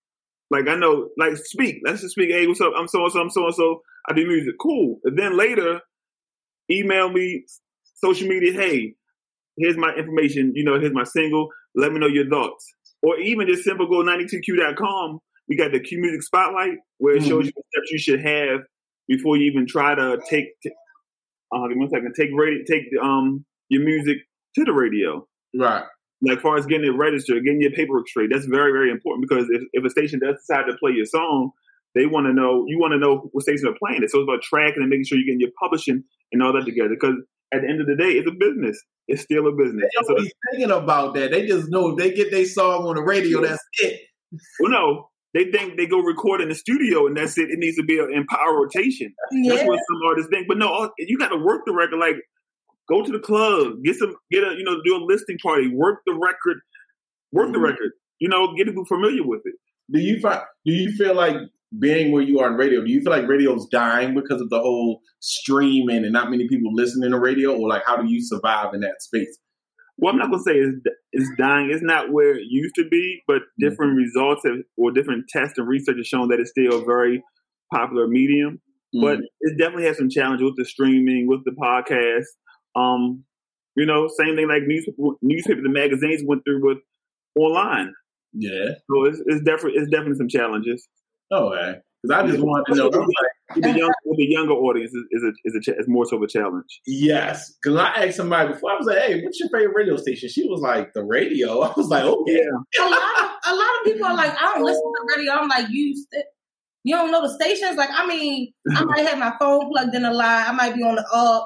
like 0.51 0.67
I 0.67 0.75
know 0.75 1.09
like 1.17 1.35
speak. 1.37 1.81
Let's 1.83 2.01
just 2.01 2.13
speak. 2.13 2.29
Hey, 2.29 2.45
what's 2.47 2.61
up? 2.61 2.73
I'm 2.77 2.87
so 2.87 3.03
and 3.03 3.11
so. 3.11 3.21
I'm 3.21 3.29
so 3.29 3.45
and 3.45 3.55
so. 3.55 3.81
I 4.07 4.13
do 4.13 4.27
music. 4.27 4.55
Cool. 4.61 4.99
And 5.03 5.17
then 5.17 5.35
later, 5.35 5.81
email 6.69 7.09
me, 7.09 7.45
social 7.95 8.27
media. 8.27 8.53
Hey, 8.53 8.93
here's 9.57 9.77
my 9.77 9.93
information. 9.93 10.53
You 10.55 10.63
know, 10.63 10.79
here's 10.79 10.93
my 10.93 11.03
single. 11.03 11.49
Let 11.75 11.91
me 11.91 11.99
know 11.99 12.07
your 12.07 12.29
thoughts. 12.29 12.71
Or 13.01 13.17
even 13.17 13.47
just 13.47 13.63
simple 13.63 13.87
go 13.87 14.03
92q.com. 14.03 15.19
We 15.47 15.57
got 15.57 15.71
the 15.71 15.79
Q 15.79 15.99
Music 15.99 16.21
Spotlight 16.21 16.77
where 16.99 17.15
it 17.15 17.23
shows 17.23 17.45
you 17.45 17.51
the 17.51 17.63
steps 17.73 17.91
you 17.91 17.97
should 17.97 18.21
have 18.21 18.61
before 19.07 19.37
you 19.37 19.49
even 19.49 19.65
try 19.65 19.95
to 19.95 20.19
take. 20.29 20.59
T- 20.61 20.71
uh, 21.53 21.67
give 21.67 21.77
me 21.77 21.81
one 21.81 21.89
second. 21.89 22.13
Take 22.15 22.29
radio. 22.35 22.63
Take 22.69 22.83
um 23.01 23.45
your 23.69 23.83
music 23.83 24.17
to 24.55 24.65
the 24.65 24.73
radio 24.73 25.25
Right. 25.55 25.83
like 26.21 26.41
far 26.41 26.57
as 26.57 26.65
getting 26.65 26.85
it 26.87 26.97
registered, 26.97 27.43
getting 27.43 27.61
your 27.61 27.71
paperwork 27.71 28.07
straight, 28.07 28.29
that's 28.31 28.45
very, 28.45 28.71
very 28.71 28.91
important 28.91 29.27
because 29.27 29.47
if, 29.49 29.61
if 29.73 29.83
a 29.83 29.89
station 29.89 30.19
does 30.19 30.35
decide 30.35 30.65
to 30.69 30.77
play 30.77 30.91
your 30.91 31.05
song, 31.05 31.51
they 31.95 32.05
want 32.05 32.25
to 32.27 32.33
know, 32.33 32.65
you 32.67 32.79
want 32.79 32.93
to 32.93 32.97
know 32.99 33.29
what 33.31 33.43
station 33.43 33.67
are 33.67 33.75
playing 33.83 34.03
it. 34.03 34.09
So 34.11 34.19
it's 34.19 34.27
about 34.29 34.41
tracking 34.41 34.81
and 34.81 34.89
making 34.89 35.05
sure 35.05 35.17
you're 35.17 35.25
getting 35.25 35.41
your 35.41 35.51
publishing 35.61 36.03
and 36.31 36.41
all 36.43 36.53
that 36.53 36.65
together. 36.65 36.89
Because 36.89 37.15
at 37.53 37.61
the 37.61 37.67
end 37.67 37.81
of 37.81 37.87
the 37.87 37.95
day, 37.95 38.11
it's 38.11 38.27
a 38.29 38.31
business. 38.31 38.81
It's 39.07 39.21
still 39.23 39.47
a 39.47 39.51
business. 39.51 39.83
They 39.83 40.07
don't 40.07 40.23
be 40.23 40.31
thinking 40.51 40.71
about 40.71 41.13
that. 41.15 41.31
They 41.31 41.45
just 41.47 41.69
know 41.69 41.89
if 41.89 41.97
they 41.97 42.13
get 42.13 42.31
their 42.31 42.45
song 42.45 42.85
on 42.85 42.95
the 42.95 43.03
radio, 43.03 43.41
that's 43.41 43.61
it. 43.79 43.99
Well, 44.61 44.71
no, 44.71 45.09
they 45.33 45.45
think 45.51 45.77
they 45.77 45.85
go 45.85 45.99
record 45.99 46.41
in 46.41 46.49
the 46.49 46.55
studio 46.55 47.07
and 47.07 47.15
that's 47.15 47.37
it. 47.37 47.49
It 47.49 47.59
needs 47.59 47.77
to 47.77 47.83
be 47.83 47.97
in 47.97 48.25
power 48.27 48.59
rotation. 48.61 49.13
Yeah. 49.31 49.55
That's 49.55 49.67
what 49.67 49.79
some 49.79 50.01
artists 50.07 50.29
think. 50.31 50.47
But 50.47 50.57
no, 50.57 50.91
you 50.97 51.17
got 51.17 51.29
to 51.29 51.37
work 51.37 51.61
the 51.65 51.73
record. 51.73 51.99
Like, 51.99 52.15
go 52.89 53.03
to 53.03 53.11
the 53.11 53.19
club, 53.19 53.75
get 53.83 53.95
some, 53.95 54.15
get 54.31 54.43
a, 54.43 54.53
you 54.57 54.63
know, 54.63 54.75
do 54.83 54.95
a 54.97 55.01
listing 55.05 55.37
party, 55.41 55.69
work 55.73 55.99
the 56.05 56.13
record, 56.13 56.57
work 57.31 57.53
the 57.53 57.59
Mhm. 57.59 57.63
record. 57.63 57.91
You 58.19 58.27
know, 58.29 58.53
get 58.55 58.67
people 58.67 58.85
familiar 58.85 59.25
with 59.25 59.41
it. 59.45 59.55
Do 59.91 59.99
you 59.99 60.19
find? 60.19 60.41
Do 60.65 60.73
you 60.73 60.91
feel 60.91 61.15
like 61.15 61.35
being 61.79 62.11
where 62.11 62.21
you 62.21 62.39
are 62.39 62.51
in 62.51 62.55
radio? 62.57 62.83
Do 62.83 62.91
you 62.91 63.01
feel 63.01 63.11
like 63.11 63.27
radio's 63.27 63.67
dying 63.71 64.13
because 64.13 64.41
of 64.41 64.49
the 64.49 64.59
whole 64.59 65.01
streaming 65.21 66.03
and 66.03 66.11
not 66.11 66.29
many 66.29 66.47
people 66.47 66.73
listening 66.73 67.11
to 67.11 67.19
radio, 67.19 67.55
or 67.55 67.69
like 67.69 67.83
how 67.85 67.95
do 67.97 68.07
you 68.11 68.21
survive 68.21 68.73
in 68.73 68.81
that 68.81 69.01
space? 69.01 69.37
Well, 70.01 70.11
I'm 70.11 70.19
not 70.19 70.31
gonna 70.31 70.43
say 70.43 70.55
it's 70.57 70.77
it's 71.13 71.29
dying. 71.37 71.69
It's 71.71 71.83
not 71.83 72.11
where 72.11 72.33
it 72.35 72.43
used 72.49 72.75
to 72.75 72.89
be, 72.89 73.21
but 73.27 73.43
different 73.59 73.95
results 73.95 74.41
have, 74.45 74.57
or 74.77 74.91
different 74.91 75.25
tests 75.29 75.57
and 75.57 75.67
research 75.67 75.97
have 75.97 76.05
shown 76.05 76.27
that 76.29 76.39
it's 76.39 76.49
still 76.51 76.81
a 76.81 76.85
very 76.85 77.23
popular 77.73 78.07
medium. 78.07 78.59
But 78.93 79.19
Mm. 79.19 79.23
it 79.41 79.57
definitely 79.57 79.85
has 79.85 79.97
some 79.97 80.09
challenges 80.09 80.43
with 80.43 80.57
the 80.57 80.65
streaming, 80.65 81.27
with 81.27 81.45
the 81.45 81.51
podcast. 81.51 82.25
Um, 82.75 83.23
you 83.77 83.85
know, 83.85 84.09
same 84.17 84.35
thing 84.35 84.49
like 84.49 84.63
news, 84.63 84.85
newspapers 85.21 85.63
and 85.63 85.73
magazines 85.73 86.23
went 86.25 86.43
through 86.43 86.65
with 86.67 86.79
online. 87.35 87.93
yeah, 88.33 88.71
So 88.89 89.05
it's, 89.05 89.21
it's 89.27 89.43
definitely 89.43 89.79
it's 89.79 89.89
definitely 89.91 90.17
some 90.17 90.27
challenges. 90.27 90.87
oh, 91.31 91.51
because 92.03 92.17
I 92.17 92.27
just 92.27 92.43
wanted 92.43 92.73
to 92.73 92.75
know. 92.89 92.89
I 93.51 93.57
was 93.57 93.63
like, 93.63 93.65
With 93.65 93.73
the, 93.73 93.79
young, 93.79 93.91
with 94.05 94.17
the 94.17 94.25
younger 94.29 94.53
audience 94.53 94.91
is, 94.93 95.03
is 95.11 95.23
a 95.23 95.31
is 95.45 95.55
a 95.55 95.61
cha- 95.61 95.79
is 95.79 95.87
more 95.87 96.05
so 96.05 96.17
of 96.17 96.23
a 96.23 96.27
challenge. 96.27 96.81
yes, 96.87 97.53
because 97.61 97.77
I 97.79 98.05
asked 98.05 98.17
somebody 98.17 98.53
before. 98.53 98.71
I 98.71 98.75
was 98.77 98.87
like, 98.87 98.99
"Hey, 98.99 99.21
what's 99.23 99.39
your 99.39 99.49
favorite 99.49 99.73
radio 99.75 99.95
station?" 99.97 100.29
She 100.29 100.47
was 100.47 100.61
like, 100.61 100.93
"The 100.93 101.03
radio." 101.03 101.61
I 101.67 101.73
was 101.75 101.87
like, 101.87 102.03
"Okay." 102.03 102.39
a 102.79 102.83
lot 102.83 102.93
of 102.93 103.29
a 103.51 103.55
lot 103.55 103.69
of 103.79 103.85
people 103.85 104.05
are 104.07 104.15
like, 104.15 104.31
I 104.41 104.53
don't 104.53 104.63
listen 104.63 104.81
to 104.81 105.15
radio. 105.17 105.33
I'm 105.33 105.47
like, 105.47 105.67
you 105.69 105.95
st- 105.95 106.25
you 106.83 106.95
don't 106.95 107.11
know 107.11 107.21
the 107.21 107.33
stations. 107.33 107.77
Like, 107.77 107.89
I 107.91 108.07
mean, 108.07 108.53
I 108.75 108.83
might 108.85 109.07
have 109.07 109.19
my 109.19 109.33
phone 109.39 109.69
plugged 109.71 109.93
in 109.95 110.03
a 110.05 110.13
lot. 110.13 110.47
I 110.47 110.51
might 110.51 110.75
be 110.75 110.81
on 110.83 110.95
the 110.95 111.05
aux. 111.13 111.45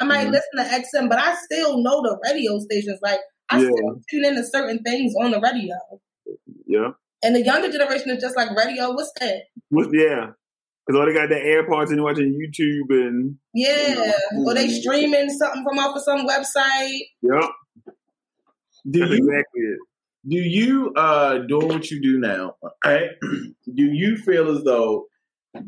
I 0.00 0.04
might 0.04 0.28
Mhm. 0.28 0.32
listen 0.32 0.56
to 0.56 0.64
XM, 0.64 1.08
but 1.10 1.18
I 1.18 1.34
still 1.44 1.82
know 1.82 2.00
the 2.02 2.18
radio 2.24 2.58
stations. 2.60 2.98
Like, 3.02 3.20
I 3.50 3.58
Yeah. 3.60 3.64
still 3.68 4.00
tune 4.10 4.24
into 4.24 4.42
certain 4.46 4.78
things 4.82 5.12
on 5.20 5.32
the 5.32 5.40
radio. 5.40 5.74
Yeah, 6.66 6.92
And 7.22 7.34
the 7.34 7.42
younger 7.42 7.70
generation 7.70 8.10
is 8.10 8.22
just 8.22 8.36
like 8.36 8.50
radio. 8.56 8.92
What's 8.92 9.12
that? 9.20 9.42
With, 9.70 9.90
yeah, 9.92 10.30
because 10.90 11.00
all 11.00 11.06
they 11.06 11.14
got 11.14 11.28
their 11.28 11.62
AirPods 11.64 11.88
and 11.88 11.98
they're 11.98 12.04
watching 12.04 12.32
YouTube 12.34 12.90
and 12.90 13.36
Yeah, 13.54 14.12
or 14.44 14.54
they 14.54 14.66
Mhm. 14.66 14.80
streaming 14.80 15.30
something 15.30 15.62
from 15.64 15.78
off 15.78 15.96
of 15.96 16.02
some 16.02 16.26
website. 16.26 17.00
yeah, 17.22 17.48
Do 18.90 19.00
that's 19.00 19.12
you 19.12 19.18
exactly 19.18 19.60
it. 19.62 19.78
do 20.28 20.36
you 20.36 20.92
uh 20.96 21.38
doing 21.48 21.68
what 21.68 21.90
you 21.90 22.00
do 22.02 22.18
now 22.18 22.54
right 22.84 23.10
do 23.22 23.84
you 23.84 24.16
feel 24.16 24.50
as 24.56 24.62
though 24.64 25.06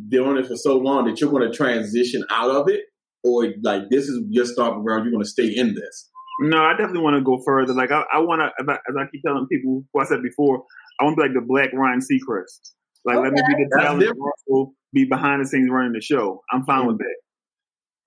doing 0.09 0.37
it 0.39 0.47
for 0.47 0.57
so 0.57 0.77
long 0.77 1.07
that 1.07 1.21
you're 1.21 1.31
going 1.31 1.49
to 1.51 1.57
transition 1.57 2.23
out 2.31 2.51
of 2.51 2.69
it 2.69 2.83
or 3.25 3.47
like 3.63 3.89
this 3.91 4.09
is 4.09 4.21
your 4.29 4.45
stomping 4.45 4.83
ground 4.85 5.05
you're 5.05 5.13
going 5.13 5.23
to 5.25 5.29
stay 5.29 5.47
in 5.49 5.75
this 5.75 6.11
No, 6.41 6.59
I 6.63 6.73
definitely 6.77 7.03
want 7.03 7.17
to 7.17 7.23
go 7.23 7.39
further. 7.45 7.73
Like 7.75 7.91
I, 7.93 8.05
I 8.13 8.19
want 8.19 8.41
to, 8.41 8.49
as 8.63 8.97
I, 8.99 9.05
keep 9.13 9.23
telling 9.23 9.47
people, 9.53 9.85
who 9.93 10.01
I 10.01 10.05
said 10.05 10.23
before, 10.23 10.65
I 10.99 11.05
want 11.05 11.17
to 11.17 11.23
be 11.23 11.29
like 11.29 11.35
the 11.39 11.47
Black 11.47 11.73
Ryan 11.75 12.01
Seacrest. 12.01 12.73
Like 13.05 13.19
let 13.19 13.33
me 13.33 13.41
be 13.47 13.65
the 13.65 13.77
talent, 13.79 14.01
different. 14.01 14.21
and 14.21 14.33
also 14.51 14.73
be 14.93 15.05
behind 15.05 15.43
the 15.43 15.49
scenes 15.49 15.71
running 15.71 15.93
the 15.93 16.01
show. 16.01 16.43
I'm 16.53 16.65
fine 16.65 16.87
with 16.87 16.99
that. 16.99 17.17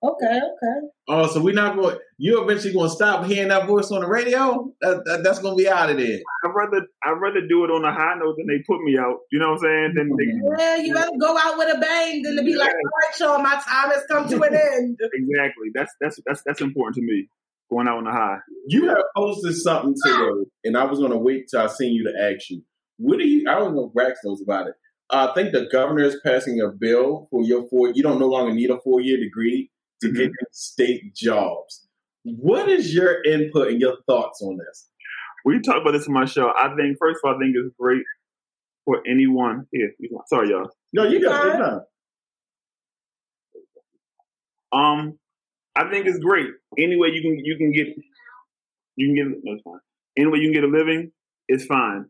Okay, 0.02 0.26
okay. 0.26 0.86
oh 1.08 1.26
so 1.26 1.40
we're 1.40 1.54
not 1.54 1.74
going 1.74 1.96
you're 2.18 2.44
eventually 2.44 2.74
going 2.74 2.88
to 2.88 2.94
stop 2.94 3.24
hearing 3.24 3.48
that 3.48 3.66
voice 3.66 3.90
on 3.90 4.02
the 4.02 4.06
radio 4.06 4.70
that, 4.82 5.02
that, 5.06 5.24
that's 5.24 5.38
going 5.38 5.56
to 5.56 5.62
be 5.62 5.68
out 5.68 5.88
of 5.88 5.96
there 5.96 6.18
I'd 6.44 6.54
rather, 6.54 6.86
I'd 7.02 7.18
rather 7.18 7.40
do 7.46 7.64
it 7.64 7.70
on 7.70 7.82
a 7.84 7.92
high 7.92 8.14
note 8.18 8.36
than 8.36 8.46
they 8.46 8.62
put 8.66 8.82
me 8.82 8.98
out. 8.98 9.18
You 9.32 9.38
know 9.38 9.52
what 9.52 9.64
I'm 9.66 9.94
saying? 9.94 9.94
Than 9.96 10.10
they, 10.16 10.62
Yeah, 10.62 10.76
you 10.76 10.94
better 10.94 11.16
go 11.18 11.36
out 11.36 11.56
with 11.56 11.76
a 11.76 11.80
bang 11.80 12.22
than 12.22 12.36
to 12.36 12.42
be 12.42 12.56
like, 12.56 12.68
all 12.68 12.74
right, 12.74 13.20
y'all, 13.20 13.42
my 13.42 13.54
time 13.54 13.90
has 13.90 14.04
come 14.10 14.28
to 14.28 14.42
an 14.42 14.54
end. 14.74 14.98
exactly. 15.00 15.68
That's 15.74 15.92
that's 16.00 16.20
that's 16.26 16.42
that's 16.44 16.60
important 16.60 16.96
to 16.96 17.02
me. 17.02 17.28
Going 17.70 17.88
out 17.88 17.98
on 17.98 18.06
a 18.06 18.12
high. 18.12 18.38
you 18.68 18.88
have 18.88 19.02
posted 19.16 19.56
something 19.56 19.96
today 20.04 20.44
and 20.62 20.76
i 20.76 20.84
was 20.84 21.00
going 21.00 21.10
to 21.10 21.18
wait 21.18 21.48
till 21.50 21.60
i 21.60 21.66
seen 21.66 21.94
you 21.94 22.04
to 22.04 22.16
ask 22.16 22.48
you 22.48 22.62
what 22.98 23.18
do 23.18 23.26
you 23.26 23.50
i 23.50 23.56
don't 23.56 23.74
know 23.74 23.90
if 23.90 23.92
Brax 23.92 24.14
knows 24.24 24.40
about 24.40 24.68
it 24.68 24.74
i 25.10 25.32
think 25.34 25.52
the 25.52 25.66
governor 25.72 26.02
is 26.02 26.16
passing 26.24 26.60
a 26.60 26.68
bill 26.68 27.28
for 27.30 27.42
your 27.42 27.68
four 27.68 27.90
you 27.94 28.02
don't 28.02 28.18
no 28.18 28.26
longer 28.28 28.52
need 28.54 28.70
a 28.70 28.80
four-year 28.80 29.18
degree 29.18 29.70
to 30.00 30.12
get 30.12 30.30
Mhm. 30.30 30.34
state 30.52 31.14
jobs 31.14 31.86
what 32.24 32.68
is 32.68 32.92
your 32.94 33.22
input 33.24 33.68
and 33.68 33.80
your 33.80 33.96
thoughts 34.06 34.42
on 34.42 34.56
this 34.58 34.88
We 35.44 35.60
talked 35.60 35.82
about 35.82 35.92
this 35.92 36.08
in 36.08 36.12
my 36.12 36.24
show. 36.24 36.48
I 36.58 36.74
think 36.74 36.98
first 36.98 37.20
of 37.22 37.28
all, 37.28 37.36
I 37.36 37.38
think 37.38 37.54
it's 37.54 37.72
great 37.78 38.02
for 38.84 39.00
anyone. 39.06 39.66
Here, 39.70 39.92
you- 40.00 40.20
sorry, 40.26 40.48
y'all. 40.50 40.68
no 40.92 41.04
you 41.04 41.22
got 41.22 41.40
Fine. 41.44 41.54
it 41.54 41.58
done. 41.64 41.80
Um, 44.72 45.18
I 45.76 45.88
think 45.88 46.06
it's 46.06 46.18
great. 46.18 46.50
Any 46.76 46.96
way 46.96 47.08
you 47.10 47.22
can 47.22 47.38
you 47.44 47.56
can 47.56 47.70
get 47.72 47.86
you 48.96 49.06
can 49.06 49.14
get 49.14 49.26
no, 49.44 49.52
it's 49.54 49.62
fine. 49.62 49.78
Any 50.16 50.26
way 50.30 50.38
you 50.40 50.46
can 50.50 50.54
get 50.60 50.64
a 50.64 50.72
living 50.78 51.12
it's 51.48 51.64
fine. 51.64 52.06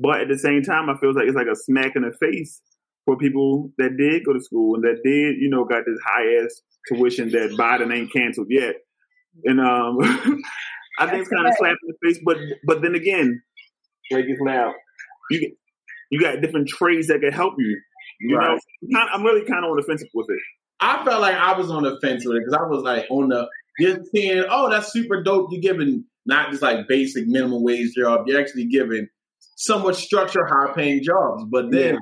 But 0.00 0.22
at 0.22 0.28
the 0.28 0.38
same 0.38 0.62
time, 0.62 0.88
I 0.88 0.96
feel 0.98 1.14
like 1.14 1.26
it's 1.26 1.36
like 1.36 1.46
a 1.52 1.56
smack 1.56 1.92
in 1.96 2.02
the 2.02 2.12
face 2.20 2.60
for 3.04 3.16
people 3.16 3.70
that 3.78 3.96
did 3.98 4.24
go 4.24 4.32
to 4.32 4.40
school 4.40 4.74
and 4.76 4.84
that 4.84 5.00
did, 5.04 5.36
you 5.40 5.48
know, 5.50 5.64
got 5.64 5.84
this 5.86 5.98
high 6.04 6.42
ass 6.44 6.60
tuition 6.88 7.30
that 7.30 7.50
Biden 7.58 7.94
ain't 7.94 8.12
canceled 8.12 8.46
yet. 8.50 8.76
And 9.44 9.60
um, 9.60 9.98
I 10.98 11.06
think 11.06 11.20
it's 11.22 11.28
kind 11.30 11.46
of 11.46 11.54
slap 11.56 11.76
in 11.82 11.88
the 11.88 11.94
face. 12.08 12.20
But 12.24 12.38
but 12.66 12.82
then 12.82 12.94
again, 12.94 13.42
like 14.10 14.24
it's 14.26 14.40
loud. 14.40 14.72
You 15.30 15.54
you 16.10 16.20
got 16.20 16.40
different 16.40 16.68
trades 16.68 17.08
that 17.08 17.20
can 17.20 17.32
help 17.32 17.54
you. 17.58 17.80
You 18.20 18.36
Right. 18.36 18.60
know, 18.92 19.00
I'm 19.12 19.22
really 19.22 19.46
kind 19.46 19.64
of 19.64 19.70
on 19.70 19.76
the 19.76 19.82
fence 19.82 20.04
with 20.12 20.26
it. 20.28 20.38
I 20.80 21.04
felt 21.04 21.20
like 21.20 21.34
I 21.36 21.56
was 21.56 21.70
on 21.70 21.84
the 21.84 21.98
fence 22.00 22.24
with 22.26 22.36
it 22.36 22.40
because 22.40 22.54
I 22.54 22.62
was 22.68 22.82
like 22.82 23.06
on 23.10 23.28
the 23.28 23.48
just 23.80 24.10
seeing, 24.12 24.44
oh, 24.50 24.68
that's 24.70 24.92
super 24.92 25.22
dope. 25.22 25.48
You're 25.50 25.60
giving 25.62 26.04
not 26.26 26.50
just 26.50 26.62
like 26.62 26.86
basic 26.88 27.26
minimum 27.26 27.62
wage 27.62 27.94
job. 27.94 28.24
You're 28.26 28.40
actually 28.40 28.66
giving 28.66 29.08
somewhat 29.60 29.96
structured, 29.96 30.48
high 30.48 30.72
paying 30.74 31.02
jobs. 31.02 31.44
But 31.50 31.70
then, 31.70 31.98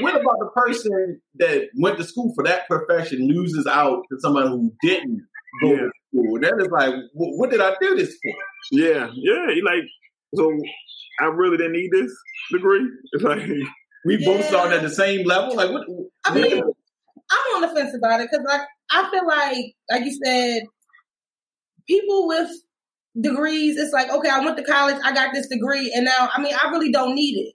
what 0.00 0.14
about 0.14 0.36
the 0.40 0.50
person 0.54 1.20
that 1.36 1.68
went 1.76 1.96
to 1.98 2.04
school 2.04 2.32
for 2.34 2.44
that 2.44 2.66
profession 2.68 3.26
loses 3.28 3.66
out 3.66 4.02
to 4.10 4.20
someone 4.20 4.48
who 4.48 4.72
didn't 4.82 5.20
go 5.62 5.70
Yeah. 5.72 5.76
to 5.78 5.90
school? 6.12 6.34
And 6.36 6.44
that 6.44 6.54
is 6.60 6.68
like, 6.70 6.94
what 7.14 7.50
did 7.50 7.60
I 7.60 7.74
do 7.80 7.94
this 7.96 8.16
for? 8.22 8.34
Yeah, 8.72 9.10
yeah. 9.14 9.50
You 9.50 9.64
like 9.64 9.84
so 10.34 10.52
I 11.20 11.24
really 11.26 11.56
didn't 11.56 11.72
need 11.72 11.90
this 11.90 12.12
degree. 12.52 12.86
It's 13.12 13.24
like 13.24 13.42
We 14.04 14.24
both 14.24 14.44
started 14.44 14.76
at 14.76 14.82
the 14.82 14.90
same 14.90 15.26
level. 15.26 15.56
Like, 15.56 15.70
what? 15.70 15.84
I 16.24 16.34
mean, 16.34 16.62
I'm 16.62 17.54
on 17.56 17.60
the 17.62 17.68
fence 17.74 17.94
about 17.94 18.20
it 18.20 18.28
because, 18.30 18.46
like, 18.48 18.62
I 18.90 19.10
feel 19.10 19.26
like, 19.26 19.74
like 19.90 20.04
you 20.04 20.18
said, 20.24 20.62
people 21.86 22.28
with 22.28 22.48
degrees, 23.20 23.76
it's 23.76 23.92
like, 23.92 24.10
okay, 24.10 24.28
I 24.28 24.40
went 24.44 24.56
to 24.56 24.64
college, 24.64 24.96
I 25.04 25.12
got 25.12 25.32
this 25.34 25.48
degree, 25.48 25.92
and 25.94 26.04
now, 26.04 26.28
I 26.34 26.40
mean, 26.40 26.54
I 26.54 26.70
really 26.70 26.90
don't 26.92 27.14
need 27.14 27.36
it. 27.38 27.54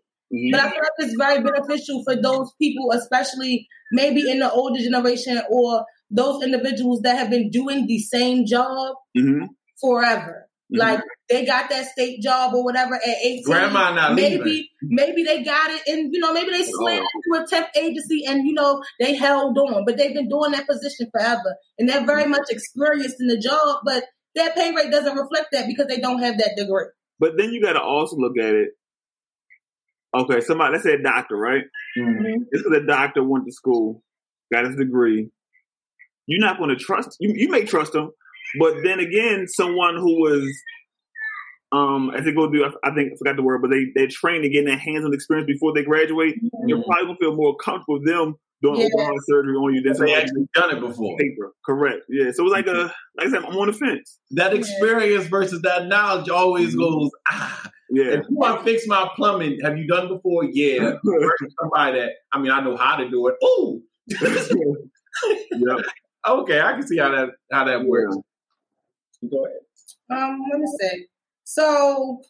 But 0.51 0.61
I 0.61 0.69
feel 0.71 0.79
like 0.79 0.91
it's 0.97 1.15
very 1.15 1.43
beneficial 1.43 2.03
for 2.03 2.15
those 2.19 2.51
people, 2.59 2.91
especially 2.91 3.67
maybe 3.91 4.27
in 4.31 4.39
the 4.39 4.51
older 4.51 4.79
generation 4.81 5.39
or 5.49 5.85
those 6.09 6.43
individuals 6.43 7.01
that 7.03 7.17
have 7.17 7.29
been 7.29 7.51
doing 7.51 7.85
the 7.85 7.99
same 7.99 8.45
job 8.47 8.95
hmm 9.15 9.43
forever. 9.79 10.47
Mhm. 10.73 10.79
Like 10.79 11.01
they 11.29 11.45
got 11.45 11.69
that 11.69 11.85
state 11.91 12.21
job 12.21 12.53
or 12.55 12.63
whatever 12.63 12.95
at 12.95 13.17
18. 13.21 13.43
Grandma 13.43 13.93
not 13.93 14.15
leaving. 14.15 14.39
maybe 14.39 14.69
maybe 14.81 15.23
they 15.23 15.43
got 15.43 15.69
it 15.69 15.81
and 15.87 16.11
you 16.13 16.19
know 16.19 16.33
maybe 16.33 16.49
they 16.51 16.63
slammed 16.63 17.05
Oh. 17.05 17.35
into 17.37 17.43
a 17.43 17.47
temp 17.47 17.67
agency 17.75 18.23
and 18.25 18.47
you 18.47 18.53
know 18.53 18.81
they 18.99 19.13
held 19.15 19.55
on 19.57 19.83
but 19.85 19.97
they've 19.97 20.13
been 20.15 20.29
doing 20.29 20.51
that 20.53 20.65
position 20.67 21.09
forever 21.11 21.55
and 21.77 21.87
they're 21.87 22.05
very 22.05 22.25
much 22.25 22.45
experienced 22.49 23.17
in 23.19 23.27
the 23.27 23.37
job 23.37 23.79
but 23.85 24.03
their 24.36 24.52
pay 24.54 24.74
rate 24.74 24.91
doesn't 24.91 25.15
reflect 25.17 25.48
that 25.52 25.67
because 25.67 25.88
they 25.88 26.00
don't 26.00 26.19
have 26.19 26.38
that 26.38 26.54
degree 26.58 26.86
But 27.19 27.38
then 27.38 27.52
you 27.52 27.62
got 27.62 27.74
to 27.74 27.82
also 27.82 28.15
look 28.17 28.38
at 28.38 28.54
it. 28.56 28.69
Okay, 30.15 30.41
somebody 30.41 30.74
let's 30.74 30.84
say 30.84 30.93
a 30.93 31.02
doctor, 31.02 31.36
right? 31.36 31.63
Mhm. 31.98 32.46
This 32.52 32.62
is 32.62 32.72
a 32.72 32.86
doctor 32.86 33.24
went 33.24 33.46
to 33.46 33.52
school, 33.52 34.04
got 34.52 34.65
his 34.65 34.76
degree. 34.76 35.30
You're 36.28 36.39
not 36.39 36.58
going 36.58 36.69
to 36.69 36.76
trust 36.76 37.17
you. 37.19 37.34
You 37.36 37.50
may 37.50 37.65
trust 37.65 37.96
him, 37.96 38.12
but 38.60 38.76
then 38.84 39.00
again, 39.00 39.48
someone 39.48 39.96
who 39.98 40.22
was, 40.22 40.56
um, 41.72 42.12
as 42.15 42.26
they 42.26 42.32
go 42.32 42.50
do, 42.52 42.63
I 42.63 42.89
I 42.89 42.93
think 42.93 43.13
I 43.13 43.15
forgot 43.17 43.36
the 43.36 43.43
word, 43.43 43.62
but 43.62 43.72
they 43.72 43.86
they 43.96 44.08
trained 44.08 44.43
to 44.43 44.50
get 44.50 44.65
their 44.65 44.78
hands-on 44.78 45.13
experience 45.13 45.48
before 45.48 45.74
they 45.74 45.84
graduate. 45.84 46.36
You're 46.67 46.84
probably 46.84 47.06
gonna 47.08 47.17
feel 47.17 47.36
more 47.36 47.56
comfortable 47.58 47.96
with 48.00 48.08
them 48.08 48.36
doing 48.63 48.80
Yeah. 48.80 48.88
open 48.93 49.06
heart 49.06 49.17
surgery 49.28 49.56
on 49.56 49.73
you 49.76 49.82
than 49.82 49.91
They 49.93 49.97
somebody 49.97 50.13
actually 50.15 50.47
done 50.56 50.76
it 50.76 50.80
before. 50.80 51.17
paper. 51.17 51.52
Correct. 51.65 52.02
Yeah. 52.10 52.32
So 52.32 52.43
it's 52.45 52.52
like 52.54 52.67
a 52.67 52.93
like 53.17 53.28
I 53.28 53.30
said, 53.30 53.43
I'm 53.43 53.56
on 53.58 53.67
the 53.67 53.73
fence. 53.73 54.19
That 54.32 54.54
experience 54.54 55.28
versus 55.28 55.62
that 55.62 55.88
knowledge 55.88 56.30
always 56.30 56.76
goes, 56.76 57.12
ah. 57.30 57.69
Yeah. 57.91 58.06
If 58.06 58.21
you 58.30 58.36
want 58.36 58.58
to 58.60 58.63
fix 58.63 58.88
my 58.88 59.08
plumbing, 59.15 59.60
have 59.62 59.78
you 59.78 59.86
done 59.88 60.08
before? 60.08 60.45
Yeah. 60.45 60.93
Somebody 61.62 61.99
that, 61.99 62.12
I 62.32 62.39
mean, 62.39 62.52
I 62.52 62.62
know 62.62 62.76
how 62.76 62.95
to 62.95 63.08
do 63.10 63.28
it. 63.28 63.36
Ooh. 63.45 63.82
yeah. 65.52 65.76
okay, 66.28 66.62
I 66.62 66.71
can 66.73 66.88
see 66.88 66.97
how 66.97 67.10
that 67.12 67.30
how 67.52 67.65
that 67.65 67.86
works. 67.86 68.15
Go 69.30 69.45
ahead. 69.45 69.58
Um, 70.10 70.41
let 70.52 70.60
me 70.60 70.67
see. 70.80 71.06
So, 71.43 72.21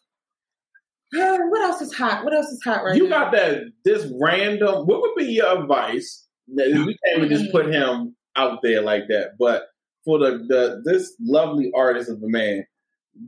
what 1.12 1.62
else 1.62 1.80
is 1.80 1.94
hot? 1.94 2.24
What 2.24 2.34
else 2.34 2.48
is 2.48 2.62
hot 2.62 2.84
right 2.84 2.96
you 2.96 3.08
now? 3.08 3.16
You 3.16 3.24
got 3.24 3.32
that 3.32 3.62
this 3.84 4.12
random 4.20 4.86
what 4.86 5.00
would 5.00 5.14
be 5.16 5.24
your 5.32 5.62
advice 5.62 6.23
That- 6.23 6.23
we 6.48 6.98
can't 7.04 7.18
even 7.18 7.28
just 7.28 7.50
put 7.52 7.66
him 7.72 8.14
out 8.36 8.58
there 8.62 8.80
like 8.82 9.04
that 9.08 9.32
but 9.38 9.66
for 10.04 10.18
the, 10.18 10.44
the 10.48 10.82
this 10.84 11.14
lovely 11.20 11.70
artist 11.74 12.10
of 12.10 12.22
a 12.22 12.28
man 12.28 12.64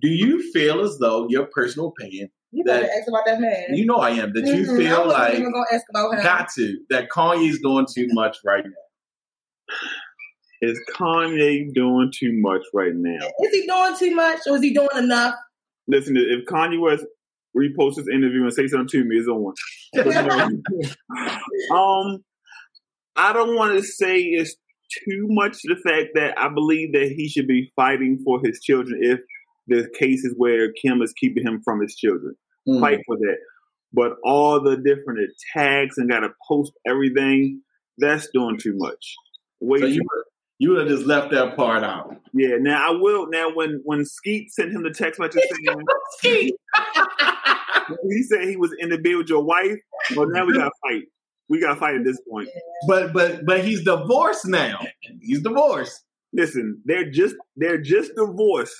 do 0.01 0.09
you 0.09 0.51
feel 0.53 0.81
as 0.83 0.99
though 0.99 1.27
your 1.29 1.47
personal 1.47 1.89
opinion 1.89 2.29
you 2.53 2.65
better 2.65 2.83
that- 2.83 2.91
ask 2.99 3.09
about 3.09 3.25
that 3.27 3.41
man. 3.41 3.65
you 3.71 3.87
know 3.87 3.97
i 3.97 4.11
am 4.11 4.33
that 4.35 4.45
you 4.47 4.65
Mhm, 4.65 4.75
I 4.75 4.77
feel 4.77 4.91
wasn't 5.07 5.09
like 5.09 5.35
even 5.35 5.53
gonna 5.53 5.65
ask 5.73 5.85
about 5.91 6.15
him. 6.15 6.23
got 6.23 6.49
to 6.57 6.79
that 6.91 7.09
kanye's 7.11 7.61
doing 7.61 7.87
too 7.93 8.09
much 8.13 8.37
right 8.45 8.65
now 8.65 9.77
Is 10.63 10.81
Kanye 10.95 11.73
doing 11.75 12.11
too 12.15 12.33
much 12.33 12.63
right 12.73 12.95
now? 12.95 13.27
Is 13.41 13.53
he 13.53 13.67
doing 13.67 13.95
too 13.99 14.15
much 14.15 14.39
or 14.47 14.57
is 14.57 14.63
he 14.63 14.73
doing 14.73 14.89
enough? 14.97 15.35
Listen, 15.87 16.17
if 16.17 16.47
Kanye 16.47 16.81
West 16.81 17.05
reposts 17.55 17.97
this 17.97 18.09
interview 18.09 18.43
and 18.43 18.53
say 18.53 18.67
something 18.67 18.89
to 18.89 19.05
me, 19.05 19.17
it's 19.17 19.29
on. 19.29 19.53
But, 19.93 20.07
no. 21.71 21.77
um, 21.77 22.25
I 23.17 23.33
don't 23.33 23.57
want 23.57 23.79
to 23.79 23.83
say 23.83 24.17
it's 24.19 24.57
too 25.05 25.27
much 25.29 25.59
the 25.65 25.77
fact 25.77 26.11
that 26.15 26.39
I 26.39 26.49
believe 26.49 26.93
that 26.93 27.13
he 27.17 27.29
should 27.29 27.47
be 27.47 27.73
fighting 27.75 28.21
for 28.25 28.41
his 28.45 28.61
children 28.61 29.01
if 29.03 29.21
there's 29.67 29.89
cases 29.99 30.35
where 30.37 30.73
Kim 30.73 31.03
is 31.03 31.13
keeping 31.19 31.45
him 31.45 31.61
from 31.65 31.81
his 31.81 31.95
children. 31.97 32.35
Mm. 32.69 32.81
Fight 32.81 33.01
for 33.07 33.17
that. 33.17 33.37
But 33.93 34.17
all 34.25 34.63
the 34.63 34.77
different 34.77 35.21
attacks 35.21 35.99
and 35.99 36.11
got 36.11 36.21
to 36.21 36.31
post 36.47 36.73
everything, 36.87 37.63
that's 37.99 38.29
doing 38.33 38.59
too 38.59 38.75
much. 38.77 39.15
Way 39.61 39.81
so 39.81 39.87
too 39.87 39.95
you, 39.95 40.03
you 40.59 40.71
would 40.71 40.81
have 40.81 40.89
just 40.89 41.07
left 41.07 41.31
that 41.33 41.57
part 41.57 41.83
out 41.83 42.15
Yeah, 42.33 42.57
now 42.59 42.89
I 42.89 42.91
will. 42.93 43.29
Now, 43.29 43.55
when 43.55 43.81
when 43.85 44.05
Skete 44.05 44.51
sent 44.51 44.73
him 44.73 44.83
the 44.83 44.91
text 44.91 45.21
message 45.21 45.43
saying 46.21 46.51
he 48.11 48.23
said 48.23 48.43
he 48.43 48.57
was 48.57 48.75
in 48.79 48.91
the 48.91 48.99
bed 48.99 49.17
with 49.17 49.29
your 49.29 49.45
wife, 49.45 49.79
well, 50.15 50.29
now 50.29 50.45
we 50.45 50.55
got 50.55 50.65
to 50.65 50.71
fight. 50.89 51.05
We 51.49 51.61
got 51.61 51.75
to 51.75 51.81
fight 51.81 51.95
at 51.95 52.05
this 52.05 52.21
point. 52.29 52.49
but 52.89 53.13
but 53.13 53.45
but 53.47 53.65
he's 53.65 53.85
divorced 53.85 54.47
now 54.47 54.81
he's 55.21 55.43
divorced 55.43 56.03
Listen, 56.33 56.83
they're 56.85 57.11
just 57.11 57.35
they're 57.57 57.81
just 57.81 58.15
divorced, 58.15 58.75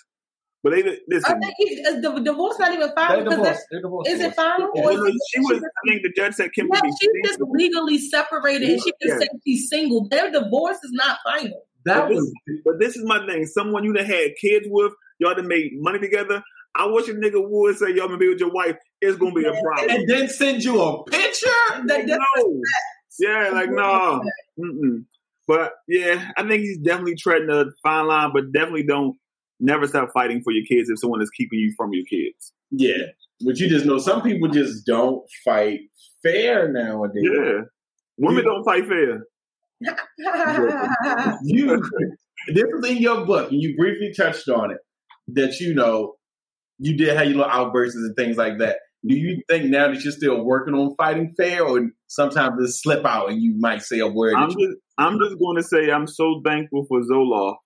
but 0.63 0.73
they 0.73 0.81
I 0.81 0.85
think 0.85 1.55
he, 1.57 1.65
is 1.77 2.03
the 2.03 2.21
divorce 2.21 2.59
not 2.59 2.73
even 2.75 2.91
final 2.95 3.17
they're 3.17 3.25
because 3.25 3.37
divorced 3.39 3.67
they're 3.71 3.81
divorced 3.83 4.11
is 4.11 4.21
it 4.21 4.35
final 4.35 4.69
or 4.75 4.83
Well, 4.85 5.05
is 5.05 5.15
it, 5.15 5.21
she 5.33 5.41
was. 5.41 5.63
I 5.65 5.89
think 5.89 6.03
the 6.03 6.13
judge 6.15 6.35
said 6.35 6.53
Kim 6.53 6.69
yeah, 6.71 6.81
could 6.81 6.91
be 6.91 6.97
she's 7.01 7.29
just 7.31 7.41
legally 7.49 7.99
separated 7.99 8.69
and 8.69 8.81
she 8.83 8.93
can 9.01 9.11
Yeah. 9.11 9.19
say 9.21 9.29
she's 9.47 9.69
single. 9.71 10.07
Their 10.09 10.31
divorce 10.31 10.77
is 10.85 10.91
not 10.93 11.19
final. 11.25 11.63
that 11.87 12.01
But 12.01 12.09
this, 12.09 12.17
was 12.17 12.35
but 12.65 12.79
this 12.79 12.97
is 12.97 13.05
my 13.07 13.25
thing. 13.27 13.47
Someone 13.47 13.85
you 13.85 13.95
done 13.95 14.05
had 14.05 14.33
kids 14.39 14.67
with, 14.69 14.93
y'all 15.19 15.35
done 15.35 15.49
made 15.49 15.71
money 15.77 15.99
together. 16.01 16.43
I 16.75 16.85
wish 16.87 17.09
a 17.09 17.15
nigga 17.15 17.49
would 17.49 17.79
say 17.79 17.95
y'all 17.95 18.07
gonna 18.09 18.19
be 18.19 18.29
with 18.29 18.41
your 18.41 18.51
wife. 18.53 18.77
It's 19.09 19.19
gonna 19.19 19.35
be 19.35 19.45
a 19.45 19.53
problem. 19.53 19.91
and 19.91 20.09
then 20.09 20.29
send 20.29 20.63
you 20.65 20.81
a 20.81 21.05
picture 21.05 21.49
The 21.85 21.95
difference- 22.07 22.21
no. 22.37 22.61
Yeah, 23.19 23.51
like 23.53 23.71
no. 23.71 24.23
Mm-mm. 24.59 25.05
But 25.47 25.73
yeah, 25.89 26.31
I 26.37 26.43
think 26.47 26.63
he's 26.63 26.79
definitely 26.79 27.15
treading 27.17 27.51
a 27.51 27.67
fine 27.83 28.07
line, 28.09 28.31
but 28.35 28.53
definitely 28.53 28.83
don't 28.83 29.17
never 29.61 29.87
stop 29.87 30.11
fighting 30.13 30.43
for 30.43 30.53
your 30.53 30.67
kids 30.67 30.91
if 30.91 30.99
someone 30.99 31.23
is 31.23 31.31
keeping 31.31 31.59
you 31.59 31.73
from 31.77 31.93
your 31.93 32.05
kids. 32.05 32.53
Yeah, 32.71 33.05
but 33.45 33.59
you 33.59 33.69
just 33.69 33.87
know 33.87 33.99
some 33.99 34.23
people 34.23 34.49
just 34.49 34.85
don't 34.87 35.23
fight 35.45 35.81
fair 36.23 36.71
nowadays. 36.71 37.23
Yeah. 37.25 37.61
Women 38.19 38.45
don't 38.45 38.65
fight 38.65 38.87
fair. 38.87 39.23
You, 41.43 41.83
this 42.49 42.65
is 42.65 42.87
in 42.91 42.97
your 42.99 43.25
book, 43.27 43.51
and 43.51 43.61
you 43.63 43.77
briefly 43.77 44.13
touched 44.17 44.49
on 44.49 44.71
it. 44.73 44.79
That 45.29 45.59
you 45.61 45.75
know, 45.75 46.15
you 46.79 46.97
did 46.97 47.17
have 47.17 47.27
your 47.27 47.37
little 47.39 47.51
outbursts 47.51 47.97
and 47.97 48.15
things 48.17 48.37
like 48.37 48.59
that. 48.59 48.77
Do 49.07 49.15
you 49.17 49.43
think 49.49 49.67
now 49.67 49.89
that 49.93 50.03
you're 50.03 50.13
still 50.13 50.43
working 50.45 50.75
on 50.75 50.95
fighting 50.97 51.33
fair, 51.37 51.65
or 51.65 51.81
sometimes 52.09 52.55
it 52.63 52.73
slip 52.73 53.05
out 53.05 53.31
and 53.31 53.41
you 53.43 53.55
might 53.59 53.83
say 53.83 54.01
a 54.01 54.07
word? 54.09 54.35
I'm 54.37 54.51
you- 54.51 54.69
just 54.69 54.79
I'm 54.99 55.19
just 55.19 55.37
gonna 55.39 55.63
say 55.63 55.91
I'm 55.91 56.07
so 56.07 56.41
thankful 56.45 56.85
for 56.89 57.01
Zoloft. 57.03 57.57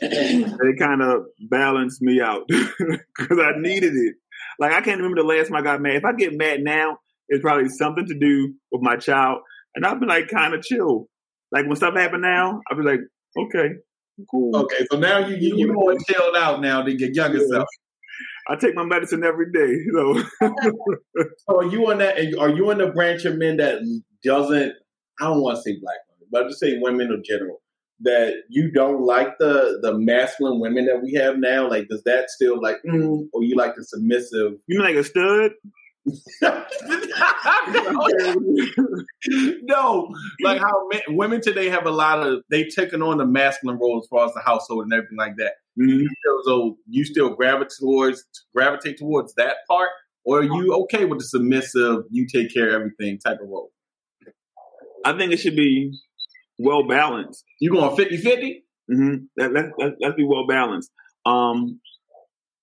They 0.00 0.74
kind 0.78 1.02
of 1.02 1.22
balanced 1.50 2.02
me 2.02 2.20
out 2.20 2.42
because 2.48 3.38
I 3.38 3.52
needed 3.58 3.94
it. 3.94 4.14
Like 4.58 4.72
I 4.72 4.80
can't 4.80 4.96
remember 5.00 5.22
the 5.22 5.28
last 5.28 5.48
time 5.48 5.56
I 5.56 5.62
got 5.62 5.80
mad. 5.80 5.96
If 5.96 6.04
I 6.04 6.12
get 6.12 6.32
mad 6.36 6.60
now, 6.62 6.98
it's 7.28 7.42
probably 7.42 7.68
something 7.68 8.06
to 8.06 8.18
do 8.18 8.54
with 8.72 8.82
my 8.82 8.96
child, 8.96 9.38
and 9.74 9.84
I've 9.86 10.00
been 10.00 10.08
like 10.08 10.28
kind 10.28 10.54
of 10.54 10.62
chill. 10.62 11.08
Like 11.52 11.66
when 11.66 11.76
stuff 11.76 11.94
happen 11.94 12.20
now, 12.22 12.60
I'll 12.70 12.76
be 12.78 12.82
like, 12.84 13.00
okay, 13.38 13.68
cool. 14.30 14.56
okay, 14.56 14.86
so 14.90 14.98
now 14.98 15.18
you 15.28 15.36
you, 15.36 15.56
you 15.58 15.72
more 15.72 15.94
chilled 16.08 16.36
out 16.36 16.60
now 16.60 16.82
than 16.82 16.98
your 16.98 17.10
younger 17.10 17.38
Yeah. 17.38 17.46
self. 17.58 17.68
I 18.48 18.56
take 18.56 18.74
my 18.74 18.84
medicine 18.84 19.24
every 19.24 19.50
day. 19.52 19.66
You 19.66 19.92
know, 19.92 20.50
So 21.48 21.60
are 21.60 21.66
you 21.66 21.90
on 21.90 21.98
that? 21.98 22.16
Are 22.38 22.50
you 22.50 22.70
in 22.70 22.78
the 22.78 22.88
branch 22.88 23.24
of 23.24 23.36
men 23.36 23.56
that 23.58 23.80
doesn't? 24.24 24.72
I 25.20 25.24
don't 25.24 25.40
want 25.40 25.56
to 25.56 25.62
say 25.62 25.78
black 25.80 25.96
women, 26.10 26.28
but 26.30 26.42
I'm 26.42 26.48
just 26.48 26.60
saying 26.60 26.80
women 26.82 27.12
in 27.12 27.22
general. 27.24 27.62
That 28.00 28.34
you 28.50 28.70
don't 28.70 29.02
like 29.02 29.38
the 29.38 29.78
the 29.80 29.96
masculine 29.96 30.60
women 30.60 30.84
that 30.84 31.02
we 31.02 31.14
have 31.14 31.38
now. 31.38 31.68
Like, 31.68 31.88
does 31.88 32.02
that 32.04 32.28
still 32.28 32.60
like, 32.60 32.76
mm, 32.86 33.26
or 33.32 33.42
you 33.42 33.56
like 33.56 33.74
the 33.74 33.84
submissive? 33.84 34.52
you 34.66 34.78
mean 34.78 34.86
like 34.86 34.96
a 34.96 35.04
stud? 35.04 35.52
no, 39.62 40.08
like 40.42 40.60
how 40.60 40.88
men, 40.92 41.00
women 41.08 41.40
today 41.40 41.68
have 41.68 41.86
a 41.86 41.90
lot 41.90 42.24
of 42.24 42.42
they 42.50 42.64
taken 42.64 43.02
on 43.02 43.18
the 43.18 43.26
masculine 43.26 43.78
role 43.78 44.00
as 44.02 44.06
far 44.08 44.26
as 44.26 44.32
the 44.34 44.40
household 44.40 44.84
and 44.84 44.92
everything 44.92 45.18
like 45.18 45.36
that. 45.36 45.54
Mhm. 45.78 46.02
As 46.02 46.46
though 46.46 46.76
you 46.88 47.04
still 47.04 47.34
gravitate 47.34 47.72
towards 47.80 48.24
gravitate 48.54 48.98
towards 48.98 49.34
that 49.34 49.56
part, 49.68 49.88
or 50.24 50.40
are 50.40 50.44
you 50.44 50.72
okay 50.84 51.04
with 51.04 51.18
the 51.18 51.24
submissive, 51.24 52.04
you 52.10 52.26
take 52.32 52.52
care 52.54 52.68
of 52.68 52.74
everything 52.74 53.18
type 53.18 53.38
of 53.40 53.48
role? 53.48 53.70
I 55.04 55.16
think 55.16 55.32
it 55.32 55.38
should 55.38 55.56
be 55.56 55.92
well 56.58 56.86
balanced. 56.86 57.44
You 57.60 57.70
going 57.70 57.96
50-50? 57.96 58.62
hmm 58.88 59.14
That, 59.36 59.52
that, 59.52 59.70
that, 59.78 59.96
let's 60.00 60.16
be 60.16 60.24
well 60.24 60.46
balanced. 60.46 60.90
Um, 61.24 61.80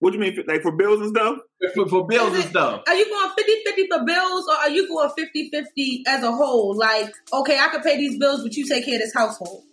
what 0.03 0.11
do 0.11 0.19
you 0.19 0.23
mean, 0.25 0.43
like 0.49 0.61
for 0.61 0.73
bills 0.73 0.99
and 0.99 1.15
stuff? 1.15 1.37
for, 1.73 1.87
for 1.87 2.05
bills 2.05 2.33
and 2.33 2.43
stuff. 2.43 2.81
Are 2.85 2.93
you 2.93 3.05
going 3.05 3.29
50-50 3.29 3.87
for 3.89 4.05
bills 4.05 4.45
or 4.49 4.55
are 4.55 4.69
you 4.69 4.85
going 4.85 5.09
50-50 5.09 6.01
as 6.07 6.23
a 6.23 6.31
whole? 6.33 6.75
Like, 6.77 7.09
okay, 7.31 7.57
I 7.57 7.69
can 7.69 7.81
pay 7.81 7.95
these 7.95 8.19
bills, 8.19 8.43
but 8.43 8.53
you 8.53 8.67
take 8.67 8.83
care 8.83 8.95
of 8.95 8.99
this 8.99 9.13
household. 9.13 9.63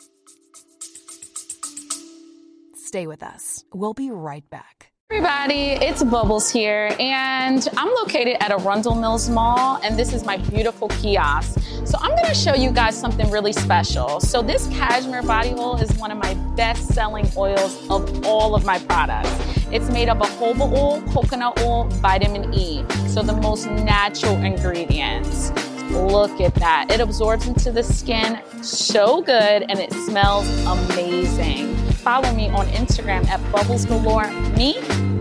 Stay 2.77 3.09
with 3.09 3.25
us. 3.25 3.65
We'll 3.75 3.93
be 3.93 4.13
right 4.13 4.49
back. 4.51 4.93
Everybody, 5.11 5.71
it's 5.85 6.05
Bubbles 6.05 6.49
here, 6.49 6.95
and 7.01 7.69
I'm 7.77 7.93
located 7.97 8.37
at 8.39 8.53
Arundel 8.53 8.95
Mills 8.95 9.29
Mall, 9.29 9.81
and 9.83 9.99
this 9.99 10.13
is 10.13 10.25
my 10.25 10.37
beautiful 10.37 10.87
kiosk. 10.87 11.59
So 11.85 11.99
I'm 12.01 12.15
gonna 12.15 12.33
show 12.33 12.55
you 12.55 12.71
guys 12.71 12.97
something 12.97 13.29
really 13.29 13.53
special. 13.53 14.21
So 14.21 14.41
this 14.41 14.69
cashmere 14.69 15.23
body 15.23 15.51
oil 15.51 15.81
is 15.83 15.91
one 15.99 16.13
of 16.13 16.19
my 16.19 16.35
best-selling 16.55 17.29
oils 17.37 17.91
of 17.91 18.25
all 18.25 18.55
of 18.55 18.65
my 18.65 18.79
products. 18.79 19.60
It's 19.73 19.89
made 19.89 20.09
up 20.09 20.21
of 20.21 20.29
jojoba 20.31 20.73
oil, 20.73 21.01
coconut 21.13 21.63
oil, 21.63 21.85
vitamin 21.85 22.53
E, 22.53 22.85
so 23.07 23.23
the 23.23 23.37
most 23.37 23.67
natural 23.67 24.35
ingredients. 24.43 25.53
Look 25.93 26.41
at 26.41 26.57
that. 26.57 26.91
It 26.91 26.99
absorbs 27.01 27.47
into 27.47 27.71
the 27.71 27.85
skin 27.85 28.41
so 28.63 29.23
good 29.23 29.67
and 29.69 29.79
it 29.79 29.93
smells 29.93 30.49
amazing. 30.67 31.73
Follow 32.03 32.35
me 32.35 32.51
on 32.51 32.67
Instagram 32.69 33.29
at 33.29 33.41
Bubbles 33.53 33.85
Galore 33.85 34.29
Me, 34.57 34.75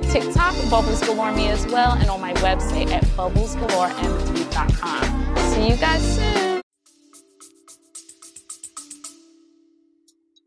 TikTok 0.09 0.55
Bubbles 0.71 1.05
Galore 1.05 1.31
Me 1.31 1.49
as 1.49 1.67
well, 1.67 1.91
and 1.93 2.09
on 2.09 2.19
my 2.19 2.33
website 2.35 2.91
at 2.91 3.03
bubblesgaloremd.com. 3.03 5.35
See 5.53 5.69
you 5.69 5.75
guys 5.75 6.15
soon. 6.15 6.61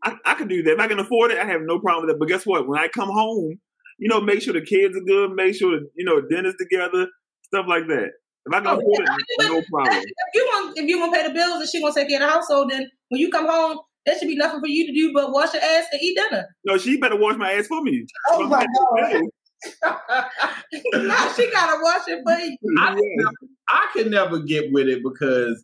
I, 0.03 0.17
I 0.25 0.33
could 0.33 0.49
do 0.49 0.61
that. 0.63 0.73
If 0.73 0.79
I 0.79 0.89
can 0.89 0.99
afford 0.99 1.31
it, 1.31 1.37
I 1.37 1.45
have 1.45 1.61
no 1.61 1.79
problem 1.79 2.05
with 2.05 2.15
it. 2.15 2.19
But 2.19 2.27
guess 2.27 2.45
what? 2.45 2.67
When 2.67 2.77
I 2.77 2.89
come 2.89 3.09
home, 3.09 3.61
you 4.03 4.09
know, 4.09 4.19
make 4.19 4.41
sure 4.41 4.51
the 4.51 4.59
kids 4.59 4.97
are 4.97 5.01
good, 5.07 5.31
make 5.31 5.55
sure 5.55 5.79
that, 5.79 5.89
you 5.95 6.03
know, 6.03 6.19
dinner's 6.19 6.55
together, 6.59 7.07
stuff 7.43 7.65
like 7.69 7.87
that. 7.87 8.09
If 8.45 8.53
I 8.53 8.59
can 8.59 8.67
Oh, 8.67 8.73
afford 8.73 9.05
yeah. 9.07 9.15
it, 9.15 9.49
no 9.49 9.61
problem. 9.71 10.03
If 10.03 10.35
you 10.35 10.43
want, 10.43 10.77
if 10.77 10.89
you 10.89 10.99
want 10.99 11.13
to 11.13 11.21
pay 11.21 11.27
the 11.29 11.33
bills 11.33 11.61
and 11.61 11.69
she 11.69 11.79
gonna 11.79 11.93
take 11.93 12.09
care 12.09 12.21
of 12.21 12.27
the 12.27 12.29
household, 12.29 12.69
then 12.69 12.89
when 13.07 13.21
you 13.21 13.31
come 13.31 13.47
home, 13.47 13.79
there 14.05 14.19
should 14.19 14.27
be 14.27 14.35
nothing 14.35 14.59
for 14.59 14.67
you 14.67 14.85
to 14.87 14.93
do 14.93 15.13
but 15.13 15.31
wash 15.31 15.53
your 15.53 15.63
ass 15.63 15.85
and 15.93 16.01
eat 16.01 16.17
dinner. 16.17 16.45
No, 16.65 16.77
she 16.77 16.97
better 16.97 17.15
wash 17.15 17.37
my 17.37 17.53
ass 17.53 17.67
for 17.67 17.81
me. 17.81 18.05
Oh 18.31 18.45
my 18.49 18.65
Hey, 18.97 19.21
now 20.93 21.31
she 21.33 21.49
gotta 21.51 21.79
wash 21.81 22.01
it 22.07 22.21
for 22.25 22.37
you. 22.37 22.57
I, 22.79 22.97
I 23.69 23.89
can 23.95 24.11
never 24.11 24.39
get 24.39 24.73
with 24.73 24.89
it 24.89 25.01
because 25.01 25.63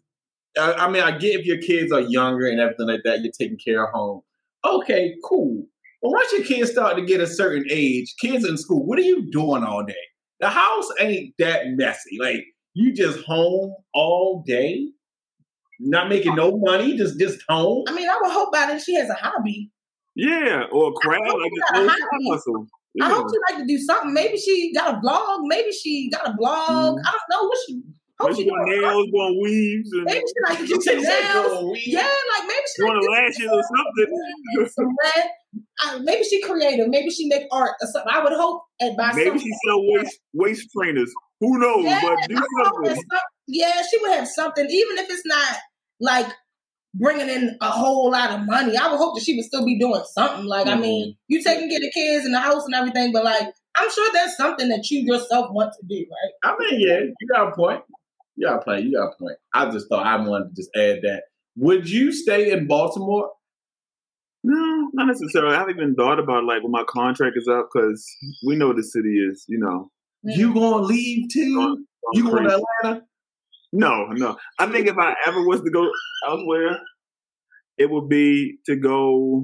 I, 0.57 0.71
I 0.75 0.89
mean 0.89 1.03
I 1.03 1.17
get 1.17 1.41
if 1.41 1.45
your 1.45 1.57
kids 1.57 1.91
are 1.91 1.99
younger 1.99 2.47
and 2.47 2.61
everything 2.61 2.87
like 2.87 3.01
that, 3.03 3.19
you're 3.21 3.33
taking 3.37 3.57
care 3.57 3.83
of 3.83 3.91
home. 3.91 4.21
Okay, 4.63 5.15
cool. 5.25 5.65
But 6.01 6.09
once 6.11 6.31
your 6.31 6.43
kids 6.43 6.71
start 6.71 6.95
to 6.97 7.03
get 7.03 7.19
a 7.19 7.27
certain 7.27 7.65
age, 7.69 8.15
kids 8.21 8.45
in 8.47 8.57
school, 8.57 8.85
what 8.85 8.97
are 8.99 9.03
you 9.03 9.29
doing 9.31 9.63
all 9.63 9.83
day? 9.83 9.93
The 10.39 10.47
house 10.49 10.87
ain't 10.99 11.33
that 11.39 11.63
messy. 11.75 12.17
Like 12.19 12.43
you 12.73 12.93
just 12.93 13.19
home 13.25 13.73
all 13.93 14.43
day, 14.47 14.87
not 15.79 16.07
making 16.09 16.35
no 16.35 16.57
money, 16.57 16.95
just 16.97 17.19
just 17.19 17.41
home. 17.49 17.83
I 17.87 17.93
mean, 17.93 18.09
I 18.09 18.17
would 18.21 18.31
hope 18.31 18.53
by 18.53 18.65
then 18.67 18.79
she 18.79 18.95
has 18.95 19.09
a 19.09 19.13
hobby. 19.15 19.71
Yeah, 20.15 20.63
or 20.71 20.89
a 20.89 20.93
crab, 20.93 21.21
hope 21.25 21.39
like 21.41 21.51
you 21.51 21.61
a 21.69 21.73
got 21.73 21.79
a 21.79 21.81
little 21.83 21.89
hobby. 22.11 22.25
side 22.25 22.31
hustle. 22.33 22.67
I 23.01 23.07
Yeah. 23.07 23.13
hope 23.15 23.27
she 23.29 23.53
like 23.53 23.61
to 23.61 23.67
do 23.67 23.77
something. 23.79 24.13
Maybe 24.13 24.37
she 24.37 24.73
got 24.73 24.95
a 24.95 24.99
blog. 24.99 25.41
Maybe 25.43 25.71
she 25.71 26.09
got 26.09 26.27
a 26.29 26.33
blog. 26.33 26.95
Mhm. 26.97 27.01
I 27.05 27.11
don't 27.11 27.29
know 27.41 27.47
what 27.47 27.57
she. 27.67 27.81
Hope 28.19 28.31
Maybe 28.31 28.43
she 28.43 28.49
doing 28.49 28.65
nails, 28.81 29.07
doing 29.13 29.39
weaves, 29.41 29.89
and 29.93 30.03
Maybe 30.03 30.19
she 30.27 30.33
like 30.49 30.59
to 30.59 30.65
do 30.67 30.73
You 30.73 30.81
some 30.81 30.97
nails. 30.97 31.77
Yeah, 31.85 31.99
like 32.01 32.47
maybe 32.47 32.65
she 32.75 32.81
doing 32.83 32.95
like 32.95 33.09
lashes 33.09 33.49
or 33.51 33.63
something. 33.63 34.67
some 34.75 34.95
red. 35.03 35.25
Uh, 35.85 35.99
maybe 36.03 36.23
she 36.23 36.41
creative. 36.41 36.89
Maybe 36.89 37.09
she 37.09 37.27
make 37.27 37.43
art 37.51 37.71
or 37.81 37.87
something. 37.87 38.11
I 38.13 38.21
would 38.23 38.33
hope 38.33 38.63
and 38.81 38.97
by 38.97 39.13
Maybe 39.13 39.39
she 39.39 39.51
sell 39.65 39.81
waist 39.87 40.19
waist 40.33 40.67
trainers. 40.75 41.11
Who 41.39 41.57
knows? 41.59 41.85
Yeah, 41.85 42.01
but 42.01 42.27
do 42.27 42.35
something. 42.63 42.95
some- 42.95 43.19
yeah, 43.47 43.81
she 43.89 43.97
would 44.01 44.11
have 44.11 44.27
something, 44.27 44.65
even 44.69 44.97
if 44.97 45.09
it's 45.09 45.25
not 45.25 45.55
like 46.01 46.27
bringing 46.93 47.29
in 47.29 47.57
a 47.61 47.69
whole 47.69 48.11
lot 48.11 48.31
of 48.31 48.45
money. 48.45 48.75
I 48.77 48.89
would 48.89 48.97
hope 48.97 49.15
that 49.15 49.23
she 49.23 49.35
would 49.35 49.45
still 49.45 49.65
be 49.65 49.79
doing 49.79 50.03
something. 50.13 50.45
Like, 50.45 50.67
I 50.67 50.75
mean, 50.75 51.15
you 51.27 51.41
taking 51.41 51.69
care 51.69 51.77
of 51.77 51.83
the 51.83 51.91
kids 51.93 52.25
and 52.25 52.33
the 52.33 52.39
house 52.39 52.65
and 52.65 52.75
everything, 52.75 53.11
but 53.13 53.23
like, 53.23 53.47
I'm 53.75 53.89
sure 53.89 54.09
there's 54.11 54.35
something 54.35 54.67
that 54.69 54.89
you 54.91 54.99
yourself 55.01 55.51
want 55.51 55.71
to 55.79 55.87
do, 55.87 55.95
right? 55.95 56.33
I 56.51 56.57
mean, 56.59 56.81
yeah, 56.81 56.99
you 56.99 57.27
got 57.31 57.53
a 57.53 57.55
point. 57.55 57.81
You 58.39 58.47
got 58.47 58.61
a 58.61 58.63
point. 58.63 58.83
You 58.85 58.93
got 58.97 59.09
a 59.13 59.17
point. 59.19 59.35
I 59.53 59.69
just 59.69 59.89
thought 59.89 60.05
I 60.07 60.15
wanted 60.15 60.49
to 60.49 60.55
just 60.55 60.69
add 60.75 60.99
that. 61.03 61.23
Would 61.57 61.89
you 61.89 62.13
stay 62.13 62.51
in 62.51 62.67
Baltimore? 62.67 63.29
No, 64.45 64.89
not 64.93 65.07
necessarily. 65.07 65.53
I 65.55 65.59
haven't 65.59 65.75
even 65.75 65.95
thought 65.95 66.19
about 66.19 66.45
like 66.45 66.63
when 66.63 66.71
my 66.71 66.85
contract 66.87 67.35
is 67.35 67.49
up 67.49 67.67
because 67.73 68.05
we 68.47 68.55
know 68.55 68.71
the 68.71 68.83
city 68.83 69.17
is, 69.17 69.43
you 69.49 69.59
know, 69.59 69.91
mm. 70.25 70.37
You 70.37 70.53
gonna 70.53 70.83
leave 70.83 71.27
too? 71.29 71.53
going- 71.55 71.85
You 72.13 72.23
going 72.23 72.45
going 72.45 72.49
to. 72.61 72.65
Atlanta? 72.83 73.05
No, 73.73 74.05
no. 74.07 74.37
I 74.57 74.67
think 74.71 74.87
if 74.87 74.97
I 74.97 75.15
ever 75.27 75.45
was 75.45 75.61
to 75.61 75.69
go 75.69 75.89
elsewhere, 76.29 76.79
it 77.77 77.89
would 77.91 78.07
be 78.07 78.57
to 78.67 78.77
go. 78.77 79.43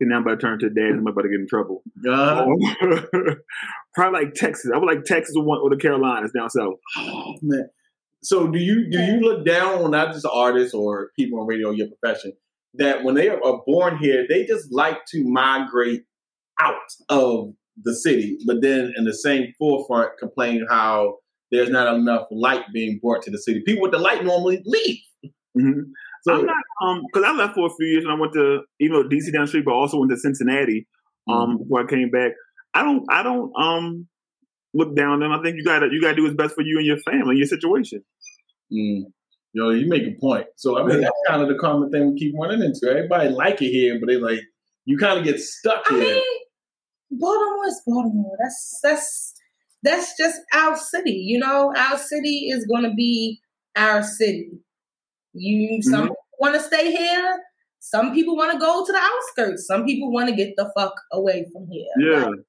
And 0.00 0.10
now 0.10 0.16
I'm 0.16 0.22
about 0.22 0.40
to 0.40 0.46
turn 0.46 0.58
to 0.58 0.70
dad. 0.70 0.98
I'm 0.98 1.06
about 1.06 1.22
to 1.22 1.28
get 1.28 1.40
in 1.40 1.48
trouble. 1.48 1.82
Uh, 2.08 2.44
Probably 3.94 4.24
like 4.24 4.34
Texas. 4.34 4.70
I 4.74 4.78
would 4.78 4.86
like 4.86 5.04
Texas 5.04 5.34
or, 5.36 5.44
one, 5.44 5.58
or 5.62 5.70
the 5.70 5.76
Carolinas 5.76 6.32
down 6.36 6.50
south. 6.50 6.74
oh, 6.98 7.34
man. 7.42 7.68
So 8.22 8.48
do 8.48 8.58
you 8.58 8.90
do 8.90 8.98
you 8.98 9.20
look 9.20 9.46
down 9.46 9.84
on 9.84 9.92
not 9.92 10.12
just 10.12 10.26
artists 10.26 10.74
or 10.74 11.10
people 11.16 11.40
on 11.40 11.46
radio, 11.46 11.70
your 11.70 11.86
profession, 11.88 12.32
that 12.74 13.04
when 13.04 13.14
they 13.14 13.28
are 13.28 13.62
born 13.66 13.98
here, 13.98 14.26
they 14.28 14.44
just 14.44 14.72
like 14.72 15.04
to 15.12 15.24
migrate 15.24 16.02
out 16.60 16.74
of 17.08 17.52
the 17.82 17.94
city, 17.94 18.38
but 18.46 18.62
then 18.62 18.92
in 18.96 19.04
the 19.04 19.14
same 19.14 19.52
forefront 19.58 20.18
complain 20.18 20.66
how 20.68 21.16
there's 21.52 21.70
not 21.70 21.94
enough 21.94 22.26
light 22.30 22.64
being 22.72 22.98
brought 23.02 23.22
to 23.22 23.30
the 23.30 23.38
city. 23.38 23.62
People 23.64 23.82
with 23.82 23.92
the 23.92 23.98
light 23.98 24.24
normally 24.24 24.62
leave. 24.64 24.98
hmm 25.54 25.80
So 26.22 26.34
I'm 26.34 26.46
not 26.46 26.56
um 26.82 27.02
because 27.06 27.26
I 27.26 27.32
left 27.32 27.54
for 27.54 27.66
a 27.66 27.74
few 27.74 27.86
years 27.86 28.04
and 28.04 28.12
I 28.12 28.16
went 28.16 28.32
to 28.34 28.62
even 28.80 28.96
though 28.96 29.08
DC 29.08 29.32
down 29.32 29.42
the 29.42 29.48
street, 29.48 29.64
but 29.64 29.72
also 29.74 29.98
went 29.98 30.10
to 30.10 30.16
Cincinnati 30.16 30.86
um 31.28 31.58
before 31.58 31.84
I 31.84 31.86
came 31.86 32.10
back. 32.10 32.32
I 32.74 32.82
don't 32.82 33.04
I 33.10 33.22
don't 33.22 33.52
um 33.56 34.06
look 34.74 34.94
down 34.94 35.12
on 35.12 35.20
them. 35.20 35.32
I 35.32 35.42
think 35.42 35.56
you 35.56 35.64
gotta 35.64 35.88
you 35.90 36.00
gotta 36.00 36.16
do 36.16 36.24
what's 36.24 36.34
best 36.34 36.54
for 36.54 36.62
you 36.62 36.78
and 36.78 36.86
your 36.86 36.98
family, 36.98 37.30
and 37.30 37.38
your 37.38 37.46
situation. 37.48 38.02
Mm. 38.72 39.04
Yo, 39.52 39.70
you 39.70 39.88
make 39.88 40.02
a 40.02 40.20
point. 40.20 40.46
So 40.56 40.78
I 40.78 40.84
mean, 40.84 41.00
that's 41.00 41.16
kind 41.26 41.40
of 41.42 41.48
the 41.48 41.54
common 41.54 41.90
thing 41.90 42.12
we 42.12 42.18
keep 42.18 42.34
running 42.38 42.62
into. 42.62 42.90
Everybody 42.90 43.30
like 43.30 43.62
it 43.62 43.70
here, 43.70 43.98
but 43.98 44.06
they 44.06 44.16
like 44.16 44.40
you 44.84 44.98
kind 44.98 45.18
of 45.18 45.24
get 45.24 45.40
stuck 45.40 45.82
I 45.90 45.94
here. 45.94 46.14
mean, 46.14 46.40
Baltimore 47.12 47.66
is 47.66 47.82
Baltimore. 47.86 48.36
That's 48.38 48.80
that's 48.82 49.34
that's 49.82 50.16
just 50.18 50.40
our 50.52 50.76
city. 50.76 51.12
You 51.12 51.38
know, 51.38 51.72
our 51.76 51.96
city 51.96 52.48
is 52.50 52.66
going 52.66 52.82
to 52.82 52.94
be 52.94 53.40
our 53.76 54.02
city. 54.02 54.50
You 55.36 55.82
some 55.82 56.08
Mhm. 56.08 56.14
want 56.40 56.54
to 56.54 56.60
stay 56.60 56.90
here. 56.90 57.42
Some 57.80 58.12
people 58.14 58.36
want 58.36 58.52
to 58.52 58.58
go 58.58 58.84
to 58.84 58.92
the 58.92 58.98
outskirts. 58.98 59.66
Some 59.66 59.84
people 59.84 60.10
want 60.10 60.28
to 60.28 60.34
get 60.34 60.54
the 60.56 60.72
fuck 60.76 60.94
away 61.12 61.46
from 61.52 61.68
here. 61.70 61.86
Yeah. 61.98 62.24
Like, 62.26 62.40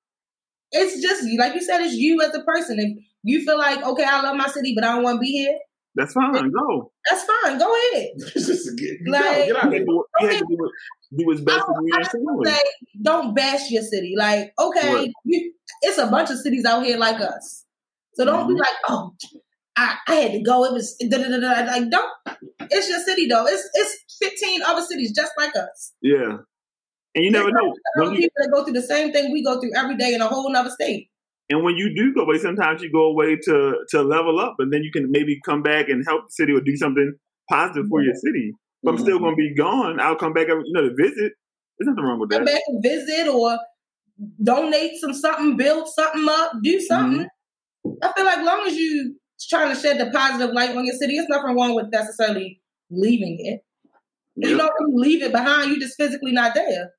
it's 0.71 1.01
just 1.01 1.23
like 1.37 1.53
you 1.53 1.61
said. 1.61 1.81
It's 1.81 1.93
you 1.95 2.21
as 2.21 2.33
a 2.35 2.41
person. 2.43 2.79
If 2.79 2.97
you 3.23 3.43
feel 3.45 3.57
like 3.57 3.83
okay, 3.83 4.03
I 4.03 4.21
love 4.21 4.35
my 4.35 4.47
city, 4.47 4.73
but 4.75 4.83
I 4.83 4.93
don't 4.95 5.03
want 5.03 5.17
to 5.17 5.21
be 5.21 5.31
here, 5.31 5.57
That's 5.95 6.13
fine. 6.13 6.51
Go. 6.51 6.91
that's 7.09 7.23
fine. 7.25 7.57
Go 7.57 7.73
ahead. 7.93 8.09
It's 8.35 8.47
just 8.47 8.77
get, 8.77 8.97
Like- 9.07 9.23
get 9.23 9.27
out 9.31 9.37
You 9.37 9.43
here. 9.53 9.55
have 9.61 9.71
to 9.71 9.79
do, 9.79 10.03
you 10.21 10.27
have 10.27 10.39
to 10.39 10.45
do, 10.49 10.69
do 11.17 11.25
what's 11.25 11.41
best 11.41 11.65
for 11.65 11.75
you 11.85 11.93
I 11.93 11.97
and 12.01 12.25
don't 12.25 12.45
say 12.47 12.61
don't 13.01 13.33
bash 13.35 13.69
your 13.71 13.83
city. 13.83 14.13
Like, 14.17 14.53
okay, 14.59 15.11
you, 15.23 15.53
it's 15.81 15.97
a 15.97 16.07
bunch 16.07 16.29
of 16.31 16.37
cities 16.39 16.65
out 16.65 16.83
here 16.85 16.97
like 16.97 17.19
us. 17.21 17.65
So 18.15 18.25
don't 18.25 18.47
be 18.47 18.53
Mhm. 18.55 18.59
like, 18.59 18.75
oh, 18.89 19.13
I, 19.77 19.95
I 20.07 20.15
had 20.15 20.31
to 20.33 20.41
go. 20.41 20.65
It 20.65 20.73
was 20.73 20.95
da, 20.95 21.17
da, 21.17 21.39
da, 21.39 21.71
like 21.71 21.89
don't. 21.89 22.11
It's 22.59 22.89
your 22.89 22.99
city 22.99 23.27
though. 23.27 23.45
It's 23.45 23.69
it's 23.73 24.17
fifteen 24.19 24.61
other 24.63 24.81
cities 24.81 25.13
just 25.15 25.31
like 25.37 25.55
us. 25.55 25.93
Yeah. 26.01 26.37
And 27.15 27.25
you 27.25 27.31
never 27.31 27.51
know. 27.51 27.73
Other 27.97 28.05
When 28.09 28.13
you, 28.13 28.21
people 28.21 28.35
that 28.37 28.51
go 28.53 28.63
through 28.63 28.73
the 28.73 28.81
same 28.81 29.11
thing 29.11 29.31
we 29.31 29.43
go 29.43 29.59
through 29.59 29.71
every 29.75 29.95
day 29.95 30.13
in 30.13 30.21
a 30.21 30.27
whole 30.27 30.51
nother 30.51 30.69
state. 30.69 31.09
and 31.49 31.63
when 31.63 31.75
you 31.75 31.93
do 31.95 32.13
go 32.13 32.21
away, 32.21 32.37
sometimes 32.37 32.81
you 32.81 32.91
go 32.91 33.05
away 33.05 33.37
to 33.43 33.75
to 33.89 34.01
level 34.01 34.39
up, 34.39 34.55
and 34.59 34.73
then 34.73 34.83
you 34.83 34.91
can 34.91 35.09
maybe 35.11 35.39
come 35.45 35.61
back 35.63 35.89
and 35.89 36.03
help 36.05 36.25
the 36.25 36.31
city 36.31 36.53
or 36.53 36.61
do 36.61 36.75
something 36.75 37.13
positive 37.49 37.85
for 37.89 38.01
your 38.01 38.15
city. 38.15 38.51
But 38.83 38.91
I'm 38.91 38.97
still 38.99 39.19
going 39.19 39.33
to 39.33 39.37
be 39.37 39.55
gone. 39.55 39.99
I'll 39.99 40.15
come 40.15 40.33
back, 40.33 40.47
you 40.47 40.63
know, 40.67 40.89
to 40.89 40.95
visit. 40.95 41.33
There's 41.77 41.87
nothing 41.87 42.03
wrong 42.03 42.19
with 42.19 42.29
that. 42.29 42.37
Come 42.37 42.45
back 42.45 42.61
and 42.67 42.83
visit 42.83 43.27
or 43.27 43.57
donate 44.43 44.99
some 44.99 45.13
something, 45.13 45.57
build 45.57 45.87
something 45.87 46.27
up, 46.29 46.51
do 46.61 46.79
something. 46.81 47.27
Mm-hmm. 47.85 47.97
I 48.03 48.13
feel 48.13 48.25
like 48.25 48.45
long 48.45 48.67
as 48.67 48.75
you 48.75 49.15
trying 49.45 49.73
to 49.73 49.79
shed 49.79 49.99
the 49.99 50.09
positive 50.11 50.53
light 50.53 50.75
on 50.75 50.85
your 50.85 50.95
city, 50.95 51.15
there's 51.15 51.27
nothing 51.29 51.55
wrong 51.55 51.75
with 51.75 51.87
necessarily 51.91 52.61
leaving 52.89 53.37
it. 53.45 53.61
You 54.35 54.49
Yep. 54.51 54.57
don't 54.59 54.73
really 54.79 55.09
leave 55.09 55.23
it 55.23 55.31
behind. 55.31 55.71
You 55.71 55.79
just 55.79 55.97
physically 55.97 56.31
not 56.31 56.53
there. 56.55 56.91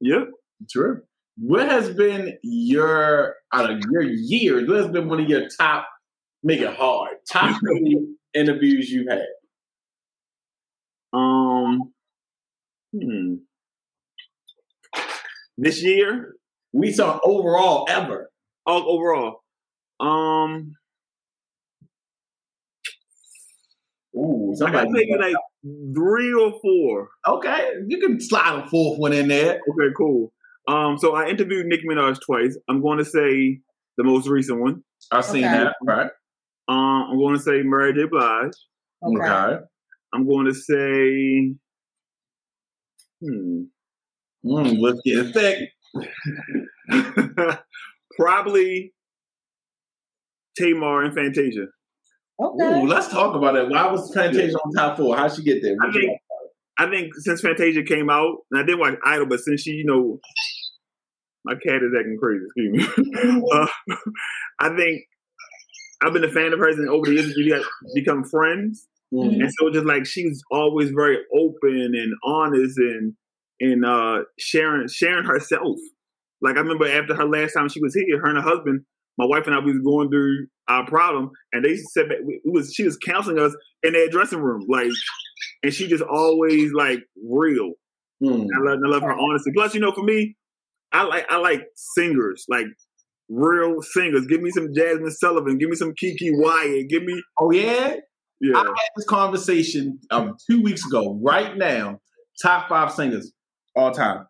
Yep. 0.00 0.28
True. 0.70 1.02
What 1.36 1.68
has 1.68 1.94
been 1.94 2.36
your 2.42 3.36
out 3.52 3.70
of 3.70 3.78
your 3.90 4.02
years? 4.02 4.68
What 4.68 4.78
has 4.78 4.88
been 4.88 5.08
one 5.08 5.20
of 5.20 5.28
your 5.28 5.48
top? 5.48 5.86
Make 6.42 6.60
it 6.60 6.74
hard. 6.74 7.16
Top 7.30 7.58
three 7.60 8.06
interviews 8.34 8.90
you've 8.90 9.08
had. 9.08 9.26
Um. 11.12 11.92
Hmm. 12.92 13.34
This 15.56 15.82
year, 15.82 16.36
We 16.72 16.92
saw 16.92 17.18
overall 17.24 17.86
ever. 17.88 18.30
oh, 18.66 18.84
overall, 18.86 19.42
um, 20.00 20.74
Ooh, 24.18 24.52
I 24.52 24.56
somebody. 24.56 24.84
got 24.86 24.90
maybe 24.92 25.16
like 25.18 25.36
three 25.94 26.32
or 26.32 26.52
four. 26.60 27.08
okay, 27.26 27.70
you 27.86 27.98
can 28.00 28.20
slide 28.20 28.64
a 28.64 28.68
fourth 28.68 28.98
one 28.98 29.12
in 29.12 29.28
there. 29.28 29.54
Okay, 29.70 29.92
cool. 29.96 30.32
Um, 30.66 30.98
so 30.98 31.14
I 31.14 31.28
interviewed 31.28 31.66
Nicki 31.66 31.84
Minaj 31.88 32.18
twice. 32.24 32.58
I'm 32.68 32.82
going 32.82 32.98
to 32.98 33.04
say 33.04 33.60
the 33.96 34.04
most 34.04 34.28
recent 34.28 34.60
one. 34.60 34.82
I've 35.12 35.24
seen 35.24 35.44
Okay. 35.44 35.56
that. 35.64 35.74
Right. 35.82 36.10
Um, 36.68 37.06
I'm 37.10 37.18
going 37.18 37.34
to 37.36 37.40
say 37.42 37.62
Mary 37.62 37.94
J. 37.94 38.04
Blige. 38.10 38.52
Okay. 39.02 39.56
I'm 40.12 40.26
going 40.28 40.46
to 40.46 40.54
say, 40.54 41.54
hmm, 43.22 43.62
Mm, 44.44 44.78
let's 44.80 45.00
get 45.04 45.32
thick. 45.34 45.70
probably 48.18 48.92
Tamar 50.56 51.02
and 51.04 51.14
Fantasia. 51.14 51.66
Okay. 52.40 52.80
Ooh, 52.80 52.86
let's 52.86 53.08
talk 53.08 53.34
about 53.34 53.56
it. 53.56 53.68
Why 53.68 53.90
was 53.90 54.12
Fantasia 54.14 54.56
on 54.56 54.72
top 54.72 54.96
four? 54.96 55.16
How'd 55.16 55.34
she 55.34 55.42
get 55.42 55.60
there? 55.62 55.76
I 55.82 55.92
think 55.92 56.20
I 56.78 56.88
think 56.88 57.14
since 57.16 57.40
Fantasia 57.40 57.82
came 57.82 58.08
out, 58.08 58.38
and 58.50 58.60
I 58.60 58.64
didn't 58.64 58.78
watch 58.78 58.94
Idol, 59.04 59.26
but 59.26 59.40
since 59.40 59.62
she, 59.62 59.72
you 59.72 59.84
know, 59.84 60.20
my 61.44 61.54
cat 61.54 61.82
is 61.82 61.92
acting 61.98 62.16
crazy. 62.20 62.44
Excuse 62.44 62.96
me. 63.04 63.42
uh, 63.52 63.66
I 64.60 64.76
think 64.76 65.02
I've 66.02 66.12
been 66.12 66.24
a 66.24 66.30
fan 66.30 66.52
of 66.52 66.60
hers, 66.60 66.78
and 66.78 66.88
over 66.88 67.06
the 67.06 67.14
years 67.14 67.34
we 67.36 67.50
got 67.50 67.64
become 67.94 68.22
friends. 68.22 68.86
Mm. 69.12 69.40
And 69.40 69.52
so 69.58 69.70
just 69.70 69.86
like 69.86 70.06
she's 70.06 70.42
always 70.50 70.90
very 70.90 71.18
open 71.34 71.92
and 71.94 72.12
honest 72.24 72.78
and 72.78 73.14
and 73.60 73.84
uh 73.84 74.24
sharing 74.38 74.86
sharing 74.88 75.24
herself. 75.24 75.78
Like 76.40 76.56
I 76.56 76.60
remember 76.60 76.86
after 76.86 77.14
her 77.14 77.24
last 77.24 77.54
time 77.54 77.68
she 77.68 77.80
was 77.80 77.94
here, 77.94 78.20
her 78.20 78.28
and 78.28 78.38
her 78.38 78.48
husband, 78.48 78.82
my 79.18 79.26
wife 79.26 79.46
and 79.46 79.54
I 79.54 79.58
we 79.58 79.72
was 79.72 79.82
going 79.82 80.08
through 80.10 80.46
our 80.68 80.86
problem 80.86 81.30
and 81.52 81.64
they 81.64 81.76
said 81.76 82.06
we- 82.24 82.40
it 82.44 82.52
was 82.52 82.72
she 82.74 82.84
was 82.84 82.96
counseling 82.96 83.38
us 83.38 83.54
in 83.82 83.92
their 83.92 84.08
dressing 84.08 84.40
room. 84.40 84.64
Like 84.68 84.90
and 85.62 85.72
she 85.72 85.88
just 85.88 86.02
always 86.02 86.72
like 86.72 87.00
real. 87.22 87.72
Mm. 88.22 88.46
I 88.56 88.60
love 88.70 88.78
I 88.84 88.88
love 88.88 89.02
her 89.02 89.12
honesty. 89.18 89.50
Plus, 89.54 89.74
you 89.74 89.80
know, 89.80 89.92
for 89.92 90.02
me, 90.02 90.36
I 90.92 91.02
like 91.04 91.26
I 91.30 91.36
like 91.38 91.62
singers, 91.74 92.44
like 92.48 92.66
real 93.28 93.82
singers. 93.82 94.26
Give 94.26 94.40
me 94.40 94.50
some 94.50 94.68
Jazmine 94.68 95.10
Sullivan, 95.12 95.58
give 95.58 95.68
me 95.68 95.76
some 95.76 95.92
Keke 96.02 96.30
Wyatt, 96.32 96.88
give 96.88 97.02
me 97.04 97.20
Oh 97.40 97.50
yeah, 97.50 97.96
yeah. 98.40 98.56
I 98.56 98.64
had 98.64 98.74
this 98.96 99.06
conversation 99.06 99.98
um, 100.10 100.36
two 100.50 100.62
weeks 100.62 100.84
ago. 100.86 101.18
Right 101.22 101.56
now, 101.56 102.00
top 102.42 102.68
five 102.68 102.92
singers 102.92 103.32
all 103.76 103.90
time. 103.92 104.26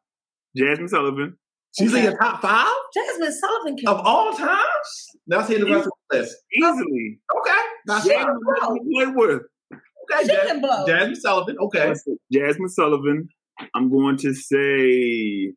Jazmine 0.57 0.88
Sullivan. 0.88 1.37
She's 1.79 1.93
in 1.93 1.99
Okay. 1.99 2.03
your 2.09 2.19
top 2.19 2.43
five 2.43 2.67
Jazmine 2.97 3.33
Sullivan 3.33 3.77
can 3.77 3.88
of 3.88 4.01
all 4.05 4.33
times. 4.33 5.09
Let's 5.27 5.49
hear 5.49 5.59
the 5.61 5.67
rest 5.67 5.87
of 5.87 5.93
the 6.11 6.19
list. 6.19 6.37
Easily. 6.55 7.21
Okay, 7.38 7.59
that's 7.87 8.07
Jazmine 8.09 8.25
fine. 8.25 8.61
Sullivan 8.61 8.91
play 8.93 9.07
with. 9.07 9.43
Okay, 9.73 10.23
She 10.23 10.29
Jas- 10.29 10.47
can 10.47 10.61
blow. 10.61 10.87
Jazmine 10.87 11.17
Sullivan. 11.17 11.57
Okay, 11.61 11.93
Jazmine 12.35 12.69
Sullivan. 12.71 13.29
I'm 13.75 13.91
going 13.91 14.17
to 14.19 14.33
say 14.35 15.53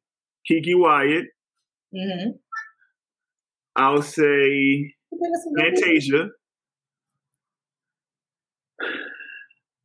Keke 0.50 0.78
Wyatt. 0.78 1.26
Mm-hmm. 1.96 2.30
I'll 3.76 4.02
say 4.02 4.94
Fantasia. 5.58 6.28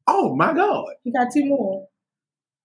Oh 0.07 0.35
my 0.37 0.53
god! 0.55 0.87
You 1.05 1.13
got 1.13 1.29
two 1.33 1.45
more. 1.47 1.87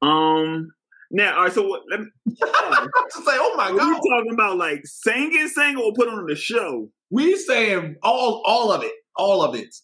Um. 0.01 0.71
Now, 1.11 1.37
all 1.37 1.43
right. 1.43 1.53
So 1.53 1.67
what? 1.67 1.81
Let 1.89 1.99
me, 2.01 2.05
I 2.43 2.87
was 2.87 3.13
to 3.13 3.21
say, 3.23 3.37
oh 3.39 3.55
my 3.57 3.67
god, 3.67 3.73
we 3.73 3.93
god! 3.93 4.01
talking 4.17 4.33
about 4.33 4.57
like 4.57 4.81
singing, 4.85 5.47
singing, 5.47 5.77
or 5.77 5.93
put 5.93 6.07
on 6.07 6.25
the 6.25 6.35
show? 6.35 6.89
We 7.09 7.35
saying 7.35 7.97
all 8.01 8.41
all 8.45 8.71
of 8.71 8.83
it, 8.83 8.93
all 9.17 9.43
of 9.43 9.55
it. 9.55 9.75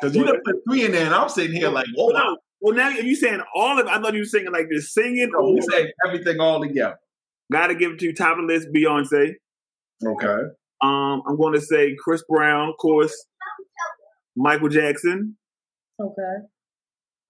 Because 0.00 0.16
you 0.16 0.24
done 0.24 0.40
put 0.44 0.56
three 0.68 0.84
in 0.84 0.92
there, 0.92 1.06
and 1.06 1.14
I'm 1.14 1.28
sitting 1.28 1.56
here 1.56 1.68
like, 1.68 1.86
oh 1.98 2.06
Well, 2.06 2.24
no. 2.24 2.36
Well, 2.60 2.74
now 2.74 2.90
if 2.90 3.04
you 3.04 3.14
saying 3.14 3.40
all 3.54 3.78
of 3.78 3.86
it, 3.86 3.90
I 3.90 4.00
thought 4.00 4.14
you 4.14 4.20
were 4.20 4.24
singing 4.24 4.52
like 4.52 4.68
just 4.72 4.92
singing. 4.92 5.30
No, 5.32 5.52
we 5.52 5.60
saying 5.60 5.90
everything 6.06 6.40
all 6.40 6.60
together. 6.60 6.96
gotta 7.52 7.74
give 7.74 7.92
it 7.92 7.98
to 8.00 8.06
you, 8.06 8.14
top 8.14 8.38
of 8.38 8.46
the 8.48 8.52
list, 8.54 8.68
Beyonce. 8.74 9.34
Okay. 10.04 10.48
Um, 10.80 11.22
I'm 11.26 11.36
going 11.36 11.54
to 11.54 11.60
say 11.60 11.96
Chris 11.98 12.22
Brown, 12.28 12.68
of 12.68 12.76
course. 12.78 13.14
Michael 14.36 14.68
Jackson. 14.68 15.36
Okay. 16.00 16.46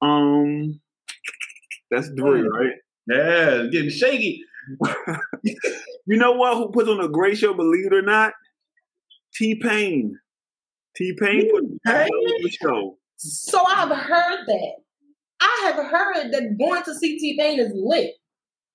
Um, 0.02 0.80
that's 1.90 2.08
three, 2.08 2.42
right? 2.42 2.72
Yeah, 3.08 3.66
getting 3.72 3.90
shaky. 3.90 4.42
You 6.06 6.16
know 6.16 6.32
what? 6.32 6.56
Who 6.56 6.70
puts 6.70 6.88
on 6.88 7.00
a 7.00 7.08
great 7.08 7.36
show? 7.38 7.54
Believe 7.54 7.86
it 7.86 7.94
or 7.94 8.02
not, 8.02 8.32
T 9.34 9.54
Pain. 9.56 10.18
T 10.96 11.14
Pain 11.20 11.50
put 11.50 11.64
on 11.94 12.08
a 12.44 12.50
show. 12.50 12.98
So 13.16 13.60
I've 13.66 13.96
heard 13.96 14.44
that. 14.46 14.72
I 15.40 15.62
have 15.66 15.76
heard 15.86 16.32
that 16.32 16.56
going 16.58 16.82
to 16.84 16.94
see 16.94 17.18
T 17.18 17.36
Pain 17.38 17.60
is 17.60 17.72
lit. 17.74 18.12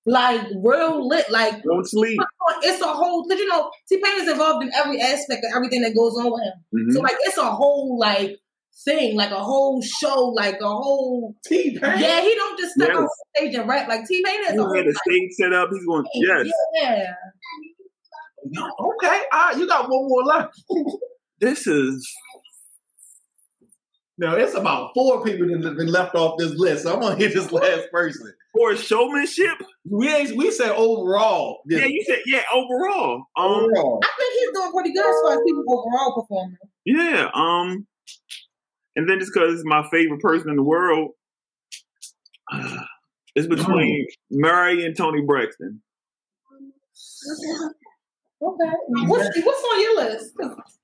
Like 0.06 0.42
real 0.58 1.08
lit. 1.08 1.30
Like 1.30 1.64
Don't 1.64 1.88
sleep. 1.88 2.20
it's 2.62 2.82
a 2.82 2.88
whole 2.88 3.28
cause 3.28 3.40
you 3.40 3.48
know, 3.48 3.72
T 3.90 4.02
Pain 4.04 4.22
is 4.22 4.30
involved 4.30 4.64
in 4.64 4.72
every 4.74 5.00
aspect 5.02 5.44
of 5.46 5.56
everything 5.56 5.82
that 5.82 5.96
goes 5.96 6.18
on 6.18 6.32
with 6.32 6.42
him. 6.44 6.54
Mhm. 6.90 6.94
So 6.94 7.00
like 7.02 7.16
it's 7.22 7.38
a 7.38 7.52
whole 7.52 7.98
like 8.00 8.38
thing, 8.86 9.16
like 9.16 9.32
a 9.32 9.40
whole 9.44 9.82
show, 9.82 10.26
like 10.36 10.60
a 10.62 10.68
whole 10.68 11.36
T 11.46 11.78
Pain. 11.80 12.00
Yeah, 12.00 12.22
he 12.22 12.36
don't 12.36 12.60
just 12.60 12.74
step 12.74 12.90
Yes. 12.90 12.98
on 12.98 13.08
stage 13.36 13.56
and 13.56 13.68
rap 13.70 13.88
like 13.88 14.06
T 14.08 14.24
Pain 14.26 14.40
is 14.42 14.52
He 14.52 14.58
a 14.58 14.76
had 14.78 14.88
a 14.88 14.94
stage 14.94 15.32
set 15.34 15.54
up. 15.54 15.70
He's 15.72 15.86
going, 15.86 16.06
yes, 16.16 16.48
Yeah. 16.76 17.14
Okay. 18.80 19.22
All 19.32 19.40
right, 19.50 19.58
you 19.58 19.68
got 19.68 19.90
one 19.90 20.08
more 20.08 20.24
left. 20.24 20.62
this 21.40 21.66
is 21.68 22.06
Now 24.18 24.36
it's 24.36 24.54
about 24.54 24.92
four 24.94 25.24
people 25.24 25.48
that 25.48 25.64
have 25.64 25.78
been 25.78 25.88
left 25.88 26.16
off 26.16 26.38
this 26.38 26.52
list. 26.56 26.84
So 26.84 26.94
I'm 26.94 27.00
gonna 27.02 27.16
hit 27.16 27.34
this 27.34 27.52
last 27.52 27.90
person. 27.92 28.34
for 28.54 28.76
showmanship. 28.76 29.58
We 29.90 30.14
ain't, 30.14 30.36
we 30.38 30.52
said 30.52 30.72
overall. 30.72 31.62
this- 31.66 31.80
Yeah, 31.80 31.86
you 31.88 32.04
said 32.06 32.20
yeah. 32.26 32.42
Overall, 32.54 33.24
um, 33.38 33.46
overall. 33.52 34.00
I 34.04 34.10
think 34.18 34.34
he's 34.34 34.52
doing 34.54 34.72
pretty 34.72 34.94
good 34.94 35.06
as 35.06 35.16
far 35.24 35.34
as 35.34 35.40
people 35.46 35.64
overall 35.68 36.22
performing. 36.22 36.58
yeah, 36.86 37.30
um, 37.34 37.88
and 38.96 39.10
then 39.10 39.20
just 39.20 39.34
because 39.34 39.56
it's 39.56 39.64
my 39.66 39.88
favorite 39.92 40.22
person 40.22 40.50
in 40.50 40.56
the 40.56 40.64
world, 40.64 41.12
it's 43.36 43.48
between 43.48 44.08
Mary 44.30 44.86
and 44.86 44.96
Toni 44.96 45.22
Braxton. 45.22 45.82
Okay. 48.46 48.72
What's 49.08 49.46
what's 49.46 49.64
on 49.74 49.82
your 49.82 49.96
list? 49.96 50.34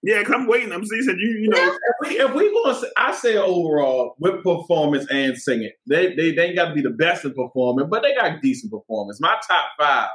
Yeah, 0.02 0.24
cause 0.24 0.34
I'm 0.34 0.48
waiting. 0.48 0.72
I'm 0.72 0.86
seeing 0.86 1.04
you. 1.04 1.40
You 1.42 1.50
know, 1.50 1.58
If 1.58 2.10
we, 2.10 2.20
if 2.20 2.34
we 2.34 2.64
gonna 2.64 2.80
I 2.96 3.14
say 3.14 3.36
overall 3.36 4.16
with 4.20 4.44
performance 4.44 5.06
and 5.12 5.38
singing, 5.38 5.72
they 5.88 6.16
they, 6.16 6.32
they 6.32 6.48
ain't 6.48 6.56
got 6.56 6.70
to 6.70 6.74
be 6.74 6.82
the 6.82 6.92
best 6.92 7.26
in 7.26 7.34
performing, 7.34 7.90
but 7.90 8.02
they 8.02 8.16
got 8.16 8.42
decent 8.42 8.72
performance. 8.72 9.20
My 9.20 9.38
top 9.46 9.66
five 9.78 10.10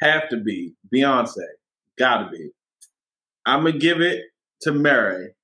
have 0.00 0.28
to 0.30 0.38
be 0.38 0.72
Beyonce, 0.94 1.36
gotta 1.98 2.30
be. 2.30 2.50
I'm 3.44 3.64
gonna 3.64 3.78
give 3.78 4.00
it 4.00 4.22
to 4.62 4.72
Mary. 4.72 5.34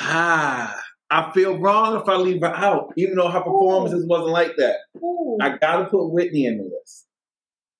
Ah, 0.00 0.74
I 1.10 1.32
feel 1.32 1.58
wrong 1.58 2.00
if 2.00 2.08
I 2.08 2.16
leave 2.16 2.40
her 2.40 2.54
out, 2.54 2.92
even 2.96 3.16
though 3.16 3.28
her 3.28 3.40
performances 3.40 4.06
wasn't 4.06 4.30
like 4.30 4.56
that. 4.58 4.76
Ooh. 4.98 5.38
I 5.40 5.56
gotta 5.58 5.86
put 5.86 6.08
Whitney 6.12 6.46
in 6.46 6.58
the 6.58 6.64
list. 6.64 7.06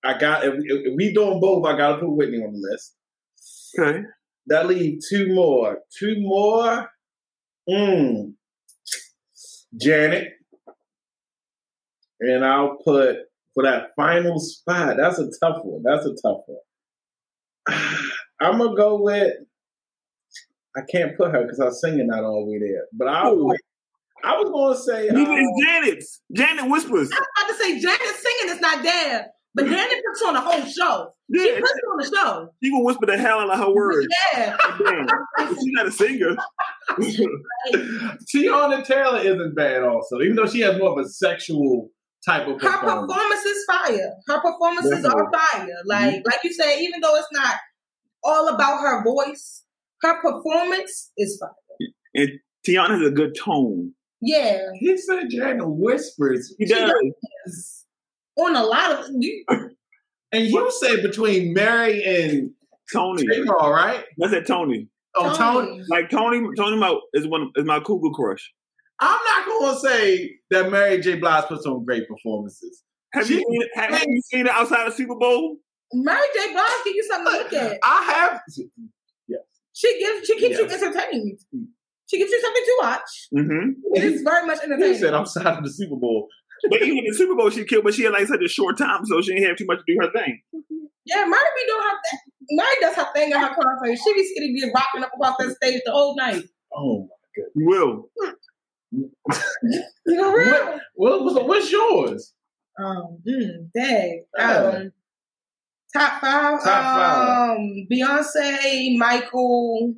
I 0.02 0.18
got 0.18 0.44
if, 0.44 0.54
if 0.56 0.94
we 0.96 1.12
doing 1.12 1.40
both, 1.40 1.64
I 1.64 1.76
gotta 1.76 1.98
put 1.98 2.11
Whitney 2.11 2.38
on 2.38 2.52
the 2.52 2.68
list. 2.70 2.96
okay. 3.78 4.02
That 4.46 4.66
leave 4.66 5.00
two 5.09 5.33
more. 5.33 5.78
Two 5.96 6.16
more. 6.18 6.90
Mm. 7.68 8.35
Janet. 9.80 10.28
And 12.20 12.44
I'll 12.44 12.76
put 12.85 13.16
for 13.54 13.64
that 13.64 13.90
final 13.96 14.38
spot. 14.40 14.96
That's 14.96 15.18
a 15.18 15.28
tough 15.40 15.59
one. 15.62 15.83
That's 15.85 16.06
a 16.06 16.14
tough 16.22 16.40
one. 16.46 16.59
I'm 18.40 18.59
gonna 18.59 18.76
go 18.76 19.02
with. 19.02 19.35
I 20.76 20.80
can't 20.90 21.16
put 21.16 21.33
her 21.33 21.42
because 21.42 21.59
I'm 21.59 21.72
singing 21.72 22.06
not 22.06 22.22
all 22.24 22.44
the 22.46 22.52
way 22.52 22.59
there. 22.61 22.85
But 22.92 23.09
I 23.09 23.28
was, 23.30 23.59
I 24.24 24.37
was 24.40 24.50
gonna 24.50 24.76
say. 24.76 25.06
Even 25.06 25.26
uh, 25.26 25.35
it's 25.37 25.64
Janet's. 25.64 26.20
Janet 26.33 26.70
whispers. 26.70 27.11
I 27.12 27.18
was 27.18 27.26
about 27.38 27.48
to 27.48 27.54
say 27.62 27.80
Janet 27.80 28.16
singing 28.16 28.54
is 28.54 28.61
not 28.61 28.83
there, 28.83 29.26
but 29.54 29.64
Janet 29.66 30.02
puts 30.06 30.22
on 30.22 30.35
the 30.35 30.40
whole 30.40 30.64
show. 30.64 31.12
She 31.35 31.48
Yeah, 31.48 31.61
puts 31.61 31.72
on 31.90 31.96
the 31.98 32.16
show. 32.16 32.48
she 32.62 32.70
will 32.70 32.85
whisper 32.85 33.06
the 33.06 33.16
hell 33.18 33.38
out 33.40 33.50
of 33.50 33.59
her 33.59 33.74
words. 33.74 34.06
Yeah. 34.35 34.56
Damn. 34.85 35.06
She's 35.54 35.72
not 35.72 35.87
a 35.87 35.90
singer. 35.92 36.37
Teyana 38.35 38.85
Taylor 38.85 39.18
isn't 39.20 39.54
bad, 39.54 39.83
also, 39.83 40.20
even 40.20 40.37
though 40.37 40.46
she 40.46 40.61
has 40.61 40.78
more 40.78 40.90
of 40.98 41.04
a 41.04 41.09
sexual 41.09 41.90
type 42.24 42.46
of 42.46 42.61
Her 42.61 42.68
performance. 42.78 43.12
performance 43.12 43.44
is 43.44 43.64
fire. 43.64 44.12
Her 44.28 44.40
performances 44.40 45.04
are 45.04 45.30
fire. 45.33 45.68
Like 45.87 46.14
Mm-hmm. 46.14 46.22
like 46.26 46.40
you 46.44 46.52
say, 46.52 46.80
even 46.83 47.00
though 47.00 47.16
it's 47.16 47.28
not 47.33 47.54
all 48.22 48.48
about 48.48 48.80
her 48.80 49.02
voice, 49.04 49.64
her 50.02 50.20
performance 50.22 51.12
is 51.16 51.38
fire. 51.38 51.50
And 52.14 52.30
Teyana 52.66 52.98
has 53.00 53.06
a 53.08 53.10
good 53.10 53.36
tone. 53.38 53.92
Yeah. 54.20 54.66
He 54.74 54.96
said 54.96 55.30
Janet 55.30 55.66
whispers. 55.68 56.54
He 56.58 56.66
She 56.66 56.74
does. 56.74 56.92
does. 57.46 57.86
On 58.36 58.54
a 58.56 58.62
lot 58.64 58.92
of 58.92 59.06
you, 59.18 59.44
And 60.32 60.46
you 60.46 60.70
say 60.70 61.02
between 61.02 61.52
Mary 61.54 62.02
and 62.04 62.50
Toni. 62.92 63.24
J-Law, 63.26 63.68
right? 63.70 64.04
That's 64.18 64.32
that 64.32 64.46
Tony. 64.46 64.88
Oh, 65.16 65.34
Tony. 65.36 65.82
Like 65.88 66.08
Tony, 66.10 66.40
Tony 66.56 66.76
Mo 66.76 67.00
is 67.14 67.26
one 67.26 67.50
is 67.56 67.64
my 67.64 67.80
cougar 67.80 68.10
crush. 68.14 68.52
I'm 69.00 69.18
not 69.24 69.46
going 69.46 69.74
to 69.74 69.80
say 69.80 70.30
that 70.50 70.70
Mary 70.70 71.00
J. 71.00 71.16
Blige 71.16 71.46
puts 71.46 71.66
on 71.66 71.84
great 71.84 72.06
performances. 72.08 72.82
Have 73.12 73.26
She- 73.26 73.34
you 73.34 73.44
seen 73.50 73.62
it? 73.62 73.68
Have, 73.74 73.90
have 73.90 74.06
you 74.06 74.20
seen 74.22 74.46
it 74.46 74.52
outside 74.52 74.86
of 74.86 74.94
Super 74.94 75.16
Bowl? 75.16 75.56
Mary 75.92 76.20
J. 76.34 76.52
Blige 76.52 76.64
give 76.84 76.94
you 76.94 77.02
something 77.10 77.32
to 77.32 77.38
look 77.38 77.52
at. 77.52 77.78
I 77.82 78.02
have. 78.04 78.40
She 79.81 79.99
gives 79.99 80.27
she 80.27 80.35
keeps 80.38 80.59
Yes. 80.59 80.71
you 80.83 80.87
entertained. 80.88 81.38
She 82.11 82.19
gives 82.19 82.31
you 82.31 82.40
something 82.40 82.62
to 82.64 82.77
watch. 82.83 83.29
Mm-hmm. 83.35 83.71
It 83.95 84.05
is 84.05 84.23
very 84.23 84.47
much 84.47 84.59
He 84.61 84.66
said 84.66 84.73
entertaining. 84.73 85.14
outside 85.14 85.47
of 85.59 85.64
the 85.64 85.71
Super 85.71 85.97
Bowl. 85.97 86.29
But 86.69 86.83
even 86.83 87.05
the 87.07 87.14
Super 87.16 87.35
Bowl, 87.35 87.49
she 87.49 87.64
killed, 87.64 87.85
but 87.85 87.95
she 87.95 88.03
had 88.03 88.12
like 88.12 88.27
such 88.27 88.43
a 88.45 88.49
short 88.49 88.77
time, 88.77 89.05
so 89.07 89.23
she 89.23 89.33
didn't 89.33 89.49
have 89.49 89.57
too 89.57 89.64
much 89.66 89.79
to 89.79 89.85
do 89.87 89.97
her 90.03 90.12
thing. 90.12 90.43
Yeah, 91.07 91.25
Mary 91.25 91.51
be 91.57 91.66
doing 91.66 91.83
her 91.83 91.99
thing. 92.11 92.21
Mary 92.51 92.77
does 92.83 92.95
her 92.97 93.07
thing 93.14 93.33
at 93.33 93.40
her 93.49 93.55
concert. 93.55 93.97
She 94.05 94.12
be 94.14 94.25
sitting 94.35 94.57
there 94.61 94.71
rocking 94.75 95.03
up 95.03 95.12
across 95.14 95.37
that 95.38 95.57
stage 95.57 95.81
the 95.87 95.93
whole 95.93 96.14
night. 96.16 96.43
Oh, 96.77 97.09
my 97.09 97.43
God. 97.43 97.51
You 97.55 97.66
will. 97.66 98.11
You 100.07 100.16
know, 100.16 100.33
real? 100.33 100.81
what, 100.95 101.23
what, 101.25 101.47
what's, 101.47 101.71
yours? 101.71 102.35
Um, 102.79 103.19
mm, 103.27 103.71
dang. 103.75 104.25
Yeah. 104.37 104.53
Um, 104.57 104.93
top 105.92 106.20
five. 106.20 106.62
Top 106.62 106.64
five. 106.64 107.57
Um, 107.59 107.87
Beyonce, 107.90 108.96
Michael. 108.98 109.94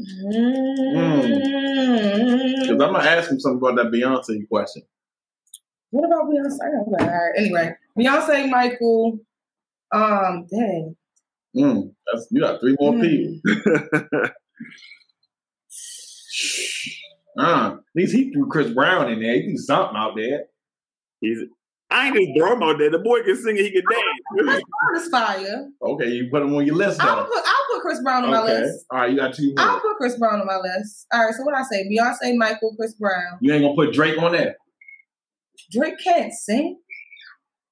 Mm. 0.00 1.22
Because 2.60 2.70
I'm 2.70 2.78
going 2.78 2.94
to 3.02 3.10
ask 3.10 3.30
him 3.30 3.40
something 3.40 3.58
about 3.58 3.76
that 3.76 3.92
Beyonce 3.92 4.46
question. 4.48 4.82
What 5.90 6.04
about 6.06 6.26
Beyonce? 6.26 6.58
Okay, 6.82 7.04
all 7.04 7.10
right. 7.10 7.32
Anyway, 7.36 7.74
Beyonce, 7.98 8.48
Michael. 8.50 9.18
Um, 9.92 10.46
dang. 10.50 10.96
Mm, 11.56 11.94
that's, 12.12 12.28
you 12.30 12.40
got 12.42 12.60
three 12.60 12.76
more 12.78 12.92
Mm. 12.92 13.40
people. 13.42 14.30
Uh, 17.38 17.74
at 17.76 17.80
least 17.94 18.12
he 18.14 18.32
threw 18.32 18.48
Chris 18.48 18.72
Brown 18.72 19.12
in 19.12 19.20
there. 19.20 19.34
He 19.34 19.42
threw 19.42 19.56
something 19.58 19.96
out 19.96 20.14
there. 20.16 20.46
He's, 21.20 21.38
I 21.90 22.08
ain't 22.08 22.16
just 22.16 22.30
throw 22.38 22.52
him 22.52 22.62
out 22.62 22.78
there. 22.78 22.90
The 22.90 22.98
boy 22.98 23.22
can 23.22 23.34
sing 23.36 23.56
and 23.56 23.66
he 23.66 23.70
can 23.72 23.82
Chris 23.82 23.98
dance. 24.46 24.62
Brown 24.62 25.02
is 25.02 25.08
fire. 25.08 25.68
Okay, 25.82 26.08
you 26.08 26.28
put 26.30 26.42
him 26.42 26.54
on 26.54 26.66
your 26.66 26.76
list 26.76 27.00
I'll 27.02 27.24
put 27.24 27.38
I'll 27.46 27.64
put 27.72 27.80
Chris 27.82 28.00
Brown 28.02 28.24
on 28.24 28.30
my 28.30 28.42
list. 28.42 28.84
All 28.90 28.98
right, 28.98 29.10
you 29.10 29.16
got 29.16 29.34
two 29.34 29.54
I'll 29.56 29.80
put 29.80 29.96
Chris 29.96 30.18
Brown 30.18 30.40
on 30.40 30.46
my 30.46 30.58
list. 30.58 31.06
All 31.12 31.24
right, 31.24 31.34
so 31.34 31.42
what 31.44 31.54
I 31.54 31.62
say? 31.62 31.88
Beyonce, 31.88 32.36
Michael, 32.36 32.74
Chris 32.78 32.94
Brown. 32.94 33.38
You 33.40 33.52
ain't 33.54 33.62
gonna 33.62 33.74
put 33.74 33.94
Drake 33.94 34.18
on 34.22 34.32
there. 34.32 34.56
Drake 35.72 35.94
can't 36.02 36.32
sing. 36.32 36.78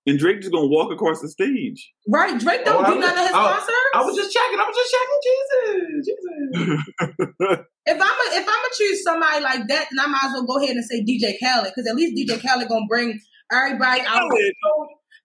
and 0.06 0.18
Drake 0.18 0.40
just 0.40 0.52
gonna 0.52 0.66
walk 0.68 0.90
across 0.92 1.20
the 1.20 1.28
stage. 1.28 1.92
Right? 2.08 2.38
Drake 2.38 2.64
don't 2.64 2.84
Oh, 2.86 2.88
do 2.90 2.96
I- 2.96 3.00
none 3.00 3.10
of 3.10 3.18
his 3.18 3.32
I- 3.34 3.52
concerts. 3.52 3.72
I 3.94 4.02
was 4.02 4.16
just 4.16 4.32
checking. 4.32 4.58
I 4.58 4.64
was 4.64 4.76
just 4.76 4.94
checking. 4.94 5.20
Jesus, 5.26 6.06
Jesus. 6.06 7.64
if 7.86 7.96
I'm 8.00 8.00
a, 8.00 8.36
if 8.36 8.42
I'm 8.42 8.44
gonna 8.46 8.74
choose 8.78 9.02
somebody 9.02 9.42
like 9.42 9.68
that, 9.68 9.86
then 9.90 10.00
I 10.00 10.06
might 10.06 10.24
as 10.26 10.32
well 10.32 10.46
go 10.46 10.58
ahead 10.62 10.76
and 10.76 10.84
say 10.84 11.02
DJ 11.04 11.34
Khaled 11.40 11.72
because 11.74 11.86
at 11.88 11.96
least 11.96 12.16
DJ 12.16 12.40
Khaled 12.40 12.68
gonna 12.68 12.86
bring 12.88 13.18
everybody 13.52 14.02
out. 14.06 14.30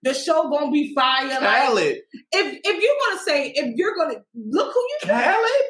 The 0.04 0.14
show 0.14 0.50
gonna 0.50 0.70
be 0.72 0.92
fire. 0.94 1.28
Like, 1.28 1.38
Khaled, 1.40 1.96
if 2.32 2.60
if 2.64 2.82
you're 2.82 2.96
gonna 3.08 3.20
say 3.22 3.52
if 3.54 3.76
you're 3.76 3.94
gonna 3.94 4.18
look 4.34 4.74
who 4.74 4.80
you 4.80 4.98
Khaled 5.08 5.64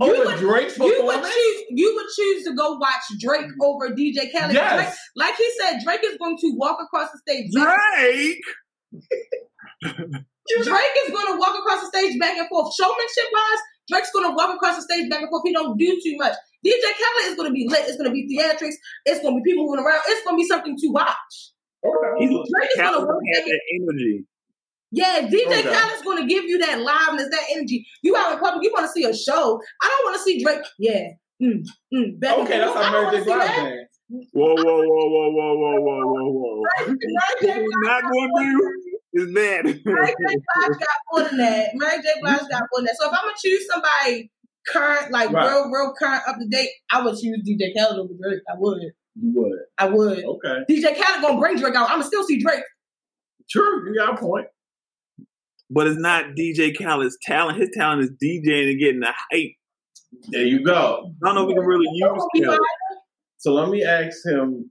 You 0.00 0.14
over 0.16 0.24
would- 0.24 0.38
Drake's 0.38 0.78
you 0.78 1.04
would 1.04 1.22
choose 1.22 1.62
you 1.68 1.94
would 1.94 2.06
choose 2.16 2.44
to 2.44 2.54
go 2.54 2.78
watch 2.78 3.02
Drake 3.20 3.50
over 3.62 3.90
DJ 3.90 4.32
Khaled. 4.32 4.52
Drake, 4.52 4.54
Yes, 4.54 4.98
like 5.16 5.36
he 5.36 5.50
said, 5.60 5.80
Drake 5.84 6.00
is 6.02 6.16
going 6.16 6.38
to 6.38 6.52
walk 6.56 6.78
across 6.82 7.10
the 7.12 7.18
stage. 7.18 7.50
Drake. 7.52 8.40
Drake 9.82 10.96
is 11.06 11.10
going 11.12 11.26
to 11.32 11.38
walk 11.38 11.58
across 11.58 11.80
the 11.82 11.86
stage 11.88 12.18
back 12.20 12.36
and 12.36 12.48
forth. 12.48 12.74
Showmanship 12.74 13.28
wise, 13.32 13.58
Drake's 13.90 14.10
going 14.12 14.28
to 14.30 14.34
walk 14.34 14.54
across 14.54 14.76
the 14.76 14.82
stage 14.82 15.08
back 15.10 15.20
and 15.20 15.28
forth. 15.30 15.42
He 15.44 15.52
don't 15.52 15.76
do 15.78 16.00
too 16.02 16.16
much. 16.16 16.32
DJ 16.64 16.80
Khaled 16.82 17.30
is 17.30 17.36
going 17.36 17.48
to 17.48 17.52
be 17.54 17.66
lit. 17.68 17.84
It's 17.88 17.96
going 17.96 18.08
to 18.08 18.12
be 18.12 18.26
theatrics. 18.28 18.74
It's 19.06 19.20
going 19.20 19.36
to 19.36 19.42
be 19.42 19.50
people 19.50 19.66
moving 19.66 19.84
around. 19.84 20.00
It's 20.08 20.24
going 20.24 20.36
to 20.36 20.42
be 20.42 20.46
something 20.48 20.76
to 20.76 20.88
watch. 20.88 21.52
He's 22.18 22.30
Drake 22.30 22.70
is 22.70 22.76
gonna 22.76 23.06
work 23.06 23.22
that 23.34 23.60
energy. 23.80 24.24
Yeah, 24.90 25.22
DJ 25.28 25.46
Okay. 25.46 25.62
Khaled's 25.62 26.02
going 26.04 26.22
to 26.22 26.26
give 26.32 26.44
you 26.44 26.56
that 26.58 26.78
liveness, 26.78 27.28
that 27.30 27.44
energy. 27.52 27.84
You 28.02 28.16
out 28.16 28.32
in 28.34 28.38
public, 28.38 28.62
you 28.62 28.70
want 28.72 28.86
to 28.86 28.92
see 28.92 29.02
a 29.04 29.12
show. 29.12 29.60
I 29.82 29.88
don't 29.88 30.04
want 30.04 30.16
to 30.18 30.22
see 30.22 30.40
Drake. 30.42 30.64
Yeah. 30.78 31.08
Mm, 31.42 31.66
mm, 31.92 32.20
back 32.20 32.38
and 32.38 32.46
okay, 32.46 32.58
that's 32.58 32.72
forth. 32.72 32.84
I 32.84 32.90
how 32.90 33.02
Mary 33.10 33.18
J. 33.18 33.24
Blige 33.24 33.38
that. 33.40 33.88
Whoa, 34.32 34.54
whoa, 34.54 34.62
whoa, 34.62 35.08
whoa, 35.10 35.30
whoa, 35.30 35.54
whoa, 35.56 35.80
whoa, 35.80 36.06
whoa, 36.06 36.30
whoa. 36.30 36.62
Mary 36.86 36.96
J. 37.00 37.06
What 37.10 37.40
Blige 37.40 37.56
we're 37.64 37.82
not 37.82 38.02
going 38.12 38.30
to 38.36 38.44
do 38.44 39.20
is 39.20 39.28
Mary 39.32 39.72
J. 39.72 39.80
Blige 39.82 40.78
got 40.78 40.98
more 41.12 41.24
than 41.28 41.38
that. 41.38 41.70
Mary 41.74 42.00
J. 42.00 42.08
Blige 42.22 42.48
got 42.48 42.62
more 42.70 42.78
than 42.78 42.84
that. 42.84 42.96
So 43.00 43.08
if 43.08 43.12
I'm 43.18 43.24
gonna 43.24 43.34
choose 43.44 43.66
somebody 43.66 44.30
current, 44.68 45.10
like 45.10 45.32
Right. 45.32 45.50
real, 45.50 45.70
real 45.72 45.92
current, 45.98 46.22
up 46.28 46.36
to 46.38 46.46
date, 46.46 46.70
I 46.92 47.02
would 47.04 47.18
choose 47.18 47.42
DJ 47.44 47.74
Khaled 47.76 47.98
over 47.98 48.14
Drake. 48.22 48.40
I 48.48 48.54
would. 48.58 48.92
You 49.16 49.32
would. 49.34 49.58
I 49.78 49.86
would. 49.88 50.24
Okay. 50.24 50.64
DJ 50.68 50.96
Khaled 50.96 51.22
gonna 51.22 51.38
bring 51.38 51.56
Drake 51.56 51.74
out. 51.74 51.84
I'm 51.90 51.98
gonna 51.98 52.04
still 52.04 52.24
see 52.24 52.38
Drake. 52.40 52.62
True. 53.50 53.86
You 53.88 53.94
got 53.98 54.14
a 54.14 54.20
point. 54.20 54.46
but 55.70 55.86
it's 55.86 55.98
not 55.98 56.34
DJ 56.38 56.76
Khaled's 56.76 57.16
talent. 57.22 57.58
His 57.60 57.70
talent 57.74 58.02
is 58.02 58.10
DJing 58.22 58.70
and 58.70 58.78
getting 58.80 59.00
the 59.00 59.12
hype. 59.30 59.52
There 60.28 60.44
you 60.44 60.64
go. 60.64 61.12
I 61.22 61.26
don't 61.26 61.34
know 61.34 61.42
if 61.42 61.48
we 61.48 61.54
can 61.54 61.64
really 61.64 61.88
use 61.92 62.22
Khaled. 62.36 62.58
So 63.38 63.52
let 63.52 63.68
me 63.68 63.82
ask 63.84 64.16
him 64.24 64.70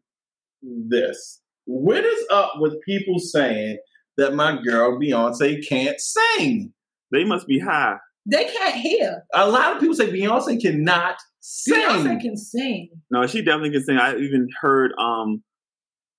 this. 0.62 1.42
What 1.66 2.04
is 2.04 2.26
up 2.32 2.54
with 2.58 2.82
people 2.86 3.20
saying 3.20 3.78
that 4.18 4.34
my 4.36 4.62
girl 4.62 5.00
Beyonce 5.00 5.68
can't 5.68 6.00
sing? 6.00 6.74
They 7.12 7.24
must 7.24 7.48
be 7.48 7.60
high. 7.60 7.98
They 8.26 8.46
can't 8.46 8.76
hear. 8.76 9.24
A 9.34 9.50
lot 9.50 9.74
of 9.74 9.80
people 9.80 9.96
say 9.96 10.12
Beyonce 10.12 10.62
cannot 10.62 11.16
sing. 11.42 11.76
Beyonce 11.76 12.22
can 12.22 12.38
sing. 12.38 12.90
No, 13.12 13.28
she 13.28 13.42
definitely 13.42 13.72
can 13.72 13.84
sing. 13.84 13.98
I 13.98 14.16
even 14.16 14.48
heard 14.62 14.94
um 14.98 15.44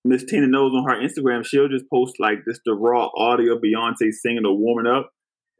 Miss 0.05 0.25
Tina 0.25 0.47
Knowles 0.47 0.75
on 0.75 0.85
her 0.85 1.01
Instagram, 1.01 1.47
she'll 1.47 1.69
just 1.69 1.89
post 1.91 2.17
like 2.21 2.45
just 2.47 2.61
the 2.67 2.75
raw 2.75 3.09
audio 3.17 3.55
of 3.55 3.63
Beyonce 3.63 4.13
singing 4.13 4.45
or 4.45 4.55
warming 4.57 4.91
up. 4.91 5.11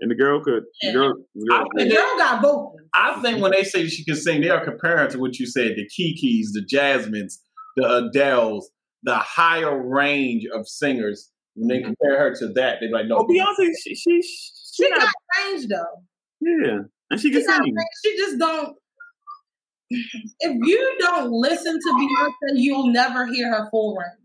And 0.01 0.11
the 0.11 0.15
girl 0.15 0.43
could 0.43 0.65
the 0.83 0.93
girl, 0.93 1.15
the 1.35 1.47
girl 1.47 1.65
I 1.79 1.85
The 1.85 1.91
girl 1.91 2.19
got 2.19 2.43
vocals. 2.43 2.81
I 2.93 3.21
think 3.23 3.41
when 3.41 3.53
they 3.53 3.65
say 3.65 3.87
she 3.87 4.05
can 4.05 4.17
sing, 4.17 4.43
they 4.43 4.51
are 4.51 4.63
comparing 4.65 5.11
to 5.13 5.19
what 5.19 5.39
you 5.39 5.47
said, 5.47 5.77
the 5.77 5.85
Kekes, 5.85 6.49
the 6.53 6.67
Jazmines, 6.71 7.35
the 7.77 8.11
Adeles, 8.13 8.65
the 9.05 9.17
higher 9.17 9.83
range 9.83 10.45
of 10.53 10.69
singers. 10.69 11.31
When 11.55 11.69
they 11.69 11.83
compare 11.83 12.19
her 12.19 12.35
to 12.41 12.49
that, 12.55 12.79
they're 12.81 12.91
like, 12.91 13.07
no, 13.07 13.19
Oh 13.19 13.25
Beyonce 13.25 13.71
she 13.83 13.95
she, 13.95 14.21
she, 14.21 14.83
She 14.83 14.89
not 14.91 15.01
got 15.01 15.13
range 15.39 15.69
though. 15.69 16.03
Yeah. 16.45 16.79
And 17.11 17.21
she 17.21 17.31
can 17.31 17.45
sing. 17.45 17.75
She 18.05 18.17
just 18.17 18.39
don't. 18.39 18.77
If 20.41 20.57
you 20.67 20.97
don't 21.01 21.31
listen 21.31 21.75
to 21.79 21.89
Beyonce, 21.93 22.55
you'll 22.57 22.89
never 22.89 23.27
hear 23.27 23.49
her 23.51 23.69
full 23.71 23.95
range. 23.97 24.19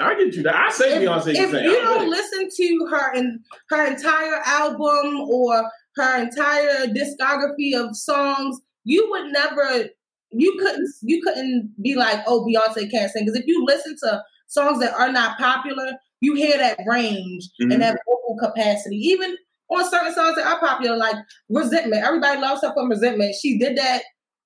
I 0.00 0.14
get 0.14 0.34
you 0.34 0.42
that. 0.44 0.54
I 0.54 0.70
say 0.70 0.94
if, 0.94 1.02
Beyonce 1.02 1.28
if 1.32 1.36
can 1.36 1.50
sing. 1.50 1.64
you 1.64 1.78
I'm 1.78 1.84
don't 1.84 2.08
listen 2.10 2.48
to 2.56 2.86
her 2.90 3.14
and 3.14 3.40
her 3.70 3.86
entire 3.86 4.40
album 4.46 5.20
or 5.28 5.68
her 5.96 6.22
entire 6.22 6.86
discography 6.86 7.74
of 7.74 7.96
songs, 7.96 8.60
you 8.84 9.10
would 9.10 9.32
never, 9.32 9.86
you 10.30 10.56
couldn't, 10.60 10.88
you 11.02 11.20
couldn't 11.22 11.74
be 11.82 11.96
like, 11.96 12.20
oh, 12.26 12.46
Beyonce 12.46 12.88
can't 12.90 13.10
sing. 13.10 13.24
Because 13.26 13.40
if 13.40 13.46
you 13.46 13.64
listen 13.66 13.96
to 14.04 14.22
songs 14.46 14.78
that 14.80 14.94
are 14.94 15.10
not 15.12 15.36
popular, 15.36 15.92
you 16.20 16.34
hear 16.34 16.56
that 16.56 16.78
range 16.86 17.48
Mhm. 17.60 17.72
and 17.74 17.82
that 17.82 17.98
vocal 18.06 18.38
capacity. 18.40 18.96
Even 18.96 19.36
on 19.70 19.90
certain 19.90 20.12
songs 20.14 20.36
that 20.36 20.46
are 20.46 20.58
popular, 20.60 20.96
like 20.96 21.16
Resentment. 21.48 22.04
Everybody 22.04 22.40
loves 22.40 22.62
her 22.62 22.72
from 22.74 22.88
Resentment. 22.90 23.34
She 23.40 23.58
did 23.58 23.76
that. 23.78 24.02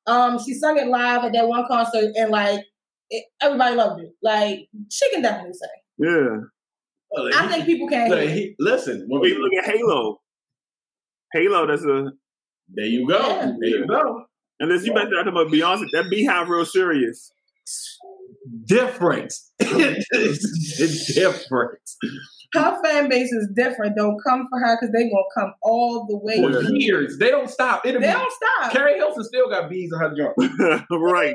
Um, 0.07 0.39
she 0.45 0.55
sung 0.55 0.79
it 0.79 0.89
live 0.89 1.25
at 1.25 1.33
that 1.33 1.47
one 1.49 1.65
concert, 1.69 2.13
and 2.17 2.31
like 2.31 2.65
it, 3.11 3.25
everybody 3.41 3.77
loved 3.77 4.03
it. 4.03 4.11
Like 4.23 4.69
she 4.91 5.11
can 5.11 5.23
definitely 5.23 5.53
sing. 5.55 5.69
Yeah. 5.99 6.37
Well, 7.11 7.29
I 7.35 7.43
he- 7.47 7.53
think 7.53 7.67
people 7.67 7.89
can't 7.89 8.13
hear. 8.13 8.29
he- 8.29 8.57
listen, 8.59 9.01
when 9.09 9.21
Well, 9.21 9.31
we 9.31 9.37
look 9.37 9.53
at 9.63 9.71
Halo. 9.71 10.21
Halo, 11.33 11.67
that's 11.67 11.85
a 11.85 12.11
there 12.75 12.87
you 12.87 13.07
go. 13.07 13.19
Yeah. 13.19 13.53
There 13.61 13.69
you 13.69 13.87
go. 13.87 14.25
unless 14.61 14.85
you 14.85 14.93
mentioned 14.95 15.15
talking 15.15 15.29
about 15.33 15.49
Beyonce, 15.49 15.85
that 15.93 16.07
BeyHive 16.07 16.49
real 16.49 16.65
serious. 16.65 17.31
Different. 18.67 19.33
it's 19.61 21.15
different. 21.15 21.81
Her 22.55 22.83
fan 22.83 23.09
base 23.09 23.33
is 23.33 23.49
different. 23.55 23.97
Don't 23.97 24.19
come 24.27 24.47
for 24.51 24.59
her 24.59 24.77
because 24.77 24.93
they 24.93 25.05
gonna 25.05 25.23
come 25.35 25.55
all 25.63 26.07
the 26.07 26.19
way. 26.19 26.43
For 26.43 26.75
years, 26.75 27.19
they 27.19 27.31
don't 27.31 27.49
stop. 27.49 27.87
It'll 27.87 28.01
They 28.01 28.09
be, 28.09 28.13
don't 28.13 28.33
stop. 28.33 28.73
Keri 28.73 28.97
Hilson 28.97 29.25
still 29.25 29.49
got 29.49 29.71
bees 29.71 29.91
in 29.93 29.99
her 29.99 30.15
joint. 30.15 30.85
right. 30.91 31.35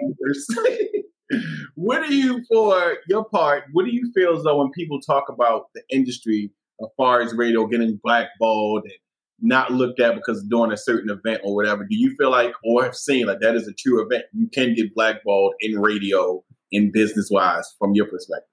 what 1.75 2.07
do 2.07 2.15
you, 2.15 2.43
for 2.51 2.97
your 3.07 3.25
part, 3.25 3.63
what 3.71 3.85
do 3.85 3.91
you 3.91 4.11
feel 4.13 4.37
as 4.37 4.43
though 4.43 4.59
when 4.59 4.71
people 4.71 5.01
talk 5.01 5.25
about 5.29 5.65
the 5.73 5.81
industry 5.89 6.51
as 6.81 6.89
far 6.97 7.21
as 7.21 7.33
radio 7.33 7.65
getting 7.65 7.99
blackballed 8.03 8.83
and 8.83 8.93
not 9.39 9.71
looked 9.71 9.99
at 9.99 10.15
because 10.15 10.43
during 10.49 10.71
a 10.71 10.77
certain 10.77 11.09
event 11.09 11.41
or 11.43 11.55
whatever, 11.55 11.83
do 11.83 11.95
you 11.95 12.15
feel 12.17 12.31
like 12.31 12.53
or 12.63 12.83
have 12.83 12.95
seen 12.95 13.27
like 13.27 13.39
that 13.39 13.55
is 13.55 13.67
a 13.67 13.73
true 13.73 14.05
event? 14.05 14.25
You 14.33 14.49
can 14.49 14.73
get 14.73 14.93
blackballed 14.93 15.53
in 15.59 15.79
radio, 15.79 16.43
in 16.71 16.91
business 16.91 17.29
wise, 17.31 17.67
from 17.79 17.93
your 17.93 18.07
perspective. 18.07 18.49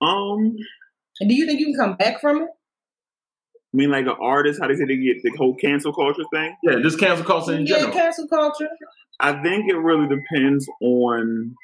Um 0.00 0.56
do 1.20 1.34
you 1.34 1.46
think 1.46 1.60
you 1.60 1.66
can 1.66 1.76
come 1.76 1.96
back 1.96 2.20
from 2.20 2.38
it? 2.38 2.48
I 2.48 3.76
mean 3.76 3.90
like 3.90 4.06
an 4.06 4.16
artist, 4.20 4.60
how 4.60 4.68
they 4.68 4.74
say 4.74 4.84
they 4.86 4.96
get 4.96 5.22
the 5.22 5.32
whole 5.36 5.54
cancel 5.56 5.92
culture 5.92 6.24
thing? 6.32 6.54
Yeah, 6.62 6.80
just 6.82 6.98
cancel 6.98 7.24
culture 7.24 7.54
in 7.54 7.66
yeah, 7.66 7.76
general. 7.76 7.92
cancel 7.94 8.28
culture. 8.28 8.68
I 9.20 9.42
think 9.42 9.70
it 9.70 9.76
really 9.76 10.08
depends 10.08 10.68
on 10.82 11.54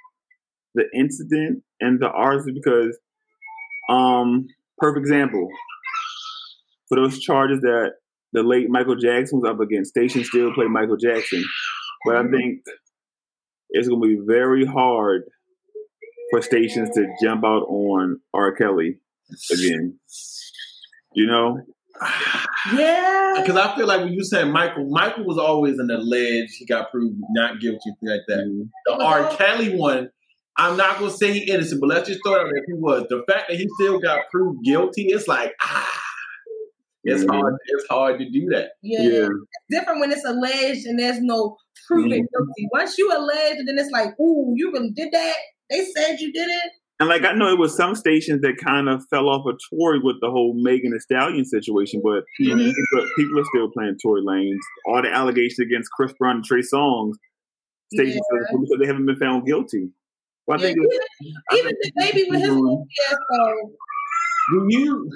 the 0.75 0.85
incident 0.95 1.63
and 1.81 2.01
the 2.01 2.09
artist 2.09 2.49
because, 2.55 2.97
um, 3.91 4.47
perfect 4.79 5.05
example 5.05 5.49
for 6.89 6.97
those 6.97 7.19
charges 7.21 7.61
that 7.61 7.93
the 8.33 8.43
late 8.43 8.69
Michael 8.69 8.97
Jackson 8.97 9.41
was 9.41 9.51
up 9.51 9.61
against, 9.61 9.91
Station 9.91 10.25
still 10.25 10.53
played 10.53 10.69
Michael 10.71 10.97
Jackson, 10.97 11.45
but 12.05 12.17
I 12.17 12.23
think 12.23 12.63
it's 13.71 13.89
going 13.89 14.01
to 14.03 14.09
be 14.09 14.23
very 14.27 14.65
hard 14.65 15.25
for 16.31 16.43
stations 16.43 16.91
to 16.95 17.07
jump 17.23 17.45
out 17.45 17.63
on 17.69 18.21
R. 18.35 18.53
Kelly 18.55 18.99
again. 19.53 19.99
You 21.15 21.27
know, 21.27 21.61
Yeah. 22.77 23.35
Because 23.41 23.57
I 23.57 23.75
feel 23.77 23.87
like 23.87 24.01
when 24.01 24.13
you 24.13 24.23
said 24.25 24.45
Michael, 24.49 24.89
Michael 24.89 25.25
was 25.25 25.39
always 25.39 25.79
an 25.79 25.91
alleged, 25.91 26.53
he 26.59 26.65
got 26.67 26.91
proved 26.91 27.17
not 27.31 27.61
guilty, 27.61 27.79
thing 27.85 28.09
like 28.09 28.21
that. 28.29 28.39
Mhm. 28.47 28.69
The 28.87 28.93
R. 29.05 29.31
Kelly 29.37 29.77
one, 29.77 30.11
I'm 30.57 30.77
not 30.77 30.99
gonna 30.99 31.11
say 31.11 31.33
he 31.33 31.51
innocent, 31.51 31.81
but 31.81 31.89
let's 31.89 32.09
just 32.09 32.21
throw 32.25 32.35
it 32.35 32.41
out 32.41 32.51
there. 32.53 32.65
He 32.67 32.73
was. 32.75 33.07
The 33.09 33.23
fact 33.29 33.49
that 33.49 33.57
he 33.57 33.69
still 33.81 33.99
got 34.01 34.29
proved 34.31 34.65
guilty, 34.65 35.07
it's 35.09 35.27
like 35.29 35.55
ah, 35.61 36.01
it's 37.05 37.25
Mhm. 37.25 37.31
hard. 37.35 37.55
It's 37.67 37.87
hard 37.89 38.19
to 38.21 38.29
do 38.31 38.47
that. 38.51 38.73
yeah. 38.83 39.03
yeah. 39.03 39.29
It's 39.29 39.65
different 39.71 40.01
when 40.01 40.11
it's 40.13 40.25
alleged 40.25 40.87
and 40.87 40.99
there's 40.99 41.21
no 41.21 41.57
proven 41.87 42.11
Mhm. 42.11 42.27
guilty. 42.33 42.69
Once 42.73 42.99
you 42.99 43.11
allege, 43.17 43.57
then 43.67 43.79
it's 43.79 43.91
like, 43.91 44.19
ooh, 44.21 44.53
you 44.57 44.71
really 44.73 44.91
did 44.91 45.11
that. 45.13 45.37
They 45.71 45.85
said 45.97 46.19
you 46.21 46.33
did 46.33 46.49
it. 46.49 46.73
And 47.01 47.09
like 47.09 47.25
I 47.25 47.33
know 47.33 47.49
it 47.53 47.59
was 47.59 47.77
some 47.77 47.95
stations 47.95 48.41
that 48.43 48.57
kind 48.57 48.89
of 48.89 49.05
fell 49.09 49.29
off 49.29 49.47
a 49.47 49.53
Tory 49.71 50.01
with 50.03 50.17
the 50.21 50.31
whole 50.31 50.53
Megan 50.61 50.91
Thee 50.93 50.99
Stallion 50.99 51.45
situation, 51.45 52.01
but 52.03 52.25
Mhm. 52.41 52.73
people, 52.75 53.09
people 53.17 53.39
are 53.41 53.45
still 53.55 53.71
playing 53.71 53.97
Tory 54.03 54.23
Lanez. 54.23 54.59
All 54.87 55.01
the 55.03 55.09
allegations 55.13 55.61
against 55.61 55.91
Chris 55.93 56.13
Brown 56.19 56.37
and 56.37 56.45
Trey 56.45 56.61
Songz, 56.61 57.13
stations 57.93 58.17
Yeah. 58.33 58.39
because 58.51 58.79
they 58.81 58.87
haven't 58.87 59.07
been 59.07 59.17
found 59.17 59.47
guilty. 59.47 59.91
Well, 60.47 60.59
I 60.59 60.63
Yeah, 60.63 60.67
think 60.75 60.79
it's- 60.87 61.09
even 61.23 61.37
I 61.51 61.57
even 61.59 61.73
DaBaby 62.27 62.31
with 62.31 62.41
his 62.41 62.51
little 62.51 62.87
fiasco. 62.97 63.71
Do 64.51 64.67
you? 64.71 65.11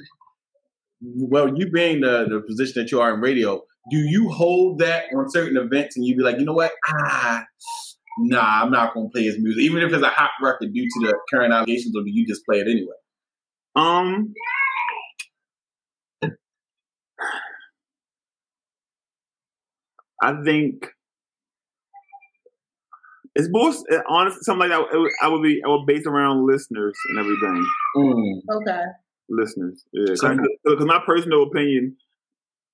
Well, 1.00 1.58
you 1.58 1.68
being 1.70 2.00
the 2.02 2.26
the 2.30 2.42
position 2.46 2.80
that 2.82 2.92
you 2.92 3.00
are 3.00 3.12
in 3.14 3.20
radio, 3.20 3.60
do 3.90 3.96
you 3.96 4.28
hold 4.28 4.78
that 4.78 5.06
on 5.16 5.28
certain 5.30 5.56
events 5.56 5.96
and 5.96 6.06
you'd 6.06 6.18
be 6.18 6.22
like, 6.22 6.38
you 6.38 6.44
know 6.44 6.52
what? 6.52 6.72
Ah, 6.88 7.44
nah, 8.18 8.62
I'm 8.62 8.70
not 8.70 8.94
going 8.94 9.08
to 9.08 9.12
play 9.12 9.24
his 9.24 9.38
music, 9.38 9.62
even 9.62 9.82
if 9.82 9.92
it's 9.92 10.02
a 10.02 10.08
hot 10.08 10.30
record 10.42 10.72
due 10.72 10.84
to 10.84 11.06
the 11.06 11.18
current 11.32 11.52
allegations, 11.52 11.96
or 11.96 12.02
do 12.02 12.10
you 12.10 12.26
just 12.26 12.44
play 12.44 12.58
it 12.58 12.68
anyway? 12.68 12.94
Um, 13.74 14.34
I 20.22 20.34
think 20.44 20.86
it's 23.34 23.48
both 23.48 23.82
honest. 24.08 24.44
something 24.44 24.68
like 24.68 24.78
that. 24.78 25.10
I 25.22 25.28
would 25.28 25.42
be 25.42 25.60
I 25.64 25.68
would 25.68 25.86
base 25.86 26.06
around 26.06 26.46
listeners 26.46 26.94
and 27.08 27.18
everything. 27.18 27.66
Mm. 27.96 28.40
Okay, 28.56 28.82
listeners, 29.28 29.84
yeah. 29.92 30.14
Because 30.64 30.86
my 30.86 31.00
personal 31.04 31.44
opinion 31.44 31.96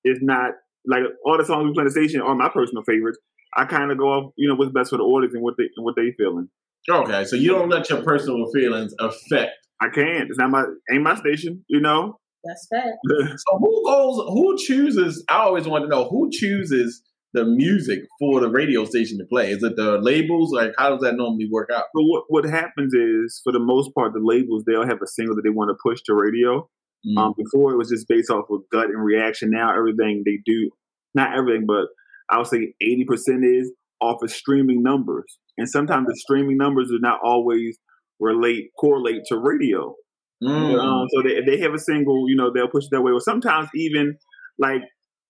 is 0.03 0.19
not 0.21 0.51
like 0.85 1.03
all 1.25 1.37
the 1.37 1.45
songs 1.45 1.65
we 1.65 1.73
play 1.73 1.81
in 1.81 1.85
the 1.85 1.91
station 1.91 2.21
are 2.21 2.35
my 2.35 2.49
personal 2.49 2.83
favorites, 2.83 3.17
I 3.55 3.65
kind 3.65 3.91
of 3.91 3.97
go 3.97 4.05
off, 4.05 4.33
you 4.37 4.47
know, 4.47 4.55
what's 4.55 4.71
best 4.71 4.91
for 4.91 4.97
the 4.97 5.03
audience 5.03 5.33
and 5.33 5.43
what 5.43 5.55
they 5.57 5.69
and 5.75 5.85
what 5.85 5.95
they 5.95 6.13
feeling. 6.17 6.49
Okay, 6.89 7.25
so 7.25 7.35
you 7.35 7.49
don't 7.49 7.69
let 7.69 7.89
your 7.89 8.03
personal 8.03 8.45
feelings 8.53 8.93
affect. 8.99 9.51
I 9.81 9.89
can't. 9.89 10.29
It's 10.29 10.37
not 10.37 10.49
my 10.49 10.65
ain't 10.91 11.03
my 11.03 11.15
station, 11.15 11.63
you 11.67 11.79
know. 11.79 12.19
That's 12.43 12.67
fact. 12.67 12.97
So 13.09 13.57
who 13.57 13.83
goes? 13.85 14.33
Who 14.33 14.57
chooses? 14.57 15.23
I 15.29 15.39
always 15.39 15.67
want 15.67 15.83
to 15.83 15.89
know 15.89 16.07
who 16.09 16.29
chooses 16.31 17.01
the 17.33 17.45
music 17.45 17.99
for 18.19 18.39
the 18.39 18.49
radio 18.49 18.85
station 18.85 19.17
to 19.19 19.25
play. 19.25 19.51
Is 19.51 19.61
it 19.61 19.75
the 19.75 19.99
labels? 19.99 20.51
Like, 20.51 20.71
how 20.77 20.89
does 20.89 21.01
that 21.01 21.15
normally 21.15 21.47
work 21.51 21.69
out? 21.73 21.85
But 21.93 22.03
what 22.03 22.23
what 22.27 22.45
happens 22.45 22.93
is, 22.93 23.41
for 23.43 23.51
the 23.51 23.59
most 23.59 23.93
part, 23.93 24.13
the 24.13 24.21
labels 24.21 24.63
they'll 24.65 24.87
have 24.87 25.01
a 25.01 25.07
single 25.07 25.35
that 25.35 25.43
they 25.43 25.49
want 25.49 25.69
to 25.69 25.77
push 25.83 26.01
to 26.05 26.13
radio. 26.13 26.69
Mm. 27.07 27.17
Um, 27.17 27.33
before 27.37 27.71
it 27.71 27.77
was 27.77 27.89
just 27.89 28.09
based 28.09 28.29
off 28.29 28.49
of 28.49 28.61
gut 28.73 28.87
and 28.87 29.01
reaction. 29.01 29.51
Now 29.51 29.73
everything 29.77 30.23
they 30.25 30.39
do, 30.45 30.69
not 31.15 31.33
everything, 31.37 31.65
but 31.65 31.87
I 32.31 32.37
would 32.37 32.47
say 32.47 32.73
eighty 32.81 33.05
percent 33.05 33.43
is 33.43 33.71
off 34.01 34.21
of 34.23 34.31
streaming 34.31 34.81
numbers, 34.83 35.39
and 35.57 35.69
sometimes 35.69 36.07
the 36.07 36.15
streaming 36.15 36.57
numbers 36.57 36.89
do 36.89 36.99
not 36.99 37.19
always 37.23 37.77
relate 38.19 38.69
correlate 38.79 39.23
to 39.27 39.37
radio. 39.37 39.95
Mm. 40.43 40.79
Um, 40.79 41.07
so 41.13 41.21
they, 41.21 41.41
they 41.45 41.61
have 41.61 41.73
a 41.73 41.79
single, 41.79 42.29
you 42.29 42.35
know, 42.35 42.51
they'll 42.53 42.69
push 42.69 42.85
it 42.85 42.89
that 42.91 43.01
way. 43.01 43.11
Or 43.11 43.19
sometimes 43.19 43.67
even 43.75 44.17
like 44.57 44.81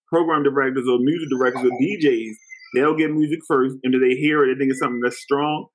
program 0.08 0.44
directors 0.44 0.86
or 0.88 1.00
music 1.00 1.30
directors 1.30 1.64
or 1.64 1.72
DJs, 1.82 2.34
they'll 2.76 2.96
get 2.96 3.12
music 3.12 3.40
first, 3.48 3.76
and 3.84 3.96
if 3.96 4.02
they 4.02 4.16
hear 4.16 4.44
it, 4.44 4.56
they 4.56 4.60
think 4.60 4.72
it's 4.72 4.80
something 4.80 5.02
that's 5.04 5.20
strong. 5.20 5.68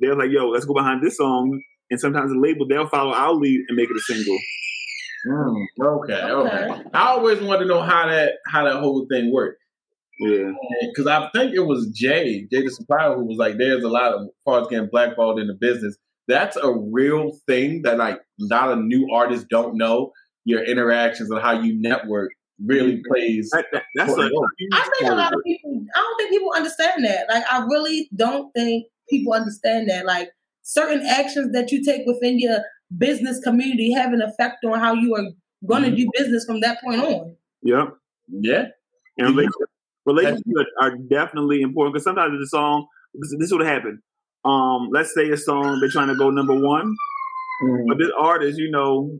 They're 0.00 0.16
like, 0.16 0.30
"Yo, 0.30 0.48
let's 0.48 0.64
go 0.64 0.74
behind 0.74 1.02
this 1.02 1.16
song." 1.16 1.60
And 1.90 2.00
sometimes 2.00 2.32
the 2.32 2.38
label 2.38 2.66
they'll 2.66 2.88
follow 2.88 3.12
our 3.12 3.34
lead 3.34 3.60
and 3.68 3.76
make 3.76 3.90
it 3.90 3.96
a 3.96 4.00
single. 4.00 4.38
Mm. 5.26 5.64
Okay, 5.80 6.14
okay. 6.14 6.64
Okay. 6.64 6.82
I 6.94 7.08
always 7.08 7.40
wanted 7.40 7.60
to 7.60 7.66
know 7.66 7.82
how 7.82 8.08
that 8.08 8.32
how 8.46 8.64
that 8.64 8.80
whole 8.80 9.06
thing 9.10 9.32
worked. 9.32 9.61
Yeah, 10.20 10.52
because 10.88 11.06
I 11.06 11.28
think 11.34 11.54
it 11.54 11.60
was 11.66 11.88
Jay, 11.88 12.46
Jay 12.52 12.62
the 12.62 12.70
Supplier, 12.70 13.14
who 13.16 13.24
was 13.24 13.38
like, 13.38 13.56
"There's 13.58 13.82
a 13.82 13.88
lot 13.88 14.12
of 14.12 14.28
parts 14.44 14.68
getting 14.68 14.88
blackballed 14.90 15.40
in 15.40 15.46
the 15.48 15.54
business." 15.54 15.96
That's 16.28 16.56
a 16.56 16.70
real 16.72 17.32
thing 17.46 17.82
that 17.82 17.98
like 17.98 18.16
a 18.18 18.44
lot 18.44 18.70
of 18.70 18.78
new 18.84 19.08
artists 19.12 19.46
don't 19.50 19.76
know. 19.76 20.12
Your 20.44 20.62
interactions 20.64 21.30
and 21.30 21.40
how 21.40 21.60
you 21.60 21.80
network 21.80 22.30
really 22.64 23.02
plays. 23.08 23.50
that, 23.52 23.66
that, 23.72 23.84
that's 23.96 24.10
Well, 24.16 24.20
a 24.26 24.30
huge 24.58 24.70
I 24.72 24.88
think 24.98 25.10
a 25.10 25.14
lot 25.14 25.32
of 25.32 25.38
of 25.38 25.44
people. 25.44 25.84
I 25.94 25.98
don't 26.00 26.16
think 26.18 26.30
people 26.30 26.52
understand 26.54 27.04
that. 27.04 27.26
Like, 27.28 27.44
I 27.50 27.64
really 27.64 28.08
don't 28.14 28.52
think 28.52 28.86
people 29.10 29.32
understand 29.32 29.88
that. 29.90 30.04
Like, 30.06 30.30
certain 30.62 31.04
actions 31.06 31.52
that 31.52 31.72
you 31.72 31.82
take 31.84 32.06
within 32.06 32.38
your 32.38 32.58
business 32.98 33.40
community 33.40 33.92
have 33.92 34.12
an 34.12 34.22
effect 34.22 34.64
on 34.64 34.78
how 34.78 34.92
you 34.94 35.14
are 35.16 35.24
going 35.66 35.82
to 35.84 35.90
Mhm. 35.90 35.96
do 35.96 36.10
business 36.16 36.44
from 36.44 36.60
that 36.60 36.80
point 36.82 37.00
on. 37.02 37.36
Yeah, 37.62 37.86
Yeah, 38.28 38.66
and 39.18 39.28
relationships, 39.28 39.71
relationships 40.06 40.44
are, 40.80 40.88
are 40.88 40.96
definitely 41.10 41.60
important 41.62 41.94
because 41.94 42.04
sometimes 42.04 42.38
the 42.38 42.46
song. 42.46 42.86
This, 43.14 43.34
this 43.38 43.52
would 43.52 43.66
happen. 43.66 44.02
Um, 44.44 44.88
let's 44.90 45.14
say 45.14 45.28
a 45.30 45.36
song 45.36 45.80
they're 45.80 45.90
trying 45.90 46.08
to 46.08 46.16
go 46.16 46.30
number 46.30 46.54
one, 46.58 46.94
but 47.86 47.98
this 47.98 48.10
artist, 48.18 48.58
you 48.58 48.70
know, 48.70 49.18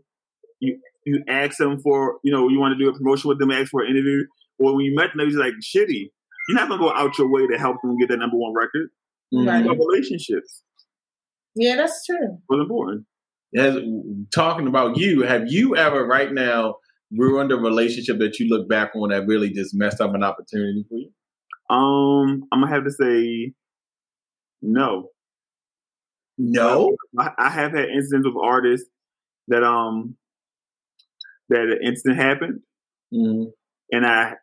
you 0.61 0.79
you 1.05 1.23
ask 1.29 1.59
them 1.59 1.81
for, 1.81 2.19
you 2.25 2.33
know, 2.33 2.49
you 2.49 2.59
want 2.59 2.77
to 2.77 2.85
do 2.85 2.89
a 2.91 2.97
promotion 2.97 3.29
with 3.29 3.39
them, 3.39 3.51
ask 3.51 3.71
for 3.71 3.83
an 3.83 3.91
interview, 3.91 4.25
or 4.59 4.75
when 4.75 4.85
you 4.85 4.95
met 4.95 5.11
them, 5.15 5.27
he's 5.27 5.37
like 5.37 5.53
shitty. 5.63 6.11
You're 6.49 6.59
not 6.59 6.69
gonna 6.69 6.81
go 6.81 6.93
out 6.93 7.19
your 7.19 7.31
way 7.31 7.47
to 7.47 7.59
help 7.59 7.77
them 7.83 7.97
get 7.99 8.09
that 8.09 8.19
number 8.19 8.37
one 8.37 8.55
record. 8.55 8.89
Right. 9.33 9.65
But 9.67 9.79
relationships 9.79 10.63
Yeah, 11.55 11.77
that's 11.77 12.05
true. 12.05 12.39
was 12.49 12.61
important. 12.61 13.07
As, 13.57 13.77
talking 14.35 14.67
about 14.67 14.97
you, 14.97 15.23
have 15.23 15.53
you 15.53 15.77
ever 15.77 16.07
right 16.07 16.33
now 16.33 16.77
ruined 17.17 17.53
a 17.53 17.57
relationship 17.57 18.19
that 18.19 18.39
you 18.39 18.49
look 18.49 18.69
back 18.69 18.93
on 18.95 19.11
that 19.11 19.27
really 19.27 19.51
just 19.51 19.75
messed 19.75 20.01
up 20.01 20.15
an 20.15 20.23
opportunity 20.23 20.85
for 20.89 20.97
you? 20.97 21.11
Um, 21.71 22.45
I'm 22.53 22.61
gonna 22.61 22.75
have 22.75 22.85
to 22.85 22.91
say 22.91 23.53
no. 24.61 25.09
No. 26.39 26.97
I, 27.19 27.31
I 27.39 27.51
have 27.51 27.73
had 27.73 27.89
incidents 27.89 28.27
with 28.27 28.37
artists 28.43 28.89
that 29.49 29.63
um 29.63 30.17
that 31.49 31.63
an 31.63 31.79
incident 31.85 32.21
happened, 32.21 32.61
Mm. 33.13 33.47
and 33.91 34.07
I 34.07 34.35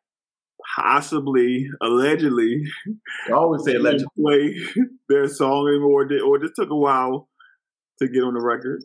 possibly, 0.78 1.68
allegedly, 1.82 2.62
I 3.28 3.32
always 3.34 3.64
say 3.64 3.74
didn't 3.74 4.06
play 4.20 4.56
their 5.10 5.28
song 5.28 5.68
anymore, 5.70 6.04
or, 6.04 6.06
did, 6.06 6.22
or 6.22 6.38
just 6.38 6.54
took 6.56 6.70
a 6.70 6.76
while 6.76 7.30
to 8.00 8.08
get 8.08 8.22
on 8.24 8.36
the 8.36 8.42
record. 8.42 8.84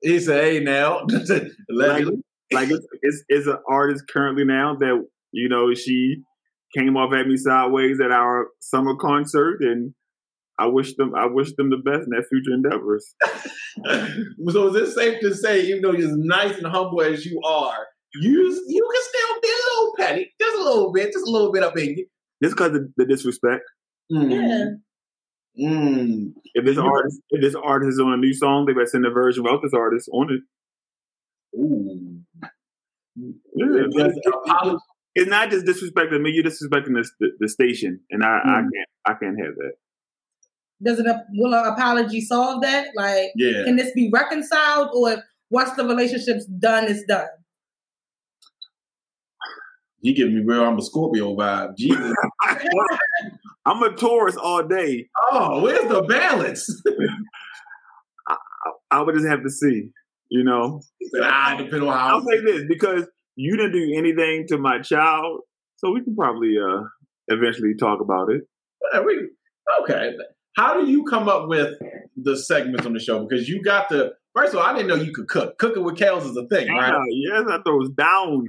He 0.00 0.18
said, 0.20 0.44
"Hey, 0.44 0.60
now, 0.60 1.00
allegedly." 1.70 2.22
Like 2.52 2.70
it's, 2.70 2.86
it's 3.02 3.24
it's 3.28 3.46
an 3.46 3.58
artist 3.68 4.04
currently 4.10 4.44
now 4.44 4.76
that 4.76 5.04
you 5.32 5.48
know 5.48 5.74
she 5.74 6.22
came 6.76 6.96
off 6.96 7.12
at 7.12 7.26
me 7.26 7.36
sideways 7.36 8.00
at 8.00 8.10
our 8.10 8.48
summer 8.60 8.96
concert, 8.96 9.58
and 9.60 9.94
I 10.58 10.66
wish 10.66 10.94
them 10.96 11.14
I 11.14 11.26
wish 11.26 11.54
them 11.56 11.70
the 11.70 11.76
best 11.76 12.04
in 12.04 12.10
their 12.10 12.24
future 12.24 12.52
endeavors. 12.52 13.14
so 14.50 14.68
is 14.68 14.76
it 14.76 14.94
safe 14.94 15.20
to 15.20 15.34
say, 15.34 15.66
even 15.66 15.82
though 15.82 15.92
you're 15.92 16.08
as 16.08 16.16
nice 16.16 16.56
and 16.56 16.66
humble 16.66 17.02
as 17.02 17.24
you 17.24 17.40
are, 17.44 17.86
you 18.14 18.64
you 18.66 18.88
can 18.92 19.02
still 19.02 19.40
be 19.42 19.48
a 19.48 19.62
little 19.70 19.94
petty, 19.98 20.34
just 20.40 20.56
a 20.56 20.62
little 20.62 20.92
bit, 20.92 21.12
just 21.12 21.26
a 21.26 21.30
little 21.30 21.52
bit 21.52 21.62
up 21.62 21.76
in 21.76 21.98
you. 21.98 22.06
Just 22.42 22.56
because 22.56 22.74
of 22.74 22.82
the 22.96 23.04
disrespect. 23.04 23.64
Yeah. 24.08 24.64
Mm. 25.60 26.32
If 26.54 26.64
this 26.64 26.78
artist 26.78 27.20
if 27.30 27.40
this 27.40 27.54
artist 27.54 27.94
is 27.94 28.00
on 28.00 28.12
a 28.12 28.16
new 28.16 28.32
song, 28.32 28.66
they 28.66 28.72
better 28.72 28.86
send 28.86 29.06
a 29.06 29.10
version 29.10 29.42
without 29.42 29.60
this 29.62 29.74
artist 29.74 30.08
on 30.12 30.32
it. 30.32 30.40
Ooh. 31.58 32.17
Yeah, 33.54 33.66
Just 33.96 34.18
it's, 35.14 35.28
not 35.28 35.50
just 35.50 35.66
disrespecting 35.66 36.20
me; 36.22 36.30
you're 36.30 36.44
disrespecting 36.44 36.94
the, 36.94 37.08
the, 37.20 37.28
the 37.40 37.48
station, 37.48 38.00
and 38.10 38.22
I, 38.22 38.38
I 38.44 38.48
Mm. 38.62 38.68
can't 38.72 38.88
I 39.06 39.14
can't 39.14 39.38
have 39.44 39.54
that. 39.56 39.72
Does 40.82 41.00
it 41.00 41.06
will 41.32 41.54
an 41.54 41.66
apology 41.66 42.20
solve 42.20 42.62
that? 42.62 42.88
Like, 42.94 43.32
Yeah. 43.34 43.64
can 43.64 43.76
this 43.76 43.90
be 43.94 44.10
reconciled, 44.12 44.90
or 44.92 45.16
once 45.50 45.70
the 45.72 45.84
relationship's 45.84 46.46
done, 46.46 46.84
it's 46.84 47.02
done? 47.04 47.26
You 50.00 50.14
give 50.14 50.28
me 50.30 50.40
real 50.44 50.62
I'm 50.64 50.78
a 50.78 50.82
Scorpio 50.82 51.34
vibe. 51.34 51.76
Jesus. 51.76 52.12
I'm 53.66 53.82
a 53.82 53.92
Taurus 53.96 54.36
all 54.36 54.62
day. 54.62 55.08
oh, 55.32 55.60
where's 55.62 55.88
the 55.88 56.02
balance? 56.02 56.70
I, 58.28 58.36
I 58.92 59.00
would 59.02 59.14
just 59.16 59.26
have 59.26 59.42
to 59.42 59.50
see, 59.50 59.88
you 60.30 60.44
know. 60.44 60.80
Ah, 61.22 61.54
depend 61.58 61.82
on 61.82 61.92
how 61.96 62.16
I'll 62.18 62.24
say 62.24 62.40
this 62.40 62.64
because 62.68 63.06
you 63.36 63.56
didn't 63.56 63.72
do 63.72 63.92
anything 63.96 64.46
to 64.48 64.58
my 64.58 64.80
child, 64.80 65.40
so 65.76 65.90
we 65.92 66.02
can 66.02 66.14
probably 66.16 66.56
uh 66.58 66.82
eventually 67.28 67.74
talk 67.78 68.00
about 68.00 68.30
it. 68.30 68.42
Yeah, 68.92 69.00
we- 69.00 69.28
okay. 69.82 70.12
How 70.56 70.80
do 70.80 70.90
you 70.90 71.04
come 71.04 71.28
up 71.28 71.48
with 71.48 71.74
the 72.16 72.36
segments 72.36 72.84
on 72.86 72.92
the 72.92 72.98
show? 73.00 73.24
Because 73.24 73.48
you 73.48 73.62
got 73.62 73.88
the 73.88 74.12
first 74.34 74.54
of 74.54 74.60
all, 74.60 74.66
I 74.66 74.72
didn't 74.74 74.88
know 74.88 74.96
you 74.96 75.12
could 75.12 75.28
cook. 75.28 75.56
Cooking 75.58 75.84
with 75.84 75.94
Kels 75.96 76.28
is 76.28 76.36
a 76.36 76.46
thing, 76.48 76.68
right? 76.72 76.92
Yeah, 77.10 77.38
yes, 77.38 77.44
I 77.48 77.58
thought 77.58 77.74
it 77.74 77.78
was 77.78 77.90
down. 77.90 78.46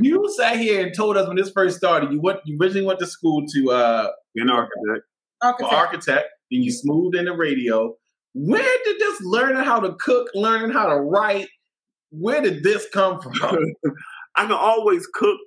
You 0.00 0.28
sat 0.36 0.58
here 0.58 0.84
and 0.84 0.94
told 0.94 1.16
us 1.16 1.26
when 1.26 1.36
this 1.36 1.50
first 1.50 1.78
started. 1.78 2.12
You 2.12 2.20
went. 2.20 2.40
You 2.44 2.58
originally 2.60 2.86
went 2.86 2.98
to 3.00 3.06
school 3.06 3.44
to 3.54 3.70
uh, 3.70 4.08
An 4.36 4.50
architect. 4.50 5.06
Architect. 5.42 5.72
architect. 5.74 6.26
Then 6.50 6.62
you 6.62 6.70
smoothed 6.70 7.16
into 7.16 7.34
radio. 7.34 7.94
Where 8.40 8.78
did 8.84 8.98
this 9.00 9.20
learning 9.22 9.64
how 9.64 9.80
to 9.80 9.94
cook, 9.94 10.28
learning 10.34 10.70
how 10.70 10.86
to 10.88 10.96
write? 10.96 11.48
Where 12.10 12.40
did 12.40 12.62
this 12.62 12.86
come 12.92 13.20
from? 13.20 13.34
I 14.36 14.42
can 14.42 14.52
always 14.52 15.06
cook 15.12 15.38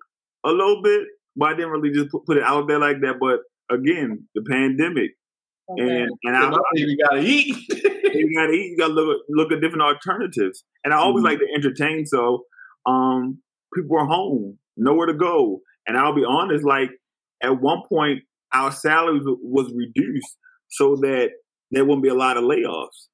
a 0.43 0.49
little 0.49 0.81
bit, 0.83 1.03
but 1.37 1.49
I 1.49 1.53
didn't 1.53 1.69
really 1.71 1.91
just 1.91 2.09
put, 2.11 2.25
put 2.25 2.37
it 2.37 2.43
out 2.43 2.67
there 2.67 2.79
like 2.79 2.99
that. 3.01 3.15
But 3.19 3.39
again, 3.75 4.27
the 4.35 4.41
pandemic 4.43 5.11
Okay. 5.69 6.01
and 6.01 6.11
and 6.25 6.35
I, 6.35 6.49
My 6.49 6.57
baby 6.73 6.97
gotta 7.01 7.21
eat. 7.21 7.55
you 7.69 8.35
gotta 8.37 8.51
eat. 8.51 8.71
You 8.71 8.77
gotta 8.77 8.91
look 8.93 9.15
at, 9.15 9.21
look 9.29 9.51
at 9.53 9.61
different 9.61 9.83
alternatives. 9.83 10.65
And 10.83 10.93
I 10.93 10.97
always 10.97 11.23
Mhm. 11.23 11.27
like 11.27 11.39
to 11.39 11.47
entertain. 11.55 12.05
So, 12.05 12.43
um, 12.85 13.37
people 13.73 13.97
are 13.97 14.05
home, 14.05 14.57
nowhere 14.75 15.07
to 15.07 15.13
go. 15.13 15.61
And 15.87 15.97
I'll 15.97 16.13
be 16.13 16.25
honest, 16.27 16.65
like 16.65 16.89
at 17.41 17.61
one 17.61 17.83
point, 17.87 18.23
our 18.53 18.71
salaries 18.73 19.23
was 19.25 19.71
reduced 19.73 20.37
so 20.67 20.97
that 20.97 21.29
there 21.71 21.85
wouldn't 21.85 22.03
be 22.03 22.09
a 22.09 22.13
lot 22.15 22.37
of 22.37 22.43
layoffs. 22.43 23.07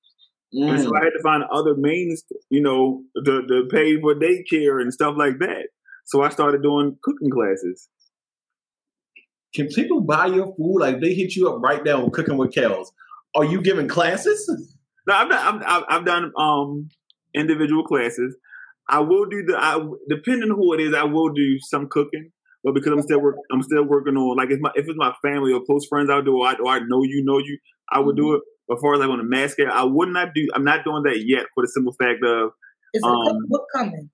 And 0.54 0.80
so 0.82 0.92
Mm. 0.92 1.00
I 1.00 1.04
had 1.04 1.10
to 1.12 1.24
find 1.24 1.44
other 1.52 1.76
means, 1.76 2.24
you 2.50 2.62
know, 2.62 3.04
to, 3.26 3.46
to 3.48 3.68
pay 3.70 4.00
for 4.00 4.16
daycare 4.16 4.82
and 4.82 4.94
stuff 4.94 5.16
like 5.18 5.40
that. 5.40 5.68
So 6.06 6.24
I 6.24 6.30
started 6.30 6.64
doing 6.64 6.98
cooking 7.04 7.30
classes. 7.30 7.90
Can 9.54 9.68
people 9.68 10.02
buy 10.02 10.28
your 10.28 10.56
food? 10.56 10.80
Like 10.80 11.02
they 11.02 11.14
hit 11.14 11.36
you 11.36 11.50
up 11.50 11.62
right 11.62 11.84
now 11.84 12.04
with 12.04 12.14
cooking 12.14 12.38
with 12.38 12.54
Kels. 12.54 12.88
Are 13.36 13.44
you 13.44 13.62
giving 13.62 13.88
classes? 13.88 14.50
No, 15.06 15.14
I've 15.14 15.30
done, 15.30 15.64
I've, 15.66 15.84
I've 15.90 16.06
done 16.06 16.32
um, 16.38 16.90
individual 17.34 17.84
classes. 17.84 18.36
I 18.90 19.00
will 19.00 19.26
do 19.26 19.44
the, 19.44 19.58
I, 19.58 19.86
depending 20.08 20.50
on 20.50 20.58
who 20.58 20.74
it 20.74 20.80
is, 20.80 20.94
I 20.94 21.04
will 21.04 21.30
do 21.30 21.60
some 21.60 21.88
cooking. 21.90 22.32
But 22.68 22.74
because 22.74 22.92
I'm 22.92 23.02
still 23.02 23.22
work, 23.22 23.38
I'm 23.50 23.62
still 23.64 23.86
working 23.86 24.18
on 24.18 24.36
like 24.36 24.52
if 24.52 24.60
my 24.60 24.72
if 24.76 24.90
it's 24.90 24.98
my 24.98 25.14
family 25.22 25.54
or 25.54 25.62
close 25.64 25.88
friends 25.88 26.10
I 26.10 26.20
do, 26.20 26.36
or 26.38 26.48
I, 26.48 26.56
or 26.56 26.70
I 26.70 26.80
know 26.80 27.02
you 27.04 27.24
know 27.24 27.38
you, 27.38 27.58
I 27.90 28.02
would 28.02 28.18
do 28.18 28.34
it. 28.36 28.42
But 28.68 28.76
as 28.76 28.82
far 28.82 28.96
as 28.96 29.00
like 29.00 29.10
on 29.10 29.22
a 29.22 29.24
mass 29.24 29.54
scale, 29.54 29.70
I 29.72 29.86
would 29.86 30.10
not 30.10 30.34
do. 30.36 30.46
I'm 30.54 30.66
not 30.66 30.84
doing 30.84 31.04
that 31.04 31.24
yet 31.26 31.46
for 31.56 31.64
the 31.64 31.70
simple 31.70 31.94
fact 31.94 32.20
of 32.26 32.52
Is 32.94 33.04
a 33.04 33.08
Um, 33.08 33.24
cookbook 33.40 33.66
coming? 33.74 34.10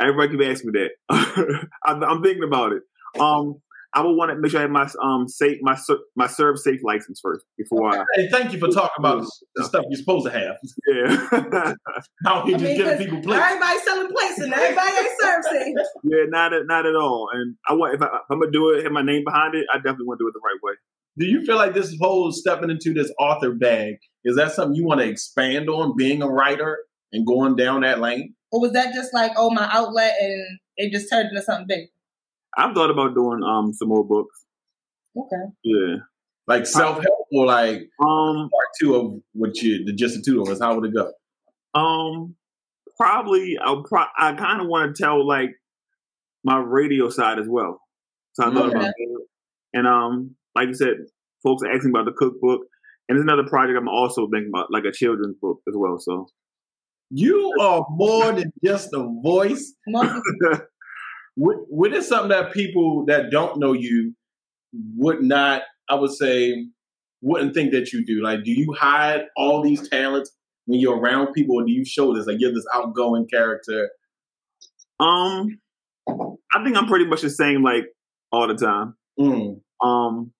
everybody 0.00 0.36
keep 0.36 0.46
asking 0.50 0.72
me 0.72 0.80
that. 0.80 1.68
I'm, 1.84 2.02
I'm 2.02 2.22
thinking 2.22 2.42
about 2.42 2.72
it. 2.72 2.82
Um, 3.20 3.62
I 3.94 4.02
would 4.02 4.12
want 4.16 4.30
to 4.30 4.36
make 4.38 4.50
sure 4.50 4.60
I 4.60 4.62
have 4.62 4.70
my 4.70 4.88
um 5.02 5.28
safe 5.28 5.58
my 5.62 5.74
ser- 5.74 6.00
my 6.16 6.26
ServSafe 6.26 6.82
license 6.82 7.20
first 7.22 7.44
before 7.56 7.88
I 7.98 8.04
Hey, 8.14 8.28
thank 8.30 8.52
you 8.52 8.58
for 8.58 8.68
talking 8.68 8.90
about 8.98 9.24
the 9.54 9.64
stuff 9.64 9.84
you're 9.88 9.98
supposed 9.98 10.26
to 10.26 10.32
have. 10.32 10.56
yeah 10.88 11.74
Out 12.26 12.46
here 12.46 12.56
I 12.56 12.58
just 12.58 12.62
mean, 12.64 12.76
giving 12.76 12.92
'cause 12.96 13.04
people 13.04 13.22
plates. 13.22 13.42
Everybody 13.44 13.78
selling 13.80 14.08
plates 14.12 14.38
and 14.38 14.52
everybody 14.52 14.90
ain't 14.92 15.10
ServSafe. 15.22 15.84
yeah 16.04 16.24
not 16.28 16.52
at, 16.52 16.66
not 16.66 16.86
at 16.86 16.96
all. 16.96 17.28
And 17.32 17.56
I 17.68 17.72
want 17.74 17.94
if, 17.94 18.02
I, 18.02 18.06
if 18.06 18.12
I'm 18.30 18.40
gonna 18.40 18.50
do 18.50 18.70
it, 18.70 18.82
have 18.84 18.92
my 18.92 19.02
name 19.02 19.24
behind 19.24 19.54
it, 19.54 19.66
I 19.72 19.76
definitely 19.78 20.06
want 20.06 20.18
to 20.18 20.24
do 20.24 20.28
it 20.28 20.32
the 20.34 20.40
right 20.44 20.58
way. 20.62 20.72
Do 21.18 21.24
you 21.26 21.44
feel 21.46 21.56
like 21.56 21.72
this 21.72 21.96
whole 22.00 22.30
stepping 22.32 22.68
into 22.70 22.92
this 22.92 23.10
author 23.18 23.52
bag 23.52 23.94
is 24.24 24.36
that 24.36 24.52
something 24.52 24.74
you 24.74 24.84
want 24.84 25.00
to 25.00 25.08
expand 25.08 25.68
on, 25.70 25.96
being 25.96 26.20
a 26.22 26.28
writer 26.28 26.78
and 27.12 27.26
going 27.26 27.56
down 27.56 27.80
that 27.82 28.00
lane? 28.00 28.34
Or 28.52 28.60
was 28.60 28.72
that 28.72 28.92
just 28.94 29.14
like, 29.14 29.32
oh, 29.36 29.50
my 29.50 29.66
outlet 29.72 30.12
and 30.20 30.58
it 30.76 30.92
just 30.92 31.08
turned 31.10 31.30
into 31.30 31.40
something 31.42 31.66
big? 31.66 31.88
I've 32.56 32.74
thought 32.74 32.90
about 32.90 33.14
doing 33.14 33.42
um 33.42 33.72
some 33.72 33.88
more 33.88 34.04
books. 34.06 34.44
Okay. 35.16 35.44
Yeah. 35.64 35.96
Like 36.46 36.66
self 36.66 36.96
help 37.02 37.26
or 37.32 37.46
like 37.46 37.82
Um. 38.00 38.48
part 38.48 38.68
two 38.80 38.94
of 38.94 39.12
what 39.32 39.56
you 39.62 39.84
the 39.84 39.92
just 39.92 40.16
the 40.16 40.22
two 40.22 40.42
of 40.42 40.48
us? 40.48 40.60
How 40.60 40.74
would 40.78 40.88
it 40.88 40.94
go? 40.94 41.12
Um. 41.78 42.34
Probably. 42.98 43.58
I'll. 43.62 43.82
Pro- 43.82 44.04
I 44.18 44.32
kind 44.34 44.60
of 44.60 44.68
want 44.68 44.94
to 44.96 45.02
tell 45.02 45.26
like 45.26 45.50
my 46.44 46.58
radio 46.58 47.08
side 47.10 47.38
as 47.38 47.46
well. 47.48 47.80
So 48.34 48.44
I 48.44 48.54
thought 48.54 48.66
Okay. 48.68 48.76
about 48.78 48.92
that. 48.96 49.26
And 49.74 49.86
um, 49.86 50.36
like 50.54 50.68
you 50.68 50.74
said, 50.74 50.94
folks 51.42 51.62
are 51.62 51.70
asking 51.72 51.90
about 51.90 52.04
the 52.06 52.12
cookbook, 52.12 52.60
and 53.08 53.16
there's 53.16 53.24
another 53.24 53.46
project 53.48 53.76
I'm 53.78 53.88
also 53.88 54.28
thinking 54.30 54.50
about, 54.54 54.70
like 54.70 54.84
a 54.84 54.92
children's 54.92 55.36
book 55.42 55.60
as 55.68 55.74
well. 55.76 55.98
So 55.98 56.28
You 57.10 57.52
are 57.60 57.84
more 57.90 58.32
than 58.32 58.52
just 58.64 58.90
a 58.94 59.02
voice. 59.22 59.74
What, 61.36 61.56
what 61.68 61.92
is 61.94 62.08
something 62.08 62.30
that 62.30 62.52
people 62.52 63.04
that 63.06 63.30
don't 63.30 63.58
know 63.58 63.72
you 63.72 64.14
would 64.96 65.22
not, 65.22 65.62
I 65.88 65.94
would 65.94 66.12
say, 66.12 66.66
wouldn't 67.22 67.54
think 67.54 67.72
that 67.72 67.92
you 67.92 68.04
do? 68.04 68.22
Like, 68.22 68.44
do 68.44 68.50
you 68.50 68.74
hide 68.78 69.22
all 69.36 69.62
these 69.62 69.88
talents 69.88 70.32
when 70.66 70.80
you're 70.80 70.98
around 70.98 71.32
people, 71.32 71.56
or 71.56 71.64
do 71.64 71.72
you 71.72 71.84
show 71.84 72.14
this? 72.14 72.26
Like, 72.26 72.36
you're 72.40 72.52
this 72.52 72.66
outgoing 72.74 73.26
character. 73.28 73.90
um, 75.00 75.58
I 76.08 76.64
think 76.64 76.76
I'm 76.76 76.86
pretty 76.86 77.06
much 77.06 77.22
the 77.22 77.30
same 77.30 77.62
like 77.62 77.84
all 78.32 78.48
the 78.48 78.54
time. 78.54 78.94
Mm. 79.18 79.60
Um, 79.82 80.32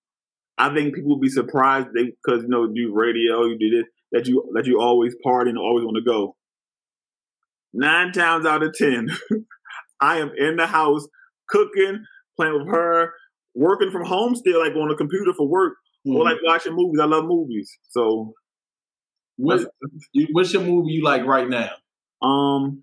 I 0.59 0.75
think 0.75 0.95
people 0.95 1.11
will 1.11 1.21
be 1.21 1.29
surprised 1.29 1.89
they 1.95 2.05
because 2.05 2.43
you 2.43 2.49
know 2.49 2.65
you 2.73 2.89
do 2.89 2.95
radio, 2.95 3.45
you 3.45 3.59
do 3.59 3.71
this 3.71 3.87
that 4.13 4.27
you 4.27 4.51
that 4.55 4.67
you 4.67 4.81
always 4.81 5.15
party 5.23 5.51
and 5.51 5.59
always 5.59 5.85
want 5.85 5.97
to 5.97 6.03
go. 6.03 6.37
Nine 7.73 8.13
times 8.13 8.47
out 8.47 8.63
of 8.63 8.73
ten, 8.75 9.11
I 10.01 10.19
am 10.19 10.33
in 10.37 10.57
the 10.57 10.67
house 10.67 11.07
cooking, 11.49 12.05
playing 12.37 12.55
with 12.55 12.69
her, 12.69 13.13
working 13.55 13.91
from 13.91 14.05
home 14.05 14.35
still, 14.35 14.61
like 14.61 14.75
on 14.75 14.89
the 14.89 14.97
computer 14.97 15.33
for 15.33 15.49
work, 15.49 15.75
or 16.07 16.25
like 16.25 16.39
watching 16.45 16.75
movies. 16.75 17.01
I 17.01 17.07
love 17.07 17.25
movies, 17.25 17.71
so 17.89 18.35
what, 19.37 19.67
what's 20.33 20.53
your 20.53 20.63
movie 20.63 20.93
you 20.93 21.05
like 21.05 21.25
right 21.25 21.49
now? 21.49 21.71
um. 22.23 22.83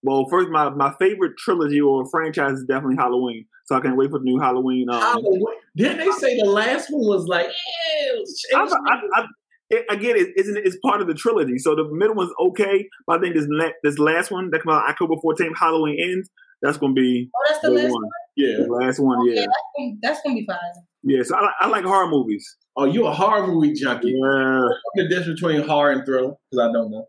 Well, 0.00 0.26
first, 0.30 0.48
my, 0.48 0.70
my 0.70 0.94
favorite 1.00 1.36
trilogy 1.38 1.80
or 1.80 2.06
franchise 2.08 2.52
is 2.52 2.64
definitely 2.68 2.94
Halloween. 2.96 3.46
So 3.66 3.74
I 3.74 3.80
can't 3.80 3.96
wait 3.96 4.10
for 4.10 4.20
the 4.20 4.24
new 4.24 4.38
Halloween. 4.38 4.88
Um, 4.88 5.00
Halloween. 5.00 5.44
Didn't 5.76 5.98
they 5.98 6.10
say 6.12 6.38
the 6.38 6.48
last 6.48 6.88
one 6.88 7.04
was 7.04 7.26
like, 7.26 7.46
eh, 7.46 7.50
it 7.50 8.18
was 8.20 8.44
I. 8.54 8.58
I, 8.60 9.22
I, 9.22 9.26
it, 9.70 9.84
again, 9.90 10.16
it, 10.16 10.28
it's, 10.36 10.48
it's 10.48 10.76
part 10.84 11.00
of 11.00 11.06
the 11.08 11.14
trilogy. 11.14 11.58
So 11.58 11.74
the 11.74 11.84
middle 11.92 12.14
one's 12.14 12.32
okay, 12.48 12.88
but 13.06 13.18
I 13.18 13.20
think 13.20 13.34
this 13.34 13.46
la- 13.48 13.70
this 13.82 13.98
last 13.98 14.30
one 14.30 14.50
that 14.50 14.62
comes 14.62 14.74
out 14.74 14.88
October 14.88 15.14
14th, 15.24 15.56
Halloween 15.58 15.96
ends. 16.00 16.30
That's 16.62 16.76
gonna 16.76 16.92
be 16.94 17.30
oh, 17.34 17.40
that's 17.48 17.60
the 17.62 17.68
the 17.70 17.74
last 17.76 17.90
one. 17.92 18.02
one? 18.02 18.10
yeah. 18.36 18.56
The 18.58 18.66
last 18.72 18.98
one, 18.98 19.18
Okay, 19.20 19.34
yeah, 19.36 19.40
that's 19.46 19.68
gonna, 19.76 19.92
that's 20.02 20.20
gonna 20.22 20.34
be 20.34 20.46
fine. 20.46 20.58
yeah. 21.04 21.22
So 21.22 21.36
I, 21.36 21.42
like- 21.42 21.54
I 21.60 21.68
like 21.68 21.84
horror 21.84 22.08
movies. 22.08 22.56
Oh, 22.76 22.84
you 22.84 23.06
a 23.06 23.12
horror 23.12 23.46
movie 23.46 23.74
junkie? 23.74 24.08
Yeah, 24.10 24.58
What's 24.60 24.80
the 24.96 25.08
difference 25.08 25.40
between 25.40 25.62
horror 25.66 25.92
and 25.92 26.04
thriller? 26.04 26.34
Because 26.50 26.68
I 26.68 26.72
don't 26.72 26.90
know. 26.90 27.06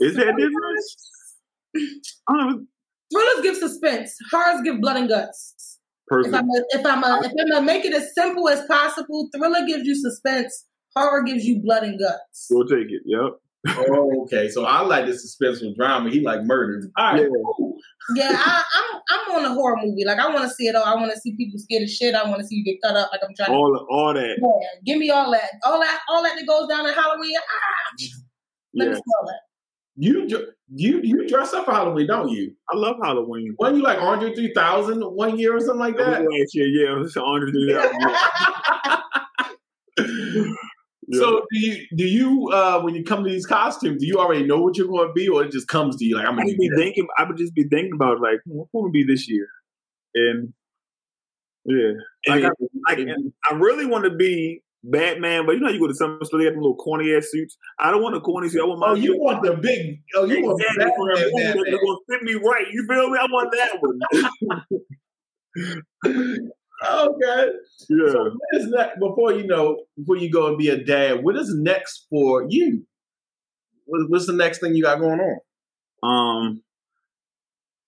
is 0.00 0.14
that 0.16 0.34
different? 0.36 0.56
I 2.28 2.32
don't. 2.36 2.40
Um, 2.50 2.68
Thrillers 3.12 3.42
give 3.42 3.56
suspense. 3.56 4.16
Horrors 4.32 4.60
give 4.64 4.80
blood 4.80 4.96
and 4.96 5.08
guts. 5.08 5.78
If 6.10 6.34
I'm 6.34 6.48
a, 6.48 6.62
if 6.70 6.84
I'm 6.86 7.04
a, 7.04 7.20
if 7.24 7.32
I'm 7.38 7.48
gonna 7.50 7.64
make 7.64 7.84
it 7.84 7.92
as 7.94 8.12
simple 8.14 8.48
as 8.48 8.64
possible, 8.66 9.28
thriller 9.36 9.64
gives 9.66 9.84
you 9.86 9.94
suspense. 9.94 10.64
Horror 10.96 11.22
gives 11.22 11.44
you 11.44 11.60
blood 11.60 11.82
and 11.82 11.98
guts. 11.98 12.46
We'll 12.50 12.66
take 12.66 12.88
it. 12.90 13.02
Yep. 13.04 13.32
Oh, 13.90 14.22
okay. 14.22 14.48
So 14.48 14.64
I 14.64 14.80
like 14.82 15.06
the 15.06 15.12
suspenseful 15.12 15.74
drama. 15.76 16.08
He 16.10 16.20
like 16.20 16.42
murder. 16.44 16.88
All 16.96 17.12
right. 17.12 17.22
Yeah. 17.22 17.28
cool. 17.56 17.76
Yeah, 18.14 18.30
I, 18.32 18.62
I'm 18.76 19.00
I'm 19.10 19.36
on 19.44 19.50
a 19.50 19.54
horror 19.54 19.76
movie. 19.82 20.04
Like 20.04 20.18
I 20.20 20.28
want 20.28 20.42
to 20.48 20.50
see 20.54 20.68
it 20.68 20.76
all. 20.76 20.84
I 20.84 20.94
want 20.94 21.10
to 21.12 21.18
see 21.20 21.36
people 21.36 21.58
scared 21.58 21.82
of 21.82 21.90
shit. 21.90 22.14
I 22.14 22.28
want 22.28 22.40
to 22.40 22.46
see 22.46 22.54
you 22.56 22.64
get 22.64 22.80
cut 22.82 22.94
up. 22.96 23.10
Like 23.10 23.20
I'm 23.24 23.34
trying. 23.34 23.48
to 23.50 23.54
All 23.54 23.86
all 23.90 24.14
that. 24.14 24.36
Yeah, 24.40 24.80
give 24.84 24.98
me 24.98 25.10
all 25.10 25.30
that, 25.32 25.50
all 25.64 25.80
that, 25.80 26.00
all 26.08 26.22
that 26.22 26.36
that 26.38 26.46
goes 26.46 26.68
down 26.68 26.86
at 26.86 26.94
Halloween. 26.94 27.34
Ah, 27.36 28.06
let 28.74 28.84
Yeah. 28.84 28.90
me 28.94 28.94
smell 28.94 29.26
that. 29.26 29.40
You 29.98 30.46
you 30.72 31.00
you 31.02 31.26
dress 31.28 31.52
up 31.52 31.64
for 31.64 31.72
Halloween, 31.72 32.06
don't 32.06 32.28
you? 32.28 32.52
I 32.70 32.76
love 32.76 32.96
Halloween. 33.02 33.56
Wasn't 33.58 33.78
you 33.78 33.82
like 33.82 33.98
Andre 34.00 34.32
3000 34.34 35.00
one 35.02 35.38
year 35.38 35.56
or 35.56 35.60
something 35.60 35.78
like 35.80 35.96
That 35.96 36.10
that? 36.10 36.20
last 36.22 36.54
year, 36.54 36.66
yeah. 36.66 36.94
It 36.96 36.98
was 37.00 37.16
an 37.16 37.22
honor 37.26 37.46
to 37.46 37.52
do 37.52 37.66
that. 37.72 39.02
Yeah. 41.08 41.20
So 41.20 41.46
do 41.52 41.58
you 41.58 41.86
do 41.94 42.04
you 42.04 42.50
uh 42.52 42.80
when 42.80 42.94
you 42.94 43.04
come 43.04 43.22
to 43.22 43.30
these 43.30 43.46
costumes, 43.46 44.00
do 44.00 44.06
you 44.06 44.18
already 44.18 44.44
know 44.44 44.58
what 44.58 44.76
you're 44.76 44.88
going 44.88 45.08
to 45.08 45.12
be, 45.12 45.28
or 45.28 45.44
it 45.44 45.52
just 45.52 45.68
comes 45.68 45.96
to 45.96 46.04
you 46.04 46.16
like 46.16 46.26
I'm 46.26 46.36
gonna 46.36 46.46
would 46.46 46.58
be 46.58 46.70
thinking. 46.76 47.06
I 47.16 47.24
would 47.24 47.36
just 47.36 47.54
be 47.54 47.64
thinking 47.64 47.92
about 47.94 48.20
like 48.20 48.40
what 48.44 48.68
will 48.72 48.86
it 48.86 48.92
be 48.92 49.04
this 49.04 49.28
year, 49.28 49.46
and 50.14 50.52
yeah, 51.64 51.92
like 52.28 52.44
I, 52.44 52.50
like, 52.88 53.06
I 53.50 53.54
really 53.54 53.86
want 53.86 54.04
to 54.04 54.10
be 54.10 54.62
Batman, 54.82 55.46
but 55.46 55.52
you 55.52 55.60
know 55.60 55.68
you 55.68 55.78
go 55.78 55.86
to 55.86 55.94
some 55.94 56.18
store 56.24 56.40
they 56.40 56.46
have 56.46 56.54
them 56.54 56.62
little 56.62 56.76
corny 56.76 57.14
ass 57.14 57.28
suits. 57.30 57.56
I 57.78 57.92
don't 57.92 58.02
want 58.02 58.16
a 58.16 58.20
corny 58.20 58.48
suit. 58.48 58.62
I 58.62 58.64
want 58.64 58.80
my 58.80 58.88
Oh, 58.88 58.94
you 58.94 59.16
want 59.16 59.44
the 59.44 59.54
big? 59.54 60.00
Oh, 60.16 60.24
you 60.24 60.42
want 60.44 60.60
exactly 60.60 60.84
a 60.90 61.16
Batman, 61.16 61.54
Batman. 61.54 61.78
gonna 61.84 61.98
fit 62.08 62.22
me 62.22 62.34
right. 62.34 62.66
You 62.72 62.84
feel 62.88 63.10
me? 63.10 63.18
I 63.20 63.26
want 63.30 63.52
that 63.52 63.80
one. 63.80 64.00
Okay. 66.84 67.46
yeah. 67.88 68.10
So 68.12 68.24
what 68.24 68.60
is 68.60 68.66
next 68.68 68.98
before 69.00 69.32
you 69.32 69.46
know 69.46 69.84
before 69.96 70.16
you 70.16 70.30
go 70.30 70.48
and 70.48 70.58
be 70.58 70.68
a 70.68 70.82
dad? 70.82 71.22
What 71.24 71.36
is 71.36 71.54
next 71.54 72.06
for 72.10 72.44
you? 72.48 72.86
What- 73.86 74.10
What's 74.10 74.26
the 74.26 74.32
next 74.34 74.60
thing 74.60 74.74
you 74.74 74.82
got 74.82 75.00
going 75.00 75.20
on? 75.20 75.38
um 76.02 76.62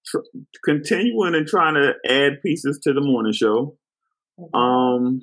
tr- 0.06 0.18
continuing 0.64 1.34
and 1.34 1.46
trying 1.46 1.74
to 1.74 1.94
add 2.08 2.42
pieces 2.42 2.78
to 2.82 2.92
the 2.92 3.00
morning 3.00 3.32
show 3.32 3.76
um 4.54 5.20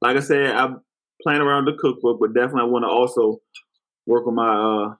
like 0.00 0.16
i 0.16 0.20
said 0.20 0.54
i'm 0.54 0.80
playing 1.22 1.40
around 1.40 1.64
the 1.64 1.72
cookbook 1.78 2.18
but 2.20 2.34
definitely 2.34 2.62
i 2.62 2.64
want 2.64 2.84
to 2.84 2.88
also 2.88 3.38
work 4.06 4.26
on 4.26 4.34
my 4.34 4.54
uh 4.54 4.94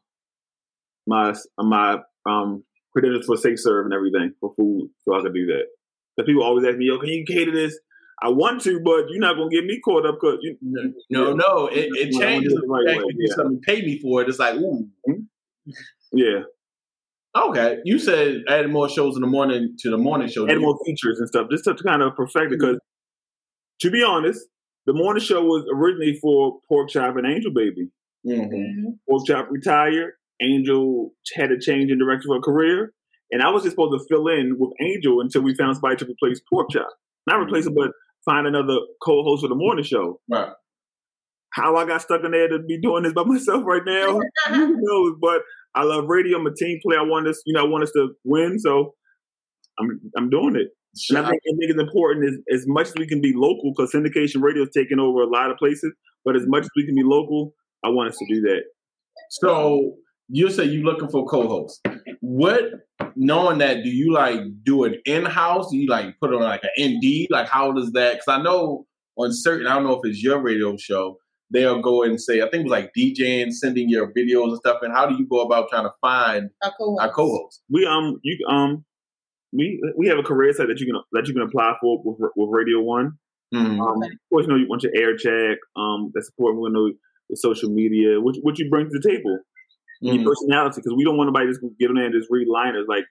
my 1.06 1.34
my 1.58 1.98
um 2.28 2.64
credentials 2.92 3.26
for 3.26 3.36
safe 3.36 3.60
serve 3.60 3.84
and 3.86 3.94
everything 3.94 4.32
for 4.40 4.52
food 4.56 4.88
so 5.02 5.14
i 5.14 5.22
can 5.22 5.32
do 5.32 5.46
that 5.46 5.66
because 6.16 6.26
people 6.26 6.42
always 6.42 6.64
ask 6.66 6.76
me 6.76 6.86
yo 6.86 6.98
can 6.98 7.08
you 7.10 7.24
cater 7.26 7.52
this 7.52 7.78
i 8.22 8.28
want 8.28 8.60
to 8.62 8.80
but 8.80 9.04
you're 9.10 9.20
not 9.20 9.36
gonna 9.36 9.50
get 9.50 9.64
me 9.64 9.80
caught 9.84 10.06
up 10.06 10.16
because 10.20 10.38
you 10.42 10.56
No, 11.10 11.34
no, 11.34 11.66
it, 11.66 11.88
it 11.92 12.08
Yeah, 12.12 12.18
wanna 12.18 12.26
changes 12.26 12.54
the 12.54 12.66
right 12.66 12.84
the 12.86 12.92
fact 12.92 12.98
way, 13.06 13.12
you 13.16 13.26
do 13.26 13.26
yeah. 13.28 13.34
something, 13.36 13.60
pay 13.62 13.82
me 13.82 13.98
for 14.00 14.22
it. 14.22 14.28
It's 14.28 14.38
like, 14.38 14.54
ooh, 14.56 14.88
yeah 16.12 16.40
okay. 17.36 17.78
You 17.84 17.98
said 17.98 18.42
adding 18.48 18.72
more 18.72 18.88
shows 18.88 19.14
in 19.14 19.20
the 19.20 19.26
morning 19.26 19.76
to 19.80 19.90
the 19.90 19.98
morning 19.98 20.28
show. 20.28 20.48
add 20.48 20.58
more 20.60 20.78
features 20.86 21.18
and 21.18 21.28
stuff 21.28 21.48
just 21.50 21.64
to 21.64 21.74
kind 21.74 22.02
of 22.02 22.14
perfect 22.16 22.52
it. 22.52 22.58
Because 22.58 22.78
to 23.80 23.90
be 23.90 24.02
honest, 24.02 24.40
the 24.86 24.94
morning 24.94 25.22
show 25.22 25.42
was 25.44 25.64
originally 25.74 26.18
for 26.20 26.60
Pork 26.68 26.88
Chop 26.88 27.16
and 27.16 27.26
Angel 27.26 27.52
Baby. 27.52 27.90
Mhm. 28.26 28.48
Mhm. 28.50 28.98
Pork 29.08 29.26
Chop 29.26 29.48
retired. 29.50 30.14
Angel 30.40 31.12
had 31.34 31.50
a 31.52 31.58
change 31.58 31.90
in 31.90 31.98
direction 31.98 32.30
of 32.30 32.36
her 32.36 32.40
career, 32.42 32.92
and 33.30 33.42
I 33.42 33.50
was 33.50 33.62
just 33.62 33.74
supposed 33.74 33.98
to 33.98 34.06
fill 34.08 34.28
in 34.28 34.56
with 34.58 34.70
Angel 34.80 35.20
until 35.20 35.42
we 35.42 35.54
found 35.54 35.76
somebody 35.76 35.96
to 35.96 36.06
replace 36.10 36.40
Pork 36.50 36.70
Chop. 36.70 36.88
Not 37.26 37.36
mm-hmm. 37.36 37.46
replace 37.46 37.66
him, 37.66 37.74
but 37.74 37.90
find 38.24 38.46
another 38.46 38.76
co-host 39.02 39.42
for 39.42 39.48
the 39.48 39.54
morning 39.54 39.84
show. 39.84 40.20
Right. 40.30 40.50
How 41.52 41.76
I 41.76 41.86
got 41.86 42.02
stuck 42.02 42.22
in 42.24 42.32
there 42.32 42.48
to 42.48 42.58
be 42.58 42.80
doing 42.80 43.02
this 43.02 43.12
by 43.12 43.22
myself 43.26 43.64
right 43.64 43.82
now, 43.84 44.20
who 44.48 44.76
knows? 44.78 45.16
But 45.20 45.42
I 45.74 45.82
love 45.82 46.04
radio. 46.08 46.38
I'm 46.38 46.46
a 46.46 46.54
team 46.54 46.78
player. 46.82 47.00
I 47.00 47.02
want 47.02 47.26
us, 47.28 47.40
you 47.46 47.54
know, 47.54 47.64
I 47.64 47.68
want 47.68 47.84
us 47.84 47.92
to 47.92 48.10
win. 48.24 48.58
So 48.58 48.94
I'm 49.78 50.00
I'm 50.16 50.30
doing 50.30 50.56
it. 50.56 50.68
And 51.10 51.18
I 51.18 51.28
think, 51.28 51.42
I 51.46 51.52
think 51.58 51.70
it's 51.70 51.80
important 51.80 52.26
as, 52.26 52.60
as 52.60 52.64
much 52.66 52.88
as 52.88 52.94
we 52.96 53.06
can 53.06 53.20
be 53.20 53.34
local, 53.36 53.74
because 53.76 53.92
syndication 53.92 54.42
radio 54.42 54.62
is 54.62 54.70
taking 54.74 54.98
over 54.98 55.20
a 55.20 55.28
lot 55.28 55.50
of 55.50 55.58
places. 55.58 55.92
But 56.24 56.36
as 56.36 56.44
much 56.46 56.62
as 56.62 56.70
we 56.74 56.86
can 56.86 56.94
be 56.94 57.02
local, 57.04 57.52
I 57.84 57.90
want 57.90 58.08
us 58.08 58.16
to 58.16 58.26
do 58.34 58.40
that. 58.42 58.62
So 59.30 59.96
you 60.28 60.50
say 60.50 60.64
you're 60.64 60.84
looking 60.84 61.08
for 61.08 61.26
co-hosts. 61.26 61.80
What 62.20 62.64
knowing 63.14 63.58
that, 63.58 63.82
do 63.82 63.90
you 63.90 64.12
like 64.12 64.40
do 64.62 64.84
it 64.84 65.00
in 65.04 65.24
house? 65.24 65.70
Do 65.70 65.76
you 65.76 65.88
like 65.88 66.18
put 66.20 66.32
on 66.34 66.42
like 66.42 66.62
an 66.76 66.96
ND? 66.96 67.26
Like 67.30 67.48
how 67.48 67.72
does 67.72 67.92
that? 67.92 68.14
Because 68.14 68.28
I 68.28 68.42
know 68.42 68.86
on 69.16 69.32
certain, 69.32 69.66
I 69.66 69.74
don't 69.74 69.84
know 69.84 69.94
if 69.94 70.00
it's 70.04 70.22
your 70.22 70.40
radio 70.40 70.76
show, 70.76 71.18
they'll 71.50 71.80
go 71.80 72.02
and 72.02 72.20
say, 72.20 72.40
I 72.42 72.48
think 72.50 72.60
it 72.60 72.62
was 72.64 72.70
like 72.72 72.92
DJing, 72.96 73.52
sending 73.52 73.88
your 73.88 74.12
videos 74.12 74.48
and 74.48 74.58
stuff. 74.58 74.78
And 74.82 74.92
how 74.92 75.06
do 75.06 75.14
you 75.14 75.26
go 75.26 75.40
about 75.40 75.68
trying 75.70 75.84
to 75.84 75.92
find 76.00 76.50
Our 76.62 76.72
co-host. 76.76 77.04
a 77.04 77.08
co-host? 77.10 77.62
We 77.70 77.86
um 77.86 78.20
you 78.22 78.38
um 78.48 78.84
we 79.52 79.80
we 79.96 80.08
have 80.08 80.18
a 80.18 80.22
career 80.22 80.52
site 80.52 80.68
that 80.68 80.80
you 80.80 80.86
can 80.86 81.00
that 81.12 81.26
you 81.28 81.34
can 81.34 81.42
apply 81.42 81.76
for 81.80 82.02
with, 82.04 82.30
with 82.36 82.48
Radio 82.50 82.80
One. 82.80 83.18
Mm. 83.54 83.80
Um, 83.80 84.02
of 84.02 84.10
course, 84.30 84.46
you 84.46 84.48
know 84.48 84.56
you 84.56 84.68
want 84.68 84.82
your 84.82 84.92
air 84.96 85.16
check, 85.16 85.58
um, 85.76 86.10
that 86.14 86.24
support. 86.24 86.56
We 86.56 86.68
know 86.70 86.86
your 87.28 87.36
social 87.36 87.70
media, 87.70 88.20
what 88.20 88.36
what 88.42 88.58
you 88.58 88.68
bring 88.68 88.90
to 88.90 88.98
the 88.98 89.08
table, 89.08 89.38
Mm. 90.02 90.16
your 90.22 90.24
personality, 90.30 90.76
because 90.82 90.94
we 90.96 91.04
don't 91.04 91.16
want 91.16 91.28
nobody 91.28 91.46
just 91.48 91.60
to 91.60 91.70
get 91.80 91.88
on 91.90 91.96
there 91.96 92.04
and 92.06 92.14
just 92.14 92.28
read 92.30 92.48
liners. 92.48 92.86
Like, 92.88 93.04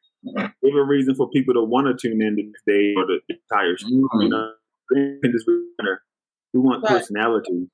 give 0.63 0.75
a 0.75 0.83
reason 0.83 1.15
for 1.15 1.29
people 1.29 1.53
to 1.55 1.63
want 1.63 1.87
to 1.87 1.95
tune 1.95 2.21
in 2.21 2.35
this 2.35 2.61
day 2.67 2.93
or 2.95 3.05
the 3.05 3.19
entire 3.29 3.77
show. 3.77 3.87
Mm. 3.87 4.07
You 4.23 4.29
know, 4.29 4.51
we 4.91 5.19
just 5.31 5.47
read. 5.47 5.97
We 6.53 6.59
want 6.61 6.83
Right. 6.83 6.99
personality. 6.99 7.67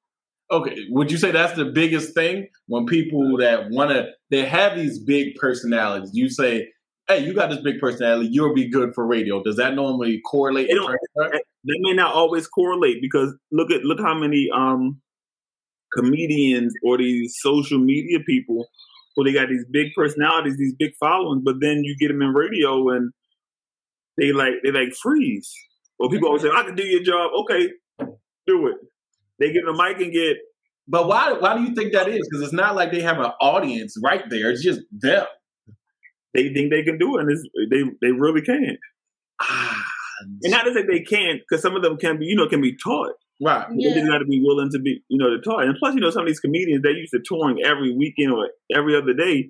Okay, 0.50 0.86
would 0.90 1.12
you 1.12 1.18
say 1.18 1.32
that's 1.32 1.54
the 1.56 1.66
biggest 1.66 2.14
thing 2.14 2.48
when 2.68 2.86
people 2.86 3.38
that 3.38 3.70
want 3.70 3.92
to 3.92 4.10
they 4.32 4.44
have 4.46 4.76
these 4.76 5.00
big 5.00 5.36
personalities? 5.36 6.12
You 6.14 6.30
say, 6.30 6.68
"Hey, 7.08 7.24
you 7.26 7.34
got 7.34 7.50
this 7.52 7.62
big 7.62 7.80
personality, 7.80 8.28
you'll 8.32 8.54
be 8.54 8.68
good 8.68 8.94
for 8.94 9.06
radio." 9.06 9.42
Does 9.44 9.56
that 9.58 9.76
normally 9.76 10.20
correlate? 10.30 10.68
It 10.68 10.72
in 10.72 10.78
don't- 10.78 10.98
transfer? 11.16 11.40
They 11.64 11.78
may 11.82 11.94
not 11.94 12.14
always 12.16 12.48
correlate 12.48 13.02
because 13.02 13.34
look 13.52 13.72
at 13.72 13.84
look 13.86 14.00
how 14.00 14.14
many 14.18 14.50
um 14.52 15.00
comedians 15.94 16.74
or 16.84 16.98
these 16.98 17.36
social 17.40 17.78
media 17.80 18.20
people 18.26 18.68
who 19.16 19.24
they 19.24 19.34
got 19.34 19.50
these 19.50 19.66
big 19.72 19.90
personalities, 19.96 20.58
these 20.58 20.76
big 20.78 20.94
followings, 21.00 21.42
but 21.46 21.56
then 21.62 21.84
you 21.84 21.96
get 22.00 22.10
them 22.10 22.22
in 22.22 22.30
radio 22.34 22.90
and 22.90 23.12
they 24.18 24.32
like 24.32 24.56
they 24.64 24.72
like 24.72 24.94
freeze. 25.02 25.52
Or 26.00 26.10
people 26.10 26.28
always 26.30 26.44
say, 26.44 26.50
"I 26.54 26.64
can 26.64 26.76
do 26.76 26.84
your 26.86 27.04
job." 27.04 27.32
Okay, 27.42 27.70
do 28.48 28.68
it. 28.68 28.76
They 29.40 29.52
get 29.54 29.66
the 29.66 29.74
mic 29.74 30.02
and 30.02 30.14
get 30.14 30.38
But 30.88 31.08
why? 31.08 31.34
Why 31.34 31.58
do 31.58 31.64
you 31.64 31.76
think 31.76 31.94
that 31.94 32.08
is? 32.10 32.28
Because 32.30 32.44
it's 32.46 32.54
not 32.54 32.76
like 32.76 32.92
they 32.92 33.02
have 33.02 33.20
an 33.20 33.32
audience 33.42 33.96
right 34.04 34.24
there. 34.30 34.52
It's 34.52 34.64
just 34.64 34.82
them. 34.92 35.26
they 36.34 36.54
think 36.54 36.72
they 36.72 36.84
can 36.84 36.98
do 36.98 37.18
it, 37.18 37.22
and 37.22 37.32
it's, 37.32 37.44
they 37.72 37.84
they 38.02 38.12
really 38.12 38.42
can't. 38.42 38.78
Ah, 39.42 39.84
And 40.44 40.52
not 40.52 40.64
to 40.64 40.74
say 40.74 40.84
they 40.86 41.02
can't, 41.02 41.42
because 41.42 41.62
some 41.62 41.76
of 41.76 41.84
them 41.84 41.98
can 41.98 42.20
be, 42.20 42.26
you 42.28 42.36
know, 42.36 42.48
can 42.48 42.62
be 42.62 42.76
taught. 42.78 43.14
Right. 43.42 43.68
They 43.70 43.76
Yeah. 43.78 43.94
just 43.96 44.08
got 44.08 44.20
to 44.20 44.26
be 44.26 44.42
willing 44.44 44.70
to 44.72 44.80
be, 44.80 45.04
you 45.10 45.18
know, 45.18 45.30
to 45.30 45.42
tour. 45.42 45.62
And 45.62 45.76
plus, 45.78 45.96
you 45.96 46.02
know, 46.02 46.10
some 46.10 46.22
of 46.24 46.28
these 46.28 46.40
comedians 46.40 46.84
they 46.84 46.92
used 46.92 47.12
to 47.12 47.20
touring 47.26 47.62
every 47.64 47.94
weekend 47.96 48.32
or 48.34 48.50
every 48.74 48.96
other 48.96 49.14
day. 49.14 49.50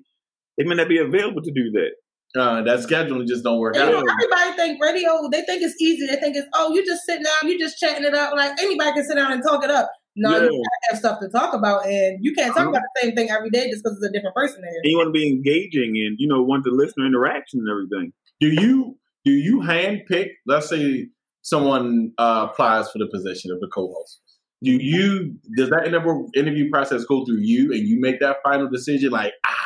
They 0.58 0.64
may 0.64 0.74
not 0.74 0.88
be 0.88 0.98
available 0.98 1.42
to 1.42 1.50
do 1.52 1.70
that. 1.72 1.90
Uh, 2.34 2.62
that 2.62 2.78
scheduling 2.80 3.26
just 3.26 3.44
don't 3.44 3.58
work 3.58 3.76
And 3.76 3.90
you 3.90 3.96
out. 3.96 4.04
know, 4.04 4.12
everybody 4.12 4.56
think 4.56 4.82
radio, 4.82 5.28
they 5.30 5.42
think 5.42 5.62
it's 5.62 5.74
easy. 5.80 6.06
They 6.06 6.16
think 6.16 6.34
it's, 6.36 6.48
oh, 6.54 6.72
you 6.74 6.84
just 6.84 7.04
sitting 7.04 7.24
down, 7.24 7.50
you 7.50 7.58
just 7.58 7.78
chatting 7.78 8.04
it 8.04 8.14
up. 8.14 8.32
Like 8.34 8.58
anybody 8.58 8.92
can 8.92 9.04
sit 9.04 9.16
down 9.16 9.32
and 9.32 9.42
talk 9.42 9.62
it 9.64 9.70
up. 9.70 9.90
No, 10.16 10.30
Yeah. 10.30 10.42
you 10.44 10.48
gotta 10.50 10.90
have 10.90 10.98
stuff 10.98 11.20
to 11.20 11.28
talk 11.28 11.54
about, 11.54 11.86
and 11.86 12.18
you 12.22 12.32
can't 12.34 12.54
talk 12.54 12.68
about 12.68 12.82
the 12.94 13.00
same 13.02 13.14
thing 13.14 13.30
every 13.30 13.48
day 13.50 13.70
just 13.70 13.82
because 13.82 13.96
it's 13.98 14.06
a 14.06 14.12
different 14.12 14.34
person 14.34 14.60
there. 14.62 14.70
And 14.70 14.84
you 14.84 14.96
want 14.98 15.08
to 15.08 15.12
be 15.12 15.26
engaging 15.28 15.96
and 15.96 16.16
you 16.18 16.26
know 16.28 16.42
want 16.42 16.64
the 16.64 16.70
listener 16.70 17.06
interaction 17.06 17.60
and 17.60 17.68
everything. 17.70 18.12
Do 18.40 18.48
you 18.48 18.98
do 19.24 19.30
you 19.30 19.60
handpick? 19.60 20.28
Let's 20.46 20.68
say 20.68 21.08
someone 21.42 22.12
uh, 22.18 22.48
applies 22.50 22.90
for 22.90 22.98
the 22.98 23.08
position 23.12 23.50
of 23.52 23.60
the 23.60 23.68
co-host. 23.68 24.20
Do 24.62 24.70
you 24.70 25.34
does 25.56 25.70
that 25.70 25.86
interview 25.86 26.28
interview 26.36 26.70
process 26.70 27.04
go 27.04 27.24
through 27.24 27.40
you 27.40 27.72
and 27.72 27.86
you 27.86 28.00
make 28.00 28.20
that 28.20 28.36
final 28.44 28.70
decision? 28.70 29.10
Like, 29.10 29.32
ah, 29.44 29.56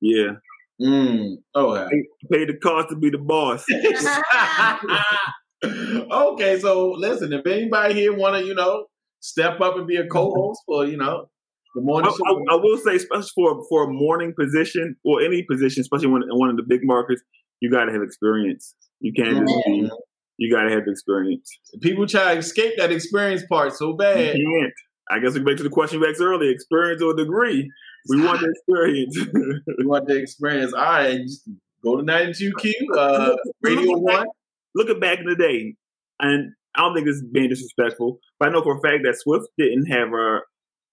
Yeah, 0.00 0.32
mm, 0.80 1.36
okay. 1.56 1.88
pay 2.30 2.44
the 2.44 2.54
cost 2.62 2.90
to 2.90 2.96
be 2.96 3.10
the 3.10 3.18
boss. 3.18 3.64
okay, 6.10 6.58
so 6.60 6.90
listen, 6.90 7.32
if 7.32 7.46
anybody 7.46 7.94
here 7.94 8.14
want 8.14 8.36
to, 8.36 8.44
you 8.44 8.54
know, 8.54 8.84
step 9.20 9.60
up 9.62 9.76
and 9.76 9.86
be 9.86 9.96
a 9.96 10.06
co-host 10.06 10.60
for, 10.66 10.84
you 10.84 10.98
know, 10.98 11.30
the 11.74 11.80
I, 11.80 11.84
morning 11.84 12.10
I, 12.10 12.14
show, 12.14 12.44
I 12.50 12.56
will 12.56 12.76
say, 12.76 12.96
especially 12.96 13.30
for 13.34 13.64
for 13.68 13.84
a 13.84 13.92
morning 13.92 14.34
position 14.38 14.94
or 15.04 15.22
any 15.22 15.42
position, 15.42 15.80
especially 15.80 16.08
when 16.08 16.22
in 16.22 16.28
one 16.32 16.50
of 16.50 16.56
the 16.56 16.62
big 16.62 16.80
markets, 16.82 17.22
you 17.60 17.70
got 17.70 17.86
to 17.86 17.92
have 17.92 18.02
experience. 18.02 18.74
You 19.00 19.12
can't 19.14 19.38
just 19.38 19.64
be. 19.66 19.90
You 20.36 20.52
got 20.54 20.64
to 20.64 20.70
have 20.74 20.84
the 20.84 20.90
experience. 20.90 21.50
people 21.80 22.06
try 22.06 22.34
to 22.34 22.40
escape 22.40 22.74
that 22.78 22.90
experience 22.90 23.44
part 23.48 23.72
so 23.74 23.92
bad. 23.92 24.36
You 24.36 24.60
can't. 24.60 24.72
I 25.10 25.18
guess 25.20 25.34
we 25.34 25.40
go 25.40 25.46
back 25.46 25.56
to 25.58 25.62
the 25.62 25.68
question 25.70 26.00
you 26.00 26.08
asked 26.08 26.20
earlier: 26.20 26.50
experience 26.50 27.02
or 27.02 27.14
degree. 27.14 27.70
We 28.08 28.22
want 28.22 28.40
the 28.40 28.50
experience. 28.50 29.16
we 29.78 29.86
want 29.86 30.06
the 30.08 30.16
experience. 30.16 30.72
All 30.72 30.82
right, 30.82 31.20
just 31.20 31.48
go 31.82 31.96
to 31.96 32.02
92Q, 32.02 32.72
uh, 32.96 33.36
Radio 33.62 33.98
1. 33.98 34.26
Look 34.74 34.88
at 34.90 35.00
back 35.00 35.20
in 35.20 35.26
the 35.26 35.36
day, 35.36 35.74
and 36.20 36.52
I 36.74 36.80
don't 36.80 36.94
think 36.94 37.06
this 37.06 37.16
is 37.16 37.24
being 37.32 37.48
disrespectful, 37.48 38.18
but 38.40 38.48
I 38.48 38.52
know 38.52 38.62
for 38.62 38.76
a 38.76 38.80
fact 38.80 39.04
that 39.04 39.16
Swift 39.18 39.46
didn't 39.56 39.86
have 39.86 40.08
her 40.08 40.42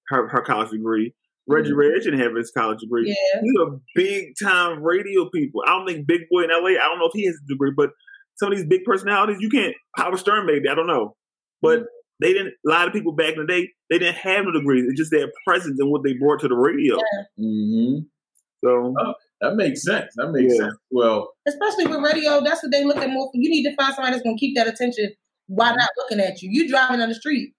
her, 0.10 0.28
her 0.28 0.42
college 0.42 0.70
degree. 0.72 1.14
Reggie 1.48 1.72
Mhm. 1.72 1.78
Reg 1.78 2.04
didn't 2.04 2.20
have 2.20 2.36
his 2.36 2.52
college 2.52 2.80
degree. 2.80 3.08
Yeah. 3.08 3.42
These 3.42 3.54
are 3.60 3.80
big 3.96 4.34
time 4.42 4.84
radio 4.84 5.28
people. 5.30 5.64
I 5.66 5.72
don't 5.78 5.88
think 5.88 6.06
Big 6.06 6.22
Boy 6.30 6.44
in 6.44 6.50
LA. 6.52 6.72
I 6.72 6.88
don't 6.88 7.00
know 7.00 7.06
if 7.08 7.14
he 7.14 7.26
has 7.26 7.36
a 7.36 7.48
degree, 7.48 7.72
but 7.76 7.90
some 8.42 8.52
of 8.52 8.58
these 8.58 8.68
big 8.68 8.84
personalities, 8.84 9.38
you 9.40 9.50
can't. 9.50 9.74
Howard 9.96 10.20
Stern, 10.20 10.46
maybe 10.46 10.68
I 10.68 10.76
don't 10.76 10.88
know, 10.88 11.16
but 11.62 11.84
they 12.20 12.34
didn't. 12.34 12.54
A 12.68 12.70
lot 12.70 12.88
of 12.88 12.94
people 12.94 13.14
back 13.14 13.34
in 13.36 13.40
the 13.40 13.48
day, 13.48 13.70
they 13.90 14.00
didn't 14.00 14.16
have 14.18 14.46
no 14.46 14.52
degrees. 14.52 14.86
It's 14.90 15.00
just 15.00 15.12
their 15.12 15.32
presence 15.48 15.80
and 15.80 15.90
what 15.90 16.04
they 16.04 16.14
brought 16.14 16.42
to 16.42 16.48
the 16.50 16.56
radio. 16.56 16.98
hmm 17.38 18.00
So 18.64 18.94
That 19.42 19.56
makes 19.56 19.84
sense. 19.84 20.12
That 20.18 20.32
makes 20.32 20.54
Yeah. 20.54 20.66
sense. 20.66 20.76
Well, 20.92 21.32
Especially 21.48 21.88
with 21.88 22.02
radio, 22.04 22.42
that's 22.44 22.62
what 22.62 22.72
they 22.72 22.84
looking 22.84 23.12
more 23.14 23.28
for. 23.32 23.32
You 23.42 23.50
need 23.50 23.64
to 23.64 23.76
find 23.76 23.94
somebody 23.96 24.14
that's 24.14 24.24
gonna 24.24 24.38
keep 24.38 24.56
that 24.56 24.68
attention 24.68 25.12
while 25.48 25.76
not 25.76 25.90
looking 25.98 26.20
at 26.20 26.42
you. 26.42 26.50
You 26.52 26.70
driving 26.70 27.02
on 27.02 27.10
the 27.10 27.16
street. 27.16 27.54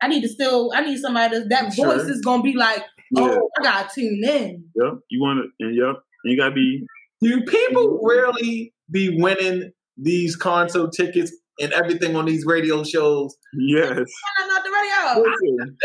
I 0.00 0.08
need 0.08 0.22
to 0.22 0.28
still 0.28 0.72
I 0.74 0.80
need 0.84 0.98
somebody 0.98 1.38
that 1.38 1.48
that 1.50 1.72
Sure. 1.74 1.86
voice 1.86 2.08
is 2.08 2.20
gonna 2.20 2.42
be 2.42 2.54
like, 2.54 2.82
oh, 3.16 3.28
Yeah. 3.30 3.38
I 3.58 3.62
gotta 3.62 3.94
tune 3.94 4.24
in. 4.24 4.64
Yep. 4.74 4.92
You 5.10 5.20
want 5.20 5.38
to, 5.60 5.64
and 5.66 5.76
yep. 5.76 6.02
You 6.24 6.36
gotta 6.36 6.54
be. 6.54 6.84
do 7.20 7.42
people 7.42 8.00
really 8.02 8.74
be 8.90 9.20
winning 9.22 9.70
these 9.96 10.36
console 10.36 10.88
tickets 10.88 11.32
and 11.60 11.72
everything 11.72 12.16
on 12.16 12.26
these 12.26 12.44
radio 12.46 12.82
shows? 12.84 13.36
Yes. 13.54 13.98
I'm 14.38 14.48
not 14.48 14.64
the 14.64 14.70
radio. 14.70 15.30
Listen, 15.30 15.76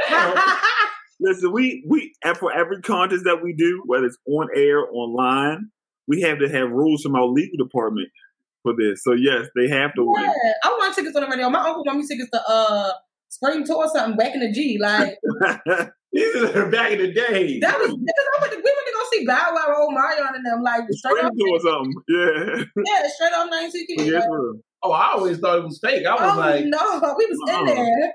listen. 1.20 1.52
We 1.52 1.84
we 1.88 2.14
for 2.38 2.54
every 2.54 2.82
contest 2.82 3.24
that 3.26 3.44
we 3.44 3.54
do, 3.54 3.84
whether 3.86 4.06
it's 4.06 4.18
on 4.26 4.48
air, 4.56 4.86
online, 4.92 5.70
we 6.08 6.22
have 6.22 6.40
to 6.40 6.50
have 6.50 6.70
rules 6.72 7.04
from 7.04 7.16
our 7.16 7.26
legal 7.26 7.64
department 7.64 8.10
for 8.64 8.74
this. 8.78 9.04
So 9.04 9.14
yes, 9.14 9.48
they 9.56 9.68
have 9.70 9.94
to 9.96 10.04
win. 10.04 10.24
Yeah, 10.24 10.54
I 10.64 10.70
want 10.80 10.96
tickets 10.96 11.16
on 11.16 11.24
the 11.24 11.30
radio. 11.30 11.50
My 11.50 11.60
uncle 11.60 11.84
want 11.86 12.00
me 12.00 12.08
tickets 12.08 12.30
to 12.32 12.42
uh 12.48 12.92
Spring 13.42 13.64
Tour 13.66 13.78
or 13.78 13.90
something 13.90 14.18
back 14.18 14.34
in 14.36 14.42
the 14.42 14.52
G. 14.52 14.78
Like 14.80 15.18
These 16.12 16.36
are 16.36 16.70
back 16.72 16.92
in 16.92 17.00
the 17.00 17.14
day. 17.14 17.60
that 17.60 17.78
was 17.80 17.90
because 17.90 18.26
I 18.36 18.42
went 18.42 18.52
to, 18.54 18.58
we 18.58 18.64
went 18.64 18.88
to 18.88 18.94
go 18.94 19.04
see 19.12 19.26
Bow 19.26 19.52
Wow, 19.54 19.76
old 19.80 19.94
Mario 19.94 20.26
and 20.34 20.46
them 20.46 20.64
like 20.64 20.84
straight 20.92 21.12
Spring 21.12 21.26
up, 21.26 21.34
tour 21.38 21.50
or 21.50 21.60
something. 21.60 21.94
Yeah. 22.10 22.64
yeah, 22.86 23.10
straight 23.16 23.34
up 23.34 23.50
92 23.50 23.86
kids. 23.96 24.10
Yes. 24.10 24.26
Oh, 24.82 24.92
I 24.92 25.12
always 25.14 25.38
thought 25.40 25.60
it 25.60 25.64
was 25.66 25.80
fake. 25.84 26.06
I 26.06 26.16
was 26.16 26.36
oh 26.36 26.40
like, 26.40 26.66
no, 26.66 27.16
we 27.18 27.26
was 27.28 27.40
in 27.48 27.56
uh-uh. 27.56 27.66
there 27.66 28.14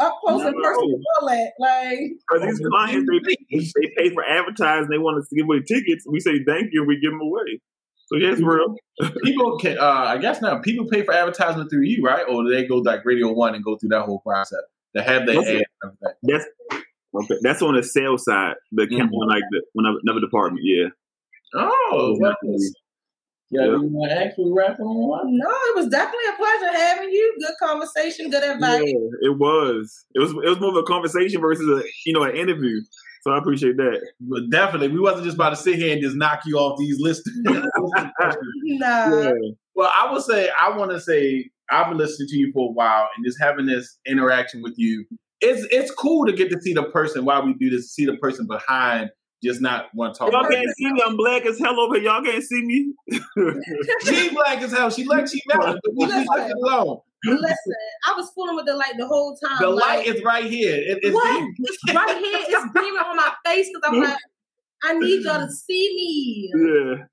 up 0.00 0.14
close 0.24 0.42
and 0.42 0.56
personal. 0.56 1.00
with. 1.22 1.50
Like 1.58 1.98
Because 2.30 2.46
these 2.58 2.66
clients, 2.68 3.08
they, 3.10 3.58
they 3.58 3.88
pay 3.96 4.14
for 4.14 4.24
advertising. 4.24 4.88
They 4.90 4.98
want 4.98 5.18
us 5.18 5.28
to 5.28 5.36
give 5.36 5.44
away 5.44 5.60
tickets. 5.60 6.04
We 6.08 6.20
say 6.20 6.42
thank 6.46 6.70
you. 6.72 6.80
and 6.82 6.88
We 6.88 7.00
give 7.00 7.12
them 7.12 7.20
away. 7.20 7.60
So 8.10 8.16
yes, 8.18 8.40
real. 8.40 8.74
people 9.24 9.58
can, 9.58 9.78
uh, 9.78 9.82
I 10.08 10.18
guess 10.18 10.40
now, 10.40 10.58
people 10.58 10.86
pay 10.88 11.02
for 11.04 11.12
advertisement 11.14 11.70
through 11.70 11.82
you, 11.84 12.02
right? 12.02 12.24
Or 12.28 12.42
do 12.42 12.50
they 12.50 12.66
go 12.66 12.76
like 12.78 13.04
Radio 13.04 13.32
1 13.32 13.54
and 13.54 13.62
go 13.64 13.76
through 13.76 13.90
that 13.90 14.02
whole 14.02 14.20
process 14.20 14.60
to 14.96 15.02
have 15.02 15.26
their 15.26 15.38
ad? 15.38 15.64
That's 16.22 16.44
okay. 17.14 17.34
That's 17.42 17.62
on 17.62 17.74
the 17.74 17.82
sales 17.82 18.24
side. 18.24 18.54
The 18.72 18.86
Mhm. 18.86 19.10
on 19.12 19.28
like 19.28 19.42
the 19.50 19.62
when 19.74 19.86
another 20.04 20.20
department. 20.20 20.64
Yeah. 20.64 20.88
Oh, 21.54 22.16
Yeah. 22.20 22.32
yeah. 22.42 22.68
Yeah. 23.50 23.64
You 23.64 23.80
want 23.84 24.10
to 24.10 24.18
actually 24.18 24.52
wrap 24.52 24.78
on 24.78 25.08
one? 25.08 25.38
no, 25.38 25.48
it 25.48 25.76
was 25.76 25.88
definitely 25.88 26.28
a 26.34 26.36
pleasure 26.36 26.76
having 26.76 27.08
you. 27.10 27.34
Good 27.40 27.54
conversation, 27.66 28.30
good 28.30 28.42
Yeah, 28.42 28.54
advice. 28.54 28.82
it 29.22 29.38
was. 29.38 30.04
It 30.14 30.18
was. 30.18 30.32
It 30.32 30.48
was 30.48 30.60
more 30.60 30.68
of 30.70 30.76
a 30.76 30.82
conversation 30.82 31.40
versus 31.40 31.66
a 31.66 31.82
you 32.04 32.12
know 32.12 32.22
an 32.24 32.36
interview. 32.36 32.78
So 33.22 33.32
I 33.32 33.38
appreciate 33.38 33.76
that. 33.76 34.00
But 34.20 34.50
definitely, 34.50 34.88
we 34.88 35.00
wasn't 35.00 35.24
just 35.24 35.36
about 35.36 35.50
to 35.50 35.56
sit 35.56 35.76
here 35.76 35.92
and 35.92 36.02
just 36.02 36.16
knock 36.16 36.42
you 36.46 36.58
off 36.58 36.78
these 36.78 37.00
lists. 37.00 37.28
Nah. 38.64 39.32
well, 39.74 39.92
I 39.92 40.12
would 40.12 40.22
say, 40.22 40.50
I 40.60 40.76
want 40.76 40.90
to 40.92 41.00
say, 41.00 41.50
I've 41.70 41.88
been 41.88 41.98
listening 41.98 42.28
to 42.28 42.36
you 42.36 42.52
for 42.52 42.68
a 42.68 42.72
while, 42.72 43.08
and 43.16 43.24
just 43.24 43.38
having 43.40 43.66
this 43.66 43.98
interaction 44.06 44.62
with 44.62 44.74
you, 44.76 45.04
it's 45.40 45.66
it's 45.70 45.90
cool 45.90 46.26
to 46.26 46.32
get 46.32 46.50
to 46.50 46.60
see 46.60 46.74
the 46.74 46.84
person 46.84 47.24
while 47.24 47.44
we 47.44 47.54
do 47.54 47.70
this, 47.70 47.92
see 47.92 48.06
the 48.06 48.16
person 48.16 48.46
behind, 48.46 49.10
just 49.42 49.60
not 49.60 49.86
one 49.94 50.12
talk. 50.12 50.32
Y'all 50.32 50.48
can't 50.48 50.68
see 50.76 50.92
me. 50.92 51.02
I'm 51.04 51.16
black 51.16 51.46
as 51.46 51.58
hell 51.58 51.78
over 51.78 51.94
here. 51.94 52.04
Y'all 52.04 52.22
can't 52.22 52.42
see 52.42 52.62
me. 52.62 52.92
She 54.04 54.30
black 54.30 54.62
as 54.62 54.72
hell. 54.72 54.90
She 54.90 55.04
like 55.04 55.28
she 55.28 55.42
melted, 55.46 55.80
we 55.94 56.06
just 56.06 56.28
left 56.28 56.50
it 56.50 56.56
alone. 56.56 57.00
Listen, 57.24 57.74
I 58.06 58.14
was 58.16 58.30
fooling 58.34 58.56
with 58.56 58.66
the 58.66 58.74
light 58.74 58.94
the 58.96 59.06
whole 59.06 59.36
time. 59.36 59.58
The 59.60 59.68
like, 59.68 60.06
light 60.06 60.06
is 60.06 60.22
right 60.22 60.44
here. 60.44 60.74
It, 60.76 60.98
it's 61.02 61.14
what? 61.14 61.48
It's 61.58 61.94
right 61.94 62.16
here. 62.16 62.38
It's 62.48 62.72
beaming 62.72 63.00
on 63.04 63.16
my 63.16 63.32
face 63.44 63.68
because 63.72 63.82
I'm 63.92 64.00
like, 64.00 64.16
I 64.84 64.94
need 64.98 65.24
y'all 65.24 65.44
to 65.46 65.52
see 65.52 65.94
me. 65.94 66.52
yeah. 66.56 67.04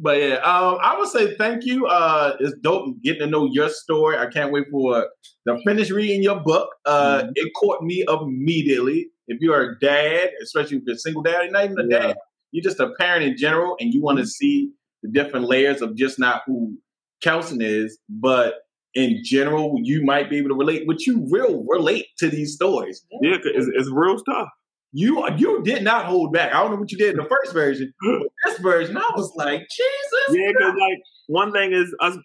But 0.00 0.18
yeah, 0.18 0.34
um, 0.36 0.78
I 0.80 0.96
would 0.96 1.08
say 1.08 1.34
thank 1.34 1.64
you. 1.64 1.86
Uh, 1.86 2.36
it's 2.38 2.54
dope 2.62 3.02
getting 3.02 3.22
to 3.22 3.26
know 3.26 3.46
your 3.50 3.68
story. 3.68 4.16
I 4.16 4.26
can't 4.26 4.52
wait 4.52 4.66
for 4.70 5.08
to 5.48 5.58
finish 5.66 5.90
reading 5.90 6.22
your 6.22 6.38
book. 6.38 6.68
Uh, 6.86 7.22
Mhm. 7.24 7.32
It 7.34 7.52
caught 7.54 7.82
me 7.82 8.04
immediately. 8.08 9.10
If 9.26 9.40
you're 9.40 9.60
a 9.72 9.78
dad, 9.80 10.30
especially 10.40 10.76
if 10.76 10.82
you're 10.86 10.94
a 10.94 10.98
single 10.98 11.22
dad, 11.22 11.42
you're 11.42 11.50
not 11.50 11.64
even 11.64 11.78
a 11.80 11.82
Yeah. 11.88 11.98
dad, 12.08 12.16
you're 12.52 12.62
just 12.62 12.78
a 12.78 12.90
parent 13.00 13.24
in 13.24 13.36
general, 13.36 13.76
and 13.80 13.92
you 13.92 14.00
want 14.00 14.18
to 14.20 14.26
see 14.26 14.70
the 15.02 15.08
different 15.10 15.46
layers 15.46 15.82
of 15.82 15.96
just 15.96 16.16
not 16.20 16.42
who 16.46 16.78
Kelson 17.20 17.60
is, 17.60 17.98
but 18.08 18.54
in 18.98 19.22
general, 19.22 19.78
you 19.80 20.04
might 20.04 20.28
be 20.28 20.38
able 20.38 20.48
to 20.48 20.56
relate. 20.56 20.84
But 20.86 21.06
you 21.06 21.20
will 21.20 21.64
relate 21.68 22.06
to 22.18 22.28
these 22.28 22.54
stories. 22.54 23.06
Yeah, 23.22 23.36
it's, 23.42 23.68
it's 23.72 23.88
real 23.90 24.18
stuff. 24.18 24.48
You 24.92 25.24
you 25.36 25.62
did 25.62 25.84
not 25.84 26.06
hold 26.06 26.32
back. 26.32 26.52
I 26.52 26.60
don't 26.60 26.72
know 26.72 26.78
what 26.78 26.90
you 26.90 26.98
did 26.98 27.10
in 27.10 27.18
the 27.18 27.28
first 27.28 27.52
version, 27.52 27.92
but 28.02 28.22
this 28.44 28.58
version, 28.58 28.96
I 28.96 29.08
was 29.14 29.32
like, 29.36 29.60
Jesus. 29.60 30.36
Yeah, 30.36 30.48
because 30.48 30.74
like 30.80 30.98
one 31.28 31.52
thing 31.52 31.72
is 31.72 31.94
us 32.00 32.16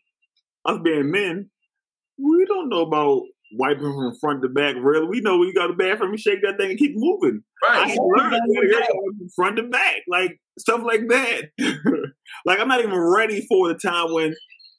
us 0.66 0.80
being 0.84 1.12
men, 1.12 1.50
we 2.18 2.46
don't 2.46 2.70
know 2.70 2.82
about 2.82 3.22
wiping 3.56 3.94
from 3.94 4.16
front 4.20 4.42
to 4.42 4.50
back. 4.50 4.76
Really, 4.80 5.06
we 5.06 5.22
know 5.22 5.38
we 5.38 5.54
got 5.54 5.70
a 5.70 5.74
bathroom, 5.74 6.12
we 6.12 6.18
shake 6.18 6.42
that 6.42 6.58
thing 6.58 6.72
and 6.72 6.80
keep 6.80 6.94
moving. 6.96 7.44
Right. 7.70 7.90
had 7.90 7.96
to 7.96 8.02
learn 8.02 8.34
you 8.34 8.86
from 9.20 9.30
front 9.36 9.58
to 9.58 9.64
back, 9.64 9.98
like 10.08 10.40
stuff 10.58 10.82
like 10.84 11.02
that. 11.10 11.50
like 12.46 12.60
I'm 12.60 12.68
not 12.68 12.80
even 12.80 12.98
ready 12.98 13.46
for 13.48 13.68
the 13.68 13.76
time 13.76 14.12
when 14.14 14.34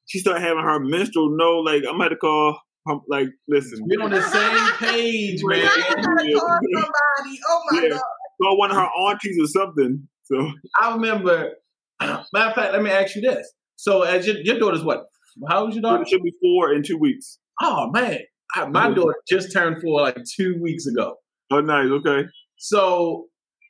she 0.07 0.19
started 0.19 0.41
having 0.41 0.63
her 0.63 0.81
menstrual. 0.81 1.37
No, 1.37 1.59
like 1.61 1.83
I'm 1.89 1.93
gonna 1.95 2.05
have 2.05 2.11
to 2.13 2.17
call. 2.17 2.59
um, 2.91 3.01
Like, 3.09 3.29
listen, 3.49 3.79
We're 3.83 4.03
on 4.03 4.11
the 4.11 4.21
same 4.23 4.73
page, 4.79 5.41
I 5.45 5.49
man. 5.49 5.63
gotta 5.65 6.33
call 6.33 6.59
somebody. 6.75 7.41
Oh 7.49 7.61
my 7.71 7.83
Yeah. 7.83 7.89
god. 7.91 8.01
call 8.43 8.59
one 8.59 8.71
of 8.71 8.77
her 8.77 8.89
aunties 9.09 9.39
or 9.41 9.47
something. 9.47 10.07
So 10.25 10.51
I 10.81 10.93
remember. 10.95 11.51
Matter 12.01 12.23
of 12.51 12.55
fact, 12.55 12.73
let 12.73 12.83
me 12.83 12.91
ask 12.91 13.15
you 13.15 13.23
this. 13.23 13.51
So, 13.77 14.03
as 14.03 14.27
your, 14.27 14.37
your 14.43 14.59
daughter's 14.59 14.83
what? 14.85 15.05
How 15.49 15.61
old 15.61 15.71
is 15.71 15.77
your 15.77 15.83
daughter? 15.83 16.05
She'll 16.07 16.23
be 16.23 16.33
four 16.43 16.73
in 16.75 16.83
two 16.83 16.99
weeks. 16.99 17.39
Oh 17.63 17.91
man, 17.93 18.19
I, 18.55 18.67
my 18.67 18.91
daughter 18.93 19.15
just 19.29 19.53
turned 19.53 19.81
four 19.81 20.01
like 20.03 20.19
two 20.37 20.59
weeks 20.61 20.87
ago. 20.87 21.15
Oh, 21.53 21.61
nice. 21.61 21.89
Okay. 21.89 22.25
So 22.59 23.27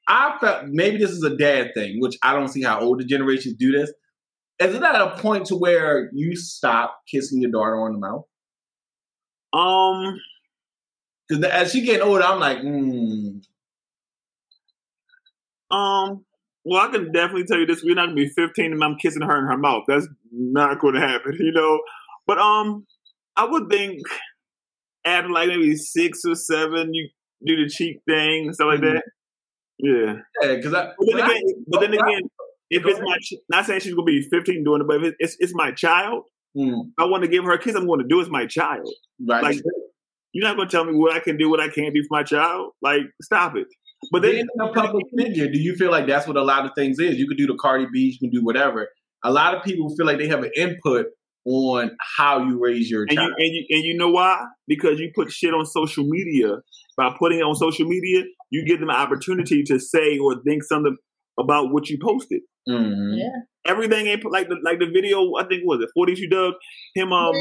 I 0.09 0.37
felt 0.41 0.65
maybe 0.69 0.97
this 0.99 1.11
is 1.11 1.23
a 1.23 1.37
dad 1.37 1.73
thing, 1.75 1.97
which 2.01 2.17
I 2.23 2.33
don't 2.35 2.49
see 2.49 2.63
how 2.63 2.81
older 2.81 3.05
generations 3.05 3.55
do 3.59 3.73
this. 3.73 3.93
Is 4.61 4.75
it 4.75 4.83
at 4.83 5.01
a 5.01 5.17
point 5.19 5.47
to 5.47 5.57
where 5.57 6.11
you 6.13 6.37
stop 6.37 7.01
kissing 7.11 7.41
your 7.43 7.51
daughter 7.51 7.77
on 7.81 7.93
the 7.93 7.99
mouth? 7.99 8.25
Um, 9.53 10.19
Because 11.29 11.45
as 11.45 11.73
she 11.73 11.83
getting 11.83 12.03
older, 12.03 12.23
I'm 12.23 12.41
like, 12.41 12.61
hmm. 12.61 13.39
Um, 15.71 16.25
well, 16.65 16.87
I 16.89 16.91
can 16.93 17.13
definitely 17.13 17.45
tell 17.45 17.59
you 17.59 17.67
this: 17.67 17.83
we're 17.83 17.95
not 17.95 18.07
gonna 18.07 18.15
be 18.17 18.29
15 18.29 18.73
and 18.73 18.85
I'm 18.85 18.97
kissing 18.97 19.23
her 19.23 19.39
in 19.39 19.47
her 19.47 19.57
mouth. 19.59 19.85
That's 19.89 20.07
not 20.33 20.81
going 20.81 20.95
to 20.95 21.01
happen, 21.01 21.37
you 21.41 21.53
know. 21.53 21.81
But 22.27 22.39
um, 22.39 22.87
I 23.37 23.45
would 23.45 23.69
think 23.71 24.01
after 25.05 25.31
like 25.31 25.49
maybe 25.49 25.77
six 25.77 26.21
or 26.27 26.35
seven, 26.35 26.95
you 26.95 27.09
do 27.47 27.57
the 27.57 27.69
cheek 27.69 27.99
thing 28.09 28.47
and 28.47 28.55
stuff 28.55 28.69
like 28.69 28.81
that. 28.81 29.03
Yeah. 29.79 30.15
Yeah, 30.43 30.57
because 30.57 30.75
I, 30.75 30.93
But 30.99 31.07
then 31.07 31.17
when 31.17 31.25
I- 31.31 31.43
but 31.69 31.81
then 31.81 31.95
again, 31.95 32.23
if 32.71 32.85
it's 32.87 33.01
my, 33.01 33.17
not 33.51 33.67
saying 33.67 33.81
she's 33.81 33.95
gonna 33.95 34.05
be 34.05 34.23
15 34.31 34.65
doing 34.65 34.81
it, 34.83 34.87
but 34.87 35.03
if 35.05 35.15
it's 35.19 35.37
it's 35.41 35.55
my 35.55 35.71
child, 35.73 36.25
Hmm, 36.57 36.83
I 36.99 37.05
want 37.07 37.25
to 37.25 37.29
give 37.29 37.43
her 37.45 37.53
a 37.53 37.59
kiss. 37.59 37.75
I'm 37.75 37.85
going 37.85 37.99
to 38.01 38.07
do. 38.07 38.21
It's 38.21 38.31
my 38.31 38.47
child. 38.47 38.89
right. 39.27 39.43
Like, 39.43 39.57
you're 40.33 40.47
not 40.47 40.55
going 40.55 40.69
to 40.69 40.73
tell 40.73 40.85
me 40.85 40.93
what 40.95 41.13
I 41.13 41.19
can 41.19 41.37
do, 41.37 41.51
what 41.51 41.59
I 41.59 41.69
can't 41.69 41.93
do 41.93 42.01
for 42.03 42.17
my 42.17 42.23
child. 42.23 42.71
Like, 42.81 43.01
stop 43.21 43.57
it. 43.57 43.67
But 44.13 44.23
then, 44.23 44.33
being 44.35 44.47
a 44.61 44.69
public 44.73 45.05
figure, 45.19 45.49
do 45.51 45.59
you 45.59 45.75
feel 45.75 45.91
like 45.91 46.07
that's 46.07 46.29
what 46.29 46.37
a 46.37 46.43
lot 46.45 46.65
of 46.65 46.71
things 46.77 47.01
is? 47.01 47.17
You 47.19 47.27
could 47.27 47.39
do 47.39 47.49
the 47.49 47.57
Cardi 47.61 47.87
B, 47.93 47.99
you 48.13 48.19
can 48.21 48.31
do 48.31 48.45
whatever. 48.45 48.89
A 49.25 49.33
lot 49.33 49.57
of 49.57 49.65
people 49.65 49.93
feel 49.97 50.07
like 50.07 50.19
they 50.19 50.29
have 50.29 50.45
an 50.45 50.53
input 50.55 51.07
on 51.45 51.91
how 52.17 52.39
you 52.47 52.59
raise 52.63 52.89
your 52.89 53.03
And 53.03 53.11
you, 53.13 53.17
child. 53.17 53.33
and 53.37 53.49
you 53.55 53.65
and 53.71 53.85
you 53.85 53.97
know 53.97 54.11
why? 54.11 54.41
Because 54.69 55.01
you 55.01 55.11
put 55.13 55.33
shit 55.33 55.53
on 55.55 55.67
social 55.67 56.05
media. 56.05 56.59
By 56.97 57.17
putting 57.19 57.41
it 57.41 57.43
on 57.43 57.57
social 57.57 57.87
media, 57.89 58.23
you 58.51 58.65
give 58.65 58.79
them 58.79 58.91
an 58.91 58.97
opportunity 58.97 59.65
to 59.65 59.81
say 59.81 60.19
or 60.19 60.41
think 60.47 60.63
something 60.63 60.97
about 61.37 61.73
what 61.73 61.89
you 61.89 61.99
posted. 62.01 62.43
Mhm. 62.69 63.19
Yeah. 63.19 63.29
Everything 63.67 64.07
ain't 64.07 64.23
put 64.23 64.33
like 64.33 64.49
the 64.49 64.57
like 64.63 64.79
the 64.79 64.87
video. 64.87 65.35
I 65.37 65.45
think 65.45 65.63
what 65.65 65.79
was 65.79 65.85
it 65.85 65.91
forty 65.95 66.15
two 66.15 66.29
Dugg 66.29 66.55
him 66.95 67.13
um 67.13 67.33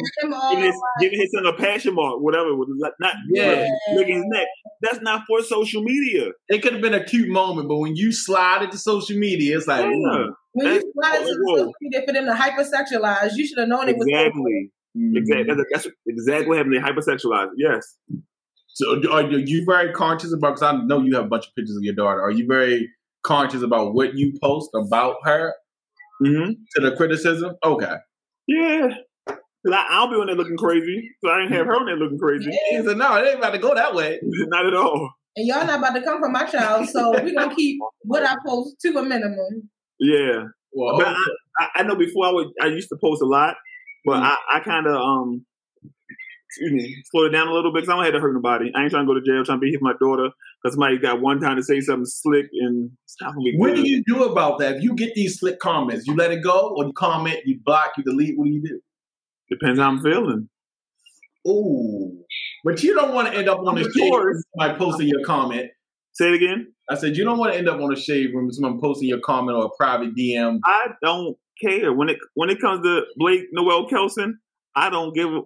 giving 0.51 0.63
his, 0.65 0.75
giving 0.99 1.19
his 1.19 1.31
son 1.31 1.45
a 1.45 1.53
passion 1.53 1.95
mark, 1.95 2.21
whatever. 2.21 2.55
with 2.55 2.69
like, 2.79 2.93
Not 2.99 3.15
Yeah. 3.29 3.67
licking 3.95 4.15
his 4.15 4.25
neck. 4.27 4.47
That's 4.81 5.01
not 5.01 5.23
for 5.27 5.41
social 5.43 5.83
media. 5.83 6.31
It 6.49 6.61
could 6.61 6.73
have 6.73 6.81
been 6.81 6.93
a 6.93 7.03
cute 7.03 7.29
moment, 7.29 7.67
but 7.69 7.77
when 7.77 7.95
you 7.95 8.11
slide 8.11 8.63
into 8.63 8.77
social 8.77 9.17
media, 9.17 9.57
it's 9.57 9.67
like, 9.67 9.85
Yeah. 9.85 10.25
when 10.53 10.67
you 10.67 10.73
That's- 10.73 10.83
slide 10.93 11.21
into 11.21 11.33
the 11.33 11.53
social 11.57 11.73
media 11.81 12.01
for 12.05 12.13
them 12.13 12.25
to 12.25 12.33
hypersexualize, 12.33 13.31
you 13.35 13.45
should 13.47 13.59
have 13.59 13.67
known 13.69 13.89
it 13.89 13.97
was 13.97 14.07
Exactly. 14.07 14.71
mm. 14.97 15.17
Exactly. 15.17 15.43
That's, 15.55 15.69
that's 15.71 15.87
exactly 16.07 16.47
what 16.47 16.57
happened. 16.57 16.75
They 16.75 16.79
hypersexualized. 16.79 17.51
Yes. 17.57 17.97
So, 18.75 18.99
are 19.11 19.21
you 19.29 19.37
you 19.45 19.65
very 19.67 19.93
conscious 19.93 20.33
about? 20.33 20.55
Because 20.55 20.63
I 20.63 20.81
know 20.85 21.01
you 21.01 21.15
have 21.15 21.25
a 21.25 21.27
bunch 21.27 21.45
of 21.47 21.53
pictures 21.55 21.75
of 21.77 21.83
your 21.83 21.93
daughter. 21.95 22.21
Are 22.21 22.31
you 22.31 22.47
very 22.47 22.89
conscious 23.23 23.61
about 23.63 23.93
what 23.93 24.15
you 24.15 24.33
post 24.41 24.69
about 24.75 25.17
her 25.23 25.53
Mm-hmm. 26.23 26.51
to 26.75 26.89
the 26.89 26.95
criticism? 26.95 27.55
Okay. 27.65 27.95
Yeah. 28.47 28.89
Cause 29.27 29.73
I, 29.73 29.85
I'll 29.89 30.07
be 30.09 30.15
on 30.15 30.27
there 30.27 30.35
looking 30.35 30.57
crazy. 30.57 31.09
So 31.23 31.29
I 31.29 31.41
ain't 31.41 31.51
have 31.51 31.65
her 31.65 31.75
on 31.75 31.85
there 31.85 31.97
looking 31.97 32.19
crazy. 32.19 32.51
He 32.69 32.81
said, 32.83 32.97
"No, 32.97 33.15
it 33.15 33.27
ain't 33.27 33.39
about 33.39 33.51
to 33.51 33.57
go 33.59 33.73
that 33.73 33.93
way." 33.95 34.19
Not 34.23 34.65
at 34.67 34.73
all. 34.73 35.09
And 35.35 35.47
y'all 35.47 35.65
not 35.65 35.79
about 35.79 35.95
to 35.95 36.01
come 36.01 36.19
for 36.19 36.29
my 36.29 36.45
child, 36.45 36.87
so 36.89 37.11
we're 37.11 37.33
gonna 37.33 37.55
keep 37.55 37.79
what 38.01 38.23
I 38.23 38.35
post 38.45 38.75
to 38.81 38.89
a 38.99 39.03
minimum. 39.03 39.69
Yeah. 39.99 40.43
Well, 40.71 40.97
But 40.97 41.07
I, 41.07 41.25
I, 41.59 41.67
I 41.77 41.83
know 41.83 41.95
before 41.95 42.27
I 42.27 42.31
would 42.31 42.47
I 42.61 42.67
used 42.67 42.89
to 42.89 42.97
post 43.01 43.21
a 43.21 43.25
lot, 43.25 43.55
but 44.05 44.21
I, 44.21 44.35
I 44.53 44.59
kind 44.59 44.85
of 44.85 44.95
um 44.95 45.45
excuse 46.49 46.71
me 46.71 46.95
slowed 47.11 47.27
it 47.27 47.35
down 47.35 47.47
a 47.47 47.53
little 47.53 47.73
bit 47.73 47.81
because 47.81 47.89
I 47.89 47.95
don't 47.95 48.05
have 48.05 48.13
to 48.13 48.19
hurt 48.19 48.33
nobody. 48.33 48.71
I 48.75 48.83
ain't 48.83 48.91
trying 48.91 49.07
to 49.07 49.11
go 49.11 49.19
to 49.19 49.25
jail. 49.25 49.43
trying 49.43 49.57
to 49.57 49.61
be 49.61 49.69
here 49.71 49.79
for 49.79 49.85
my 49.85 49.93
daughter 49.99 50.29
because 50.63 50.75
somebody 50.75 50.97
got 50.97 51.21
one 51.21 51.39
time 51.39 51.57
to 51.57 51.63
say 51.63 51.81
something 51.81 52.05
slick 52.05 52.45
and 52.53 52.91
it's 53.03 53.15
not 53.21 53.33
what 53.35 53.75
do 53.75 53.87
you 53.87 54.03
do 54.07 54.23
about 54.23 54.59
that? 54.59 54.77
If 54.77 54.83
you 54.83 54.95
get 54.95 55.13
these 55.13 55.39
slick 55.39 55.59
comments, 55.59 56.07
you 56.07 56.15
let 56.15 56.31
it 56.31 56.43
go, 56.43 56.73
or 56.77 56.85
you 56.85 56.93
comment, 56.93 57.39
you 57.45 57.59
block, 57.63 57.93
you 57.97 58.03
delete. 58.03 58.37
What 58.37 58.45
do 58.45 58.51
you 58.51 58.61
do? 58.61 58.79
Depends 59.49 59.79
how 59.79 59.89
I'm 59.89 60.01
feeling. 60.01 60.49
Ooh, 61.45 62.23
but 62.63 62.81
you 62.81 62.93
don't 62.93 63.13
want 63.13 63.27
to 63.27 63.37
end 63.37 63.49
up 63.49 63.59
on 63.59 63.75
the 63.75 63.83
shade 63.83 64.11
room 64.13 64.41
by 64.57 64.73
posting 64.73 65.07
your 65.07 65.23
comment. 65.25 65.69
Say 66.13 66.29
it 66.29 66.35
again. 66.35 66.73
I 66.89 66.95
said 66.95 67.17
you 67.17 67.25
don't 67.25 67.37
want 67.37 67.51
to 67.51 67.57
end 67.57 67.67
up 67.67 67.81
on 67.81 67.91
a 67.91 67.99
shade 67.99 68.33
room 68.33 68.51
someone 68.51 68.79
posting 68.79 69.09
your 69.09 69.19
comment 69.19 69.57
or 69.57 69.65
a 69.65 69.69
private 69.77 70.15
DM. 70.15 70.59
I 70.65 70.87
don't 71.03 71.35
care 71.61 71.91
when 71.91 72.09
it 72.09 72.17
when 72.35 72.49
it 72.49 72.61
comes 72.61 72.85
to 72.85 73.01
Blake 73.17 73.41
Noel 73.51 73.87
Kelson. 73.87 74.39
I 74.75 74.89
don't 74.89 75.13
give. 75.13 75.29
a 75.29 75.41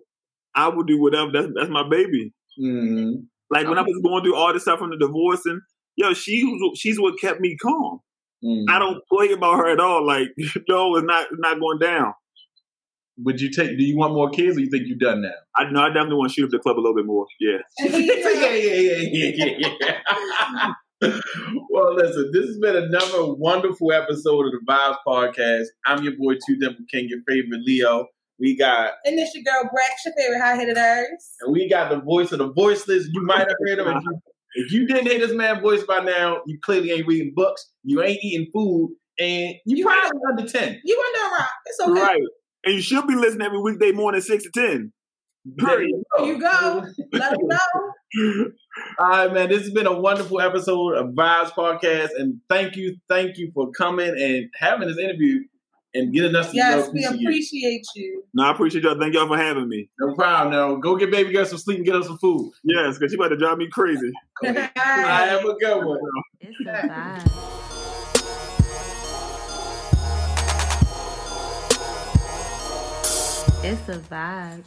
I 0.56 0.68
will 0.70 0.84
do 0.84 1.00
whatever. 1.00 1.32
That's 1.32 1.48
that's 1.56 1.70
my 1.70 1.88
baby. 1.88 2.34
Mm. 2.60 3.26
Like 3.50 3.68
when 3.68 3.78
I 3.78 3.82
was 3.82 4.00
going 4.04 4.24
through 4.24 4.36
all 4.36 4.54
this 4.54 4.64
stuff 4.64 4.80
from 4.80 4.90
the 4.90 4.98
divorce 4.98 5.46
and 5.46 5.62
yo, 5.96 6.14
she 6.14 6.44
was 6.44 6.78
she's 6.80 7.00
what 7.00 7.20
kept 7.20 7.40
me 7.40 7.58
calm. 7.58 8.00
Mm. 8.44 8.66
I 8.70 8.80
don't 8.80 9.02
play 9.12 9.32
about 9.32 9.58
her 9.58 9.70
at 9.70 9.80
all. 9.80 10.06
Like 10.06 10.30
no, 10.70 10.96
it's 10.96 11.06
not 11.06 11.28
it's 11.32 11.40
not 11.40 11.60
going 11.60 11.80
down. 11.80 12.14
Would 13.20 13.42
you 13.42 13.50
take? 13.50 13.78
Do 13.78 13.84
you 13.84 13.98
want 13.98 14.14
more 14.14 14.30
kids, 14.30 14.58
or 14.58 14.60
you 14.60 14.70
think 14.70 14.84
you're 14.86 14.98
done 14.98 15.24
now? 15.24 15.32
I 15.56 15.70
know 15.72 15.82
I 15.82 15.88
definitely 15.88 16.18
want 16.18 16.32
to 16.32 16.36
shoot 16.36 16.46
up 16.46 16.52
the 16.52 16.60
club 16.60 16.78
a 16.78 16.82
little 16.82 16.96
bit 16.96 17.08
more. 17.08 17.26
Yeah. 17.40 17.58
yeah, 17.80 17.98
yeah, 17.98 18.54
yeah, 18.54 19.32
yeah, 19.34 19.70
yeah. 19.82 20.74
well, 21.72 21.96
listen, 21.96 22.30
this 22.32 22.46
has 22.46 22.60
been 22.60 22.76
another 22.76 23.34
wonderful 23.34 23.92
episode 23.92 24.46
of 24.46 24.52
the 24.52 24.62
Vibes 24.68 24.98
Podcast. 25.08 25.66
I'm 25.88 26.04
your 26.04 26.14
boy 26.14 26.36
Two 26.46 26.58
Dimple 26.58 26.86
King, 26.92 27.08
your 27.10 27.22
favorite 27.28 27.62
Leo. 27.66 28.08
We 28.40 28.56
got 28.56 28.92
And 29.06 29.18
this 29.18 29.34
your 29.34 29.44
girl 29.44 29.64
Brax, 29.70 30.06
your 30.06 30.14
favorite 30.18 30.40
high 30.40 30.56
headed 30.56 30.78
Aries. 30.78 31.32
and 31.42 31.52
we 31.52 31.68
got 31.70 31.90
the 31.90 32.00
voice 32.00 32.32
of 32.32 32.40
the 32.40 32.52
voiceless. 32.54 33.08
You 33.12 33.24
might 33.24 33.40
have 33.40 33.56
heard 33.68 33.80
him. 33.80 33.88
If 33.88 34.04
you, 34.04 34.20
if 34.56 34.72
you 34.72 34.88
didn't 34.88 35.08
hear 35.08 35.20
this 35.20 35.36
man's 35.36 35.62
voice 35.62 35.84
by 35.84 36.00
now, 36.00 36.42
you 36.46 36.60
clearly 36.64 36.92
ain't 36.92 37.08
reading 37.08 37.34
books. 37.36 37.70
You 37.84 38.02
ain't 38.04 38.20
eating 38.24 38.48
food, 38.54 38.96
and 39.20 39.56
you, 39.66 39.78
You 39.78 39.86
probably 39.86 40.20
under 40.30 40.48
ten. 40.48 40.80
You 40.84 41.04
under 41.16 41.36
a 41.36 41.40
rock. 41.40 41.50
It's 41.66 41.80
okay. 41.80 42.02
Right. 42.02 42.22
And 42.66 42.76
you 42.76 42.82
should 42.82 43.08
be 43.08 43.16
listening 43.16 43.46
every 43.46 43.62
weekday 43.62 43.92
morning, 43.92 44.22
six 44.22 44.44
to 44.44 44.52
ten. 44.52 44.92
Period. 45.58 45.92
There 46.18 46.26
you 46.28 46.40
go. 46.40 46.86
Let 47.14 47.32
us 47.32 47.38
know. 47.42 48.46
All 49.00 49.10
right, 49.10 49.34
man. 49.34 49.50
This 49.50 49.64
has 49.64 49.72
been 49.72 49.88
a 49.88 49.98
wonderful 50.00 50.42
episode 50.42 50.98
of 50.98 51.08
Vibes 51.14 51.52
Podcast, 51.52 52.10
and 52.18 52.42
thank 52.50 52.76
you, 52.76 52.98
thank 53.10 53.38
you 53.38 53.52
for 53.54 53.72
coming 53.72 54.10
and 54.10 54.50
having 54.56 54.88
this 54.88 54.98
interview 54.98 55.40
and 55.98 56.14
getting 56.14 56.36
us 56.36 56.52
to 56.52 56.56
Yes, 56.56 56.88
a 56.88 56.92
we 56.92 57.00
piece 57.00 57.12
you. 57.12 57.28
appreciate 57.28 57.86
you. 57.96 58.24
No, 58.34 58.44
I 58.44 58.52
appreciate 58.52 58.84
y'all. 58.84 59.00
Thank 59.00 59.14
y'all 59.14 59.28
for 59.28 59.38
having 59.38 59.68
me. 59.68 59.90
No 60.00 60.14
problem. 60.16 60.52
Now 60.54 60.76
go 60.76 60.96
get 60.96 61.12
baby 61.12 61.32
girl 61.32 61.46
some 61.46 61.58
sleep 61.58 61.78
and 61.78 61.86
get 61.86 61.96
us 61.96 62.08
some 62.08 62.18
food. 62.18 62.52
Yes, 62.64 62.98
because 62.98 63.12
she 63.12 63.16
about 63.16 63.30
to 63.30 63.38
drive 63.38 63.58
me 63.58 63.68
crazy. 63.70 64.12
All 64.44 64.52
right, 64.54 65.28
have 65.28 65.44
a 65.46 65.54
good 65.56 65.86
one. 65.86 66.00
It's 66.42 66.60
a 66.62 66.88
vibe. 66.88 68.38
It's 73.64 73.90
a 73.90 74.00
vibe. 74.00 74.64